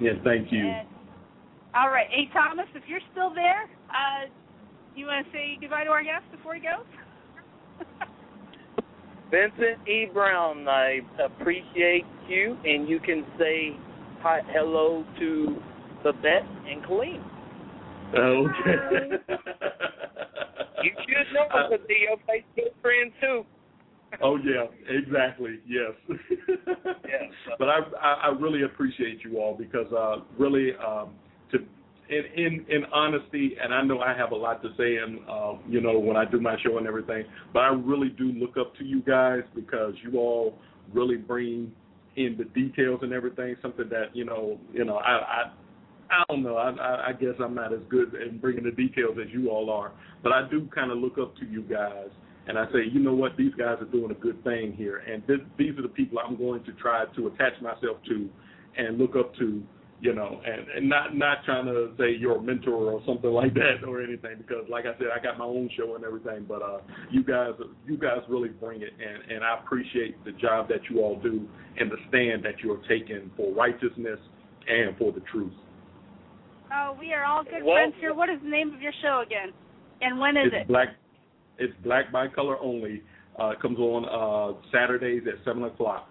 [0.00, 0.12] Yeah.
[0.24, 0.66] Thank you.
[0.68, 0.88] And,
[1.74, 2.06] all right.
[2.10, 4.26] Hey Thomas, if you're still there, uh
[4.98, 6.86] you want to say goodbye to our guest before he goes?
[9.30, 10.06] Vincent E.
[10.12, 13.76] Brown, I appreciate you, and you can say
[14.20, 15.56] hi, hello to
[16.02, 17.22] Babette and Colleen.
[18.14, 19.16] Okay.
[20.82, 23.44] You should know because they're your Facebook friends too.
[24.22, 25.58] oh yeah, exactly.
[25.66, 25.92] Yes.
[26.08, 27.32] Yes.
[27.58, 31.10] but I, I I really appreciate you all because uh really um
[31.50, 31.58] to
[32.08, 35.54] in in in honesty and I know I have a lot to say and uh,
[35.68, 38.74] you know when I do my show and everything, but I really do look up
[38.76, 40.58] to you guys because you all
[40.92, 41.72] really bring
[42.16, 45.52] in the details and everything, something that, you know, you know, I I
[46.10, 46.56] I don't know.
[46.56, 49.70] I, I I guess I'm not as good in bringing the details as you all
[49.70, 52.08] are, but I do kind of look up to you guys,
[52.46, 55.22] and I say, you know what, these guys are doing a good thing here, and
[55.26, 58.28] this, these are the people I'm going to try to attach myself to,
[58.76, 59.62] and look up to,
[60.00, 63.54] you know, and and not not trying to say you're a mentor or something like
[63.54, 66.62] that or anything, because like I said, I got my own show and everything, but
[66.62, 66.78] uh,
[67.10, 67.52] you guys
[67.86, 71.46] you guys really bring it, and and I appreciate the job that you all do
[71.78, 74.18] and the stand that you are taking for righteousness
[74.68, 75.52] and for the truth.
[76.72, 78.14] Oh, we are all good Well- friends here.
[78.14, 79.52] What is the name of your show again?
[80.02, 80.68] And when is it's it?
[80.68, 80.88] black.
[81.58, 83.02] It's black by color only.
[83.40, 86.10] Uh, it comes on uh, Saturdays at seven o'clock,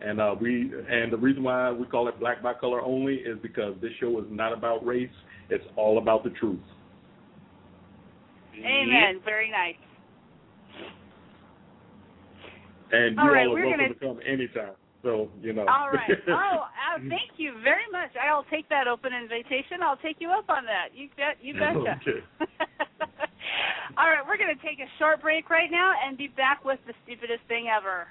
[0.00, 3.38] and uh, we and the reason why we call it black by color only is
[3.42, 5.10] because this show is not about race.
[5.50, 6.60] It's all about the truth.
[8.56, 9.20] Amen.
[9.24, 9.74] Very nice.
[12.92, 14.74] And you All are welcome gonna- to come anytime.
[15.02, 15.64] So you know.
[15.66, 16.10] All right.
[16.28, 18.10] Oh, uh, thank you very much.
[18.20, 19.82] I'll take that open invitation.
[19.82, 20.88] I'll take you up on that.
[20.94, 21.38] You bet.
[21.40, 22.00] You betcha.
[22.02, 22.20] okay.
[23.96, 26.78] All right, we're going to take a short break right now and be back with
[26.86, 28.06] the stupidest thing ever.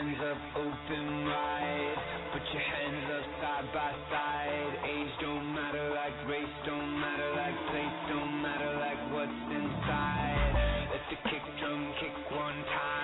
[0.00, 1.96] Hands up open wide.
[2.32, 4.72] Put your hands up side by side.
[4.88, 10.88] Age don't matter like race, don't matter like place, don't matter like what's inside.
[10.88, 12.99] Let the kick drum kick one time.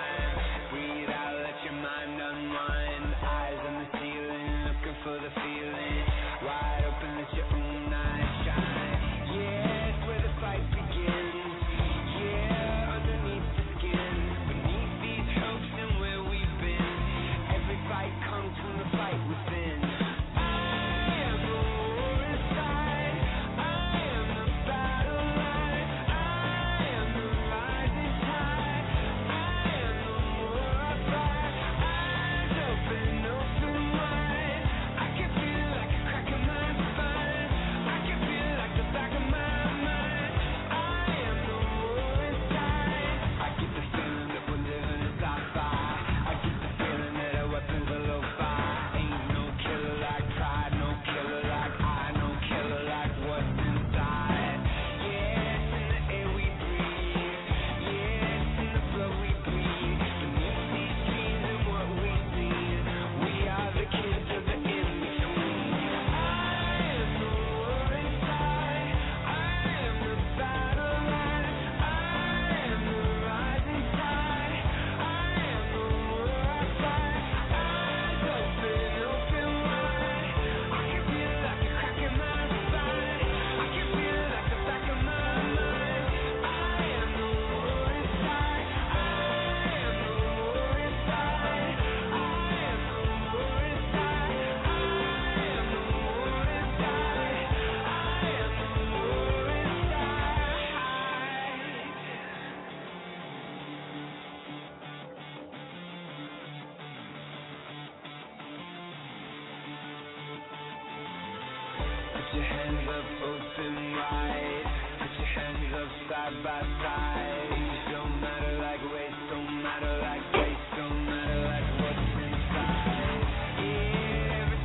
[112.37, 114.65] Your hands up open wide.
[115.01, 117.17] Put your hands up side by side.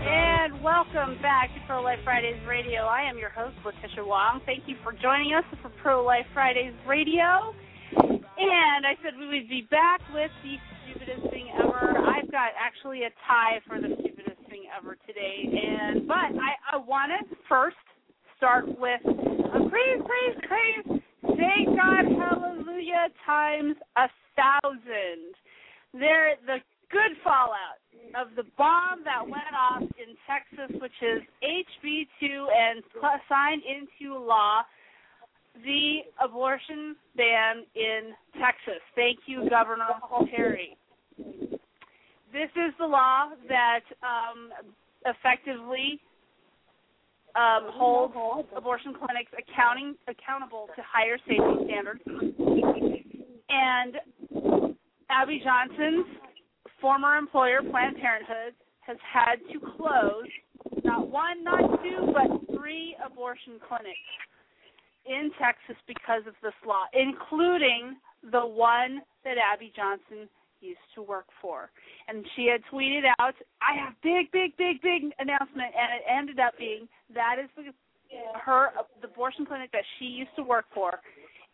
[0.04, 2.82] And welcome back to Pro Life Fridays Radio.
[2.82, 4.40] I am your host, Letitia Wong.
[4.44, 7.54] Thank you for joining us for Pro Life Fridays Radio.
[7.96, 11.96] And I said we would be back with the stupidest thing ever.
[11.96, 15.48] I've got actually a tie for the stupidest thing ever today.
[15.48, 17.76] And but I, I want to first
[18.36, 21.00] start with a praise, praise, praise.
[21.22, 25.34] Thank God, hallelujah, times a thousand.
[25.92, 26.58] There, the
[26.90, 27.80] good fallout
[28.14, 32.82] of the bomb that went off in Texas, which is HB2 and
[33.28, 34.62] signed into law
[35.64, 38.80] the abortion ban in Texas.
[38.94, 39.88] Thank you, Governor
[40.34, 40.76] Perry.
[42.32, 44.50] This is the law that um,
[45.04, 46.00] effectively
[47.34, 52.00] um, holds abortion clinics accounting accountable to higher safety standards.
[53.48, 53.96] And
[55.10, 56.06] Abby Johnson's
[56.80, 60.26] former employer, Planned Parenthood, has had to close
[60.84, 64.10] not one, not two, but three abortion clinics
[65.06, 67.96] in Texas because of this law, including
[68.30, 70.28] the one that Abby Johnson
[70.62, 71.70] used to work for.
[72.08, 76.38] And she had tweeted out, I have big, big, big, big announcement and it ended
[76.38, 77.74] up being that is the
[78.44, 78.70] her
[79.00, 81.00] the abortion clinic that she used to work for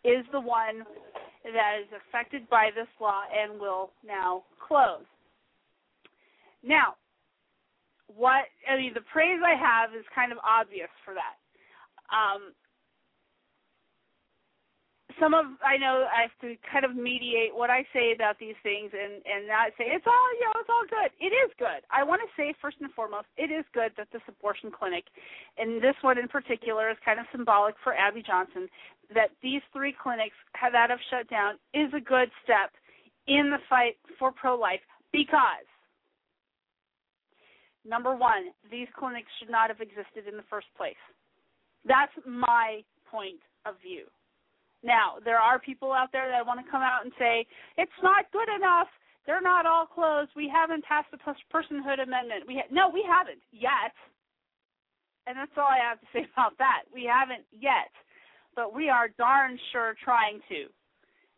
[0.03, 0.83] is the one
[1.43, 5.07] that is affected by this law and will now close.
[6.63, 6.95] Now,
[8.07, 11.35] what I mean, the praise I have is kind of obvious for that.
[12.09, 12.53] Um,
[15.17, 18.55] some of I know I have to kind of mediate what I say about these
[18.61, 21.09] things and and not say it's all you know it's all good.
[21.17, 21.81] It is good.
[21.89, 25.05] I want to say first and foremost, it is good that this abortion clinic,
[25.57, 28.69] and this one in particular is kind of symbolic for Abby Johnson,
[29.13, 32.69] that these three clinics have, that have shut down is a good step
[33.27, 34.81] in the fight for pro-life
[35.11, 35.65] because
[37.85, 40.99] number one, these clinics should not have existed in the first place.
[41.85, 44.05] That's my point of view.
[44.83, 47.45] Now, there are people out there that want to come out and say,
[47.77, 48.87] it's not good enough.
[49.25, 50.31] They're not all closed.
[50.35, 52.47] We haven't passed the personhood amendment.
[52.47, 53.93] We ha- No, we haven't yet.
[55.27, 56.83] And that's all I have to say about that.
[56.93, 57.91] We haven't yet.
[58.55, 60.65] But we are darn sure trying to.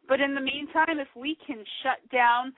[0.08, 2.54] But in the meantime, if we can shut down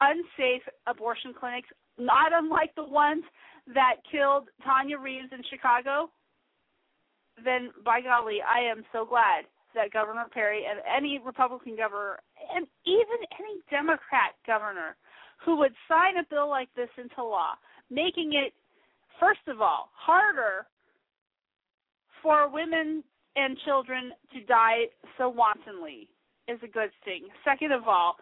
[0.00, 1.68] unsafe abortion clinics,
[1.98, 3.24] not unlike the ones
[3.74, 6.10] that killed Tanya Reaves in Chicago,
[7.44, 9.44] then by golly, I am so glad
[9.74, 12.18] that Governor Perry and any Republican governor
[12.54, 14.96] and even any Democrat governor
[15.44, 17.52] who would sign a bill like this into law,
[17.90, 18.52] making it,
[19.20, 20.66] first of all, harder
[22.22, 23.02] for women
[23.36, 24.86] and children to die
[25.18, 26.08] so wantonly
[26.48, 27.26] is a good thing.
[27.44, 28.16] Second of all,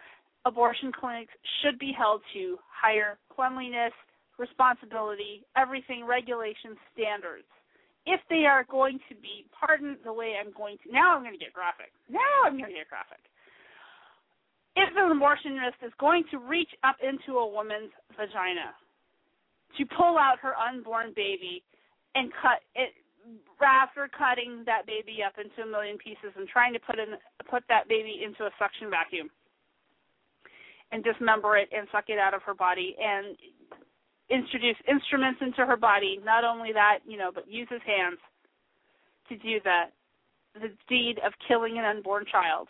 [0.45, 3.93] abortion clinics should be held to higher cleanliness,
[4.39, 7.47] responsibility, everything, regulations, standards
[8.07, 11.39] if they are going to be, pardon the way I'm going to, now I'm going
[11.39, 11.95] to get graphic.
[12.11, 13.23] Now I'm going to get graphic.
[14.75, 18.75] If an abortionist is going to reach up into a woman's vagina
[19.79, 21.63] to pull out her unborn baby
[22.15, 22.93] and cut it,
[23.63, 27.15] after cutting that baby up into a million pieces and trying to put in
[27.49, 29.31] put that baby into a suction vacuum
[30.91, 33.37] and dismember it and suck it out of her body and
[34.33, 36.19] introduce instruments into her body.
[36.25, 38.19] Not only that, you know, but use his hands
[39.29, 39.91] to do that.
[40.55, 42.69] The deed of killing an unborn child.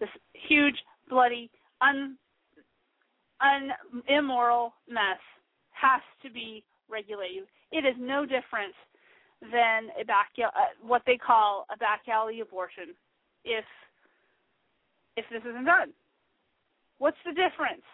[0.00, 0.08] This
[0.48, 0.74] huge,
[1.08, 1.50] bloody,
[1.80, 2.16] un,
[3.40, 3.70] un
[4.08, 5.20] immoral mess
[5.72, 7.44] has to be regulated.
[7.72, 8.74] It is no different
[9.40, 10.48] than a back uh,
[10.82, 12.94] what they call a back alley abortion.
[13.44, 13.64] If
[15.16, 15.92] if this isn't done,
[16.98, 17.84] what's the difference?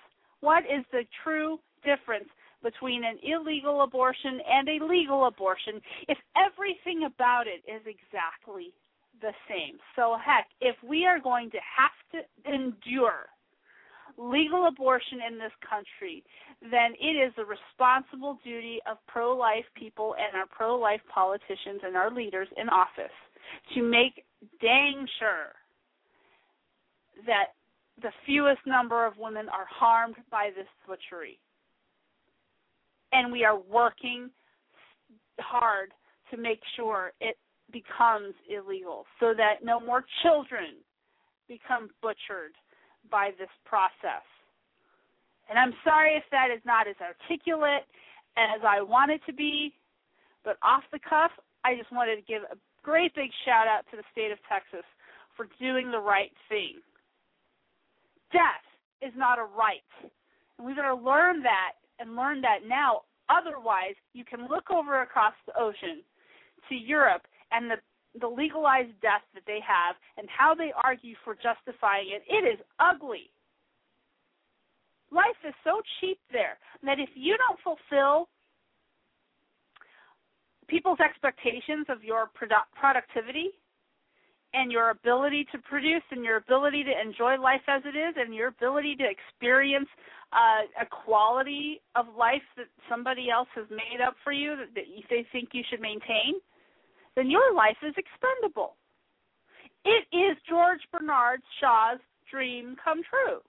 [0.40, 2.28] What is the true difference
[2.62, 8.72] between an illegal abortion and a legal abortion if everything about it is exactly
[9.20, 9.78] the same.
[9.96, 13.28] So, heck, if we are going to have to endure
[14.16, 16.22] legal abortion in this country,
[16.60, 21.80] then it is the responsible duty of pro life people and our pro life politicians
[21.84, 23.14] and our leaders in office
[23.74, 24.24] to make
[24.60, 25.52] dang sure
[27.26, 27.54] that
[28.02, 31.38] the fewest number of women are harmed by this butchery
[33.12, 34.30] and we are working
[35.40, 35.90] hard
[36.30, 37.36] to make sure it
[37.72, 40.76] becomes illegal so that no more children
[41.48, 42.54] become butchered
[43.10, 44.24] by this process.
[45.48, 47.82] And I'm sorry if that is not as articulate
[48.36, 49.74] as I want it to be,
[50.44, 51.30] But off the cuff,
[51.64, 54.86] I just wanted to give a great big shout out to the state of Texas
[55.36, 56.80] for doing the right thing.
[58.32, 58.64] Death
[59.02, 59.84] is not a right.
[60.56, 63.02] And we better learn that and learn that now.
[63.28, 66.02] Otherwise, you can look over across the ocean
[66.68, 67.22] to Europe
[67.52, 67.76] and the
[68.18, 72.22] the legalized death that they have and how they argue for justifying it.
[72.26, 73.30] It is ugly.
[75.12, 78.28] Life is so cheap there that if you don't fulfill
[80.66, 83.50] people's expectations of your produ- productivity
[84.52, 88.34] and your ability to produce and your ability to enjoy life as it is and
[88.34, 89.88] your ability to experience
[90.32, 94.84] uh, a quality of life that somebody else has made up for you that, that
[95.08, 96.34] they think you should maintain,
[97.16, 98.74] then your life is expendable.
[99.84, 102.00] It is George Bernard Shaw's
[102.30, 103.40] dream come true.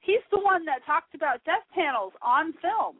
[0.00, 2.96] He's the one that talked about death panels on film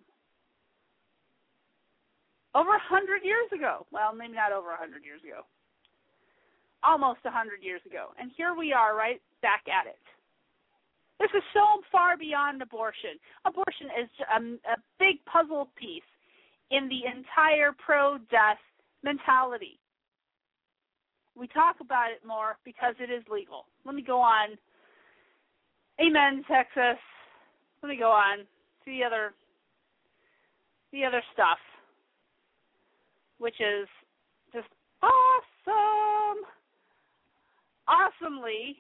[2.55, 3.87] over a hundred years ago.
[3.91, 5.43] Well, maybe not over a hundred years ago.
[6.85, 8.11] Almost a hundred years ago.
[8.19, 10.01] And here we are right back at it.
[11.21, 13.15] This is so far beyond abortion.
[13.45, 14.41] Abortion is a,
[14.75, 16.03] a big puzzle piece
[16.71, 18.59] in the entire pro death
[19.05, 19.79] mentality.
[21.37, 23.67] We talk about it more because it is legal.
[23.85, 24.59] Let me go on.
[26.01, 26.99] Amen, Texas.
[27.83, 29.33] Let me go on to the other
[30.93, 31.59] the other stuff,
[33.43, 33.91] which is
[34.55, 34.71] just
[35.03, 36.47] awesome.
[37.91, 38.79] Awesomely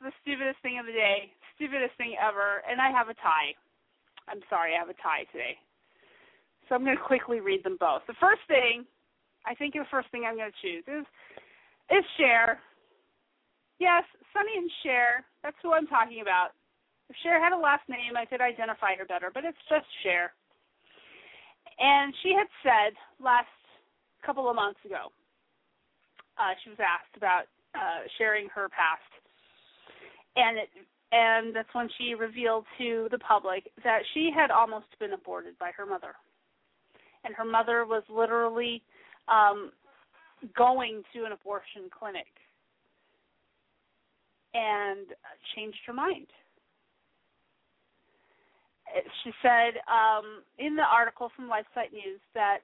[0.00, 3.54] the stupidest thing of the day, stupidest thing ever, and I have a tie.
[4.30, 5.58] I'm sorry, I have a tie today.
[6.68, 8.06] So I'm going to quickly read them both.
[8.06, 8.84] The first thing,
[9.46, 11.06] I think the first thing I'm going to choose is
[11.88, 12.60] is Cher.
[13.80, 14.04] Yes,
[14.36, 15.24] Sonny and Cher.
[15.42, 16.52] That's who I'm talking about.
[17.08, 20.36] If Cher had a last name, I could identify her better, but it's just Cher.
[21.80, 23.48] And she had said last
[24.24, 25.12] couple of months ago,
[26.38, 29.10] uh, she was asked about uh, sharing her past,
[30.36, 30.68] and it,
[31.10, 35.70] and that's when she revealed to the public that she had almost been aborted by
[35.76, 36.14] her mother
[37.24, 38.82] and her mother was literally
[39.28, 39.70] um
[40.56, 42.30] going to an abortion clinic
[44.54, 45.06] and
[45.54, 46.26] changed her mind.
[49.22, 52.58] She said um, in the article from LifeSite News that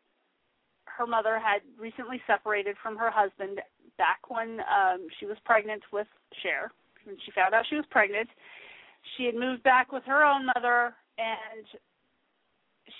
[0.86, 3.60] her mother had recently separated from her husband
[3.98, 6.06] back when um, she was pregnant with
[6.42, 6.70] Cher.
[7.04, 8.28] When she found out she was pregnant,
[9.16, 11.66] she had moved back with her own mother, and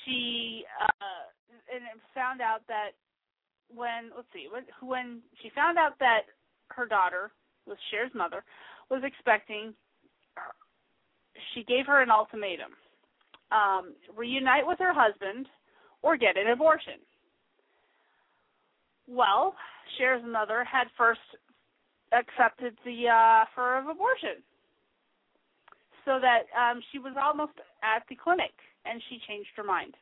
[0.04, 1.28] she uh,
[1.72, 2.90] and found out that
[3.74, 6.22] when let's see when when she found out that
[6.68, 7.30] her daughter
[7.66, 8.44] was Cher's mother
[8.90, 9.74] was expecting
[11.54, 12.72] she gave her an ultimatum
[13.52, 15.46] um reunite with her husband
[16.02, 17.00] or get an abortion
[19.08, 19.54] well
[19.98, 21.20] Cher's mother had first
[22.12, 24.42] accepted the uh, offer of abortion
[26.04, 28.52] so that um she was almost at the clinic
[28.84, 29.94] and she changed her mind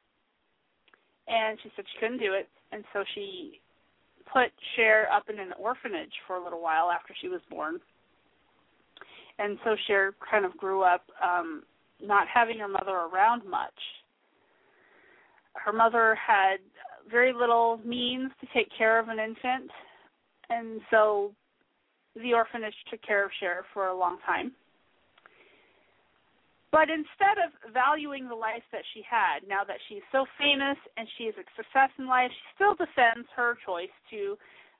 [1.28, 3.60] and she said she couldn't do it, and so she
[4.32, 7.78] put Cher up in an orphanage for a little while after she was born.
[9.38, 11.62] And so Cher kind of grew up um
[12.00, 13.78] not having her mother around much.
[15.54, 16.58] Her mother had
[17.10, 19.70] very little means to take care of an infant,
[20.50, 21.32] and so
[22.14, 24.52] the orphanage took care of Cher for a long time.
[26.72, 31.06] But instead of valuing the life that she had, now that she's so famous and
[31.18, 34.38] she is a success in life, she still defends her choice to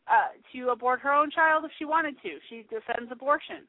[0.09, 2.41] uh, to abort her own child if she wanted to.
[2.49, 3.69] She defends abortion.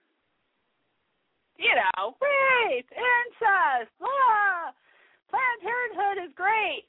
[1.60, 3.92] You know, rape, incest.
[5.30, 6.86] Planned Parenthood is great.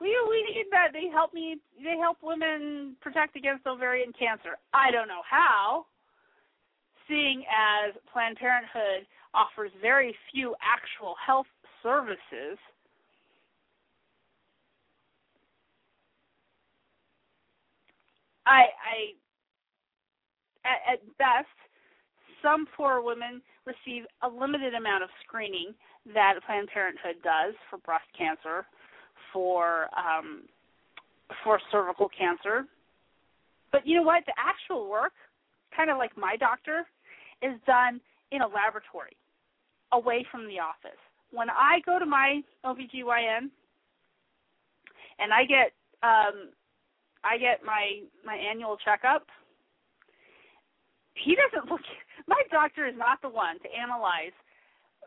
[0.00, 0.88] We we need that.
[0.92, 1.56] They help me.
[1.82, 4.56] They help women protect against ovarian cancer.
[4.72, 5.86] I don't know how.
[7.06, 11.46] Seeing as Planned Parenthood offers very few actual health
[11.82, 12.56] services.
[18.46, 18.96] I, I
[20.64, 21.54] at, at best,
[22.42, 25.74] some poor women receive a limited amount of screening
[26.14, 28.66] that Planned Parenthood does for breast cancer,
[29.32, 30.42] for um,
[31.44, 32.64] for cervical cancer.
[33.72, 34.24] But you know what?
[34.26, 35.12] The actual work,
[35.76, 36.86] kind of like my doctor,
[37.42, 38.00] is done
[38.32, 39.16] in a laboratory
[39.92, 40.98] away from the office.
[41.32, 43.50] When I go to my OBGYN
[45.18, 46.50] and I get um
[47.22, 49.26] I get my my annual checkup,
[51.14, 51.80] he doesn't look
[52.26, 54.34] my doctor is not the one to analyze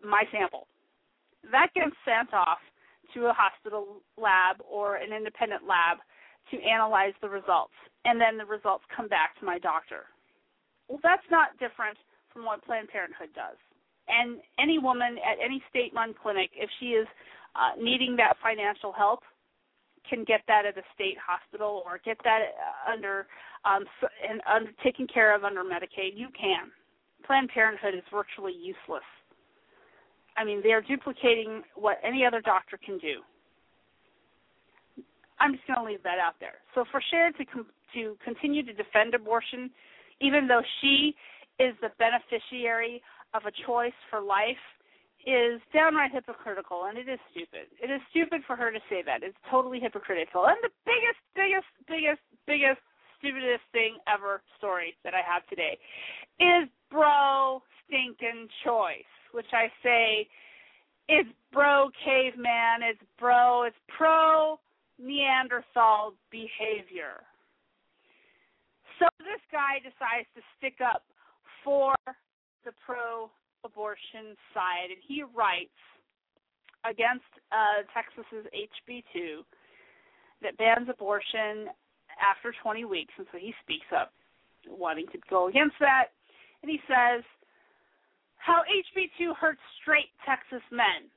[0.04, 0.68] my sample.
[1.52, 2.60] That gets sent off
[3.14, 5.98] to a hospital lab or an independent lab
[6.52, 7.74] to analyze the results,
[8.06, 10.06] and then the results come back to my doctor.
[10.90, 11.98] Well, that's not different
[12.32, 13.58] from what Planned Parenthood does.
[14.08, 17.08] And any woman at any state-run clinic, if she is
[17.56, 19.22] uh, needing that financial help,
[20.10, 22.52] can get that at a state hospital or get that
[22.92, 23.28] under
[23.64, 23.86] um,
[24.28, 26.12] and under taken care of under Medicaid.
[26.16, 26.72] You can.
[27.26, 29.08] Planned Parenthood is virtually useless.
[30.44, 33.24] I mean, they are duplicating what any other doctor can do.
[35.40, 36.60] I'm just going to leave that out there.
[36.76, 39.72] So for Cher to com- to continue to defend abortion,
[40.20, 41.16] even though she
[41.60, 43.02] is the beneficiary
[43.34, 44.60] of a choice for life,
[45.26, 47.72] is downright hypocritical, and it is stupid.
[47.80, 49.24] It is stupid for her to say that.
[49.24, 50.48] It's totally hypocritical.
[50.48, 52.84] And the biggest, biggest, biggest, biggest,
[53.20, 55.80] stupidest thing ever story that I have today
[56.44, 60.28] is bro stinking choice, which I say
[61.10, 64.60] is bro caveman, it's bro, it's pro
[65.00, 67.22] Neanderthal behavior.
[69.00, 71.04] So this guy decides to stick up
[71.64, 71.96] for
[72.64, 73.30] the pro
[73.66, 75.76] abortion side, and he writes
[76.86, 79.44] against uh, Texas's HB2
[80.42, 81.72] that bans abortion
[82.22, 84.14] after 20 weeks, and so he speaks up,
[84.68, 86.12] wanting to go against that.
[86.62, 87.24] And he says
[88.44, 91.08] how HB2 hurts straight Texas men.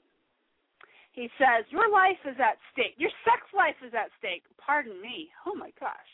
[1.11, 2.95] He says, Your life is at stake.
[2.99, 4.45] Your sex life is at stake.
[4.63, 5.29] Pardon me.
[5.47, 6.11] Oh my gosh.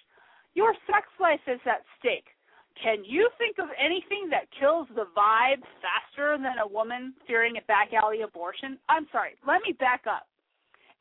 [0.55, 2.33] Your sex life is at stake.
[2.81, 7.67] Can you think of anything that kills the vibe faster than a woman fearing a
[7.69, 8.79] back alley abortion?
[8.89, 9.37] I'm sorry.
[9.47, 10.25] Let me back up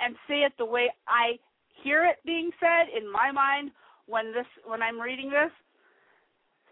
[0.01, 1.39] and say it the way I
[1.83, 3.71] hear it being said in my mind
[4.07, 5.53] when this when I'm reading this.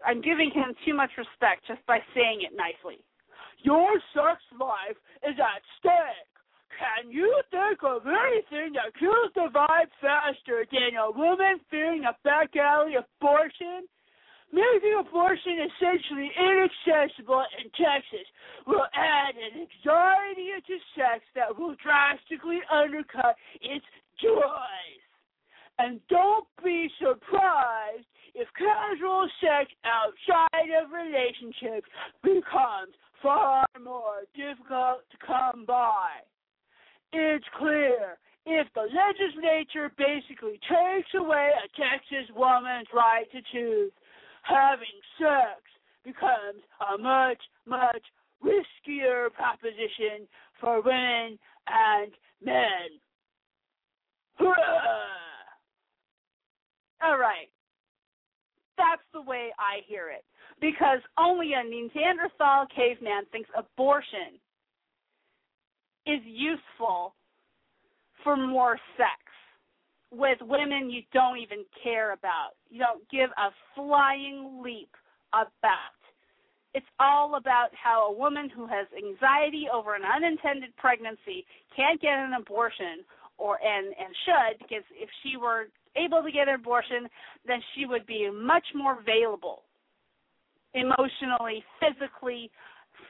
[0.04, 3.00] I'm giving him too much respect just by saying it nicely.
[3.62, 4.96] Your sex life
[5.26, 6.30] is at stake.
[6.80, 12.16] Can you think of anything that kills the vibe faster than a woman fearing a
[12.24, 13.84] back alley abortion?
[14.52, 18.26] Making abortion essentially inaccessible in Texas
[18.66, 23.84] will add an anxiety to sex that will drastically undercut its
[24.20, 25.04] joys.
[25.78, 31.88] And don't be surprised if casual sex outside of relationships
[32.22, 36.20] becomes far more difficult to come by
[37.12, 43.92] it's clear if the legislature basically takes away a Texas woman's right to choose,
[44.42, 44.86] having
[45.18, 45.60] sex
[46.04, 46.62] becomes
[46.94, 48.02] a much, much
[48.42, 50.26] riskier proposition
[50.60, 52.98] for women and men.
[54.38, 54.54] Hurrah!
[57.02, 57.50] All right.
[58.78, 60.24] That's the way I hear it.
[60.60, 64.38] Because only a Neanderthal caveman thinks abortion
[66.06, 67.14] is useful
[68.22, 69.20] for more sex
[70.10, 72.50] with women you don't even care about.
[72.68, 74.90] You don't give a flying leap
[75.32, 75.96] about.
[76.74, 82.18] It's all about how a woman who has anxiety over an unintended pregnancy can't get
[82.18, 83.04] an abortion
[83.38, 85.66] or and and should because if she were
[85.96, 87.08] able to get an abortion
[87.46, 89.62] then she would be much more available
[90.74, 92.50] emotionally, physically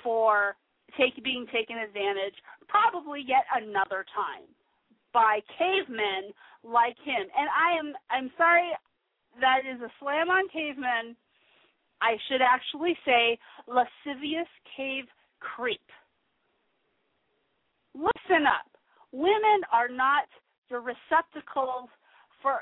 [0.02, 0.56] for
[0.98, 2.34] take, being taken advantage
[2.68, 4.46] probably yet another time
[5.12, 6.32] by cavemen
[6.62, 7.26] like him.
[7.36, 8.70] And I am I'm sorry
[9.40, 11.16] that is a slam on cavemen.
[12.00, 15.04] I should actually say lascivious cave
[15.40, 15.80] creep.
[17.94, 18.70] Listen up.
[19.12, 20.24] Women are not
[20.68, 21.90] your receptacles
[22.42, 22.60] for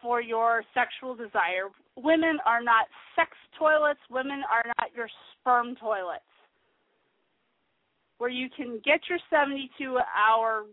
[0.00, 1.68] for your sexual desire.
[1.96, 4.00] Women are not sex toilets.
[4.10, 5.08] Women are not your
[5.40, 6.24] sperm toilets
[8.22, 10.64] where you can get your 72 hour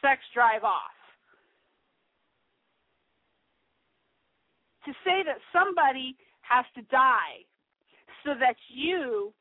[0.00, 0.94] sex drive off.
[4.84, 7.42] To say that somebody has to die
[8.24, 9.32] so that you,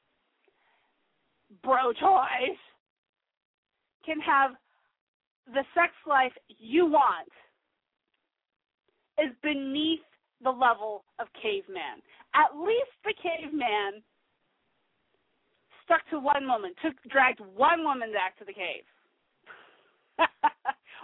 [1.64, 2.58] bro toys,
[4.04, 4.52] can have
[5.54, 7.30] the sex life you want
[9.24, 10.00] is beneath
[10.44, 12.02] the level of caveman.
[12.34, 14.04] At least the caveman
[15.84, 18.84] stuck to one woman, took dragged one woman back to the cave.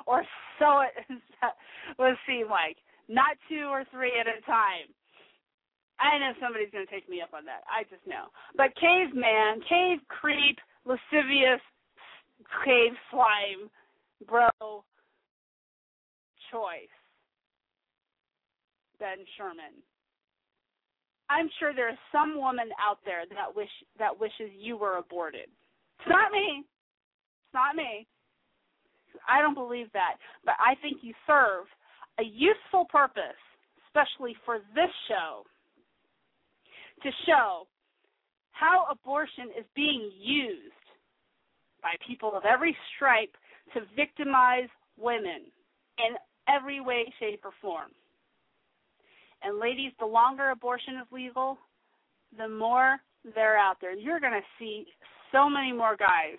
[0.08, 0.24] or
[0.60, 0.94] so it
[2.00, 2.78] would seem like.
[3.08, 4.88] Not two or three at a time.
[6.00, 7.62] I know somebody's going to take me up on that.
[7.70, 8.34] I just know.
[8.58, 11.62] But caveman, cave creep, lascivious,
[12.66, 13.70] cave slime,
[14.28, 14.50] bro,
[16.50, 16.96] choice.
[19.02, 19.74] Ben Sherman.
[21.28, 25.50] I'm sure there is some woman out there that wish that wishes you were aborted.
[26.00, 26.62] It's not me.
[26.62, 28.06] It's not me.
[29.28, 30.18] I don't believe that.
[30.46, 31.66] But I think you serve
[32.20, 33.42] a useful purpose,
[33.88, 35.44] especially for this show,
[37.02, 37.66] to show
[38.52, 40.86] how abortion is being used
[41.82, 43.36] by people of every stripe
[43.74, 44.70] to victimize
[45.00, 45.50] women
[45.98, 46.14] in
[46.48, 47.90] every way, shape, or form.
[49.44, 51.58] And ladies, the longer abortion is legal,
[52.38, 52.98] the more
[53.36, 53.96] they're out there.
[53.96, 54.86] You're going to see
[55.32, 56.38] so many more guys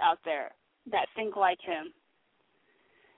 [0.00, 0.52] out there
[0.90, 1.92] that think like him.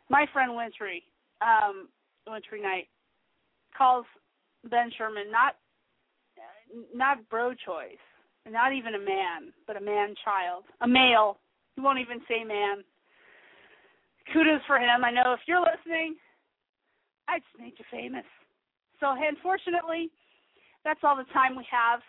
[0.08, 1.02] My friend Wintery,
[1.40, 1.88] um,
[2.26, 2.88] Wintery Knight,
[3.76, 4.04] calls
[4.68, 5.54] Ben Sherman not
[6.94, 7.98] not bro choice,
[8.48, 11.38] not even a man, but a man child, a male.
[11.74, 12.84] He won't even say man.
[14.32, 15.04] Kudos for him.
[15.04, 16.16] I know if you're listening,
[17.28, 18.24] I just made you famous.
[19.00, 20.10] So unfortunately,
[20.84, 22.00] that's all the time we have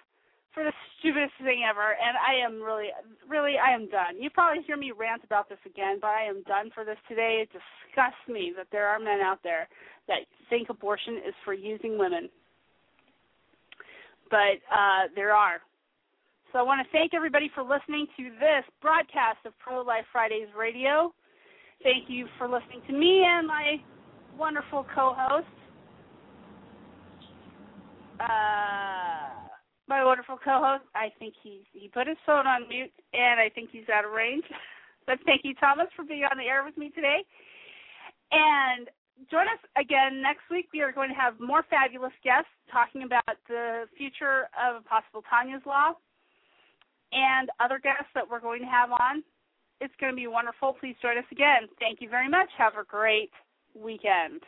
[0.54, 1.96] for the stupidest thing ever.
[1.96, 2.92] And I am really,
[3.28, 4.20] really, I am done.
[4.20, 7.44] You probably hear me rant about this again, but I am done for this today.
[7.44, 9.68] It disgusts me that there are men out there
[10.08, 12.30] that think abortion is for using women.
[14.30, 15.60] But uh, there are.
[16.52, 20.48] So I want to thank everybody for listening to this broadcast of Pro Life Fridays
[20.58, 21.14] Radio.
[21.84, 23.78] Thank you for listening to me and my
[24.38, 25.48] wonderful co-host.
[28.22, 29.50] Uh,
[29.88, 30.86] my wonderful co-host.
[30.96, 34.12] I think he he put his phone on mute, and I think he's out of
[34.12, 34.46] range.
[35.08, 37.26] but thank you, Thomas, for being on the air with me today.
[38.32, 38.88] And
[39.30, 40.70] join us again next week.
[40.74, 45.66] We are going to have more fabulous guests talking about the future of possible Tanya's
[45.66, 45.94] Law
[47.12, 49.24] and other guests that we're going to have on.
[49.82, 50.78] It's going to be wonderful.
[50.80, 51.68] Please join us again.
[51.80, 52.48] Thank you very much.
[52.58, 53.32] Have a great
[53.76, 54.42] weekend.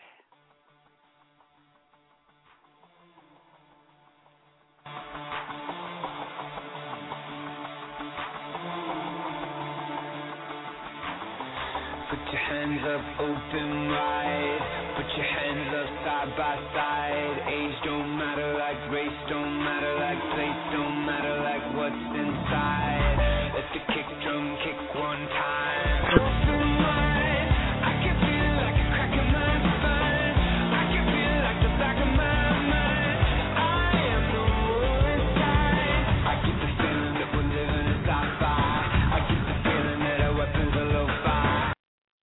[12.14, 14.62] Put your hands up open wide.
[14.98, 17.38] Put your hands up side by side.
[17.50, 19.43] Age don't matter like race, don't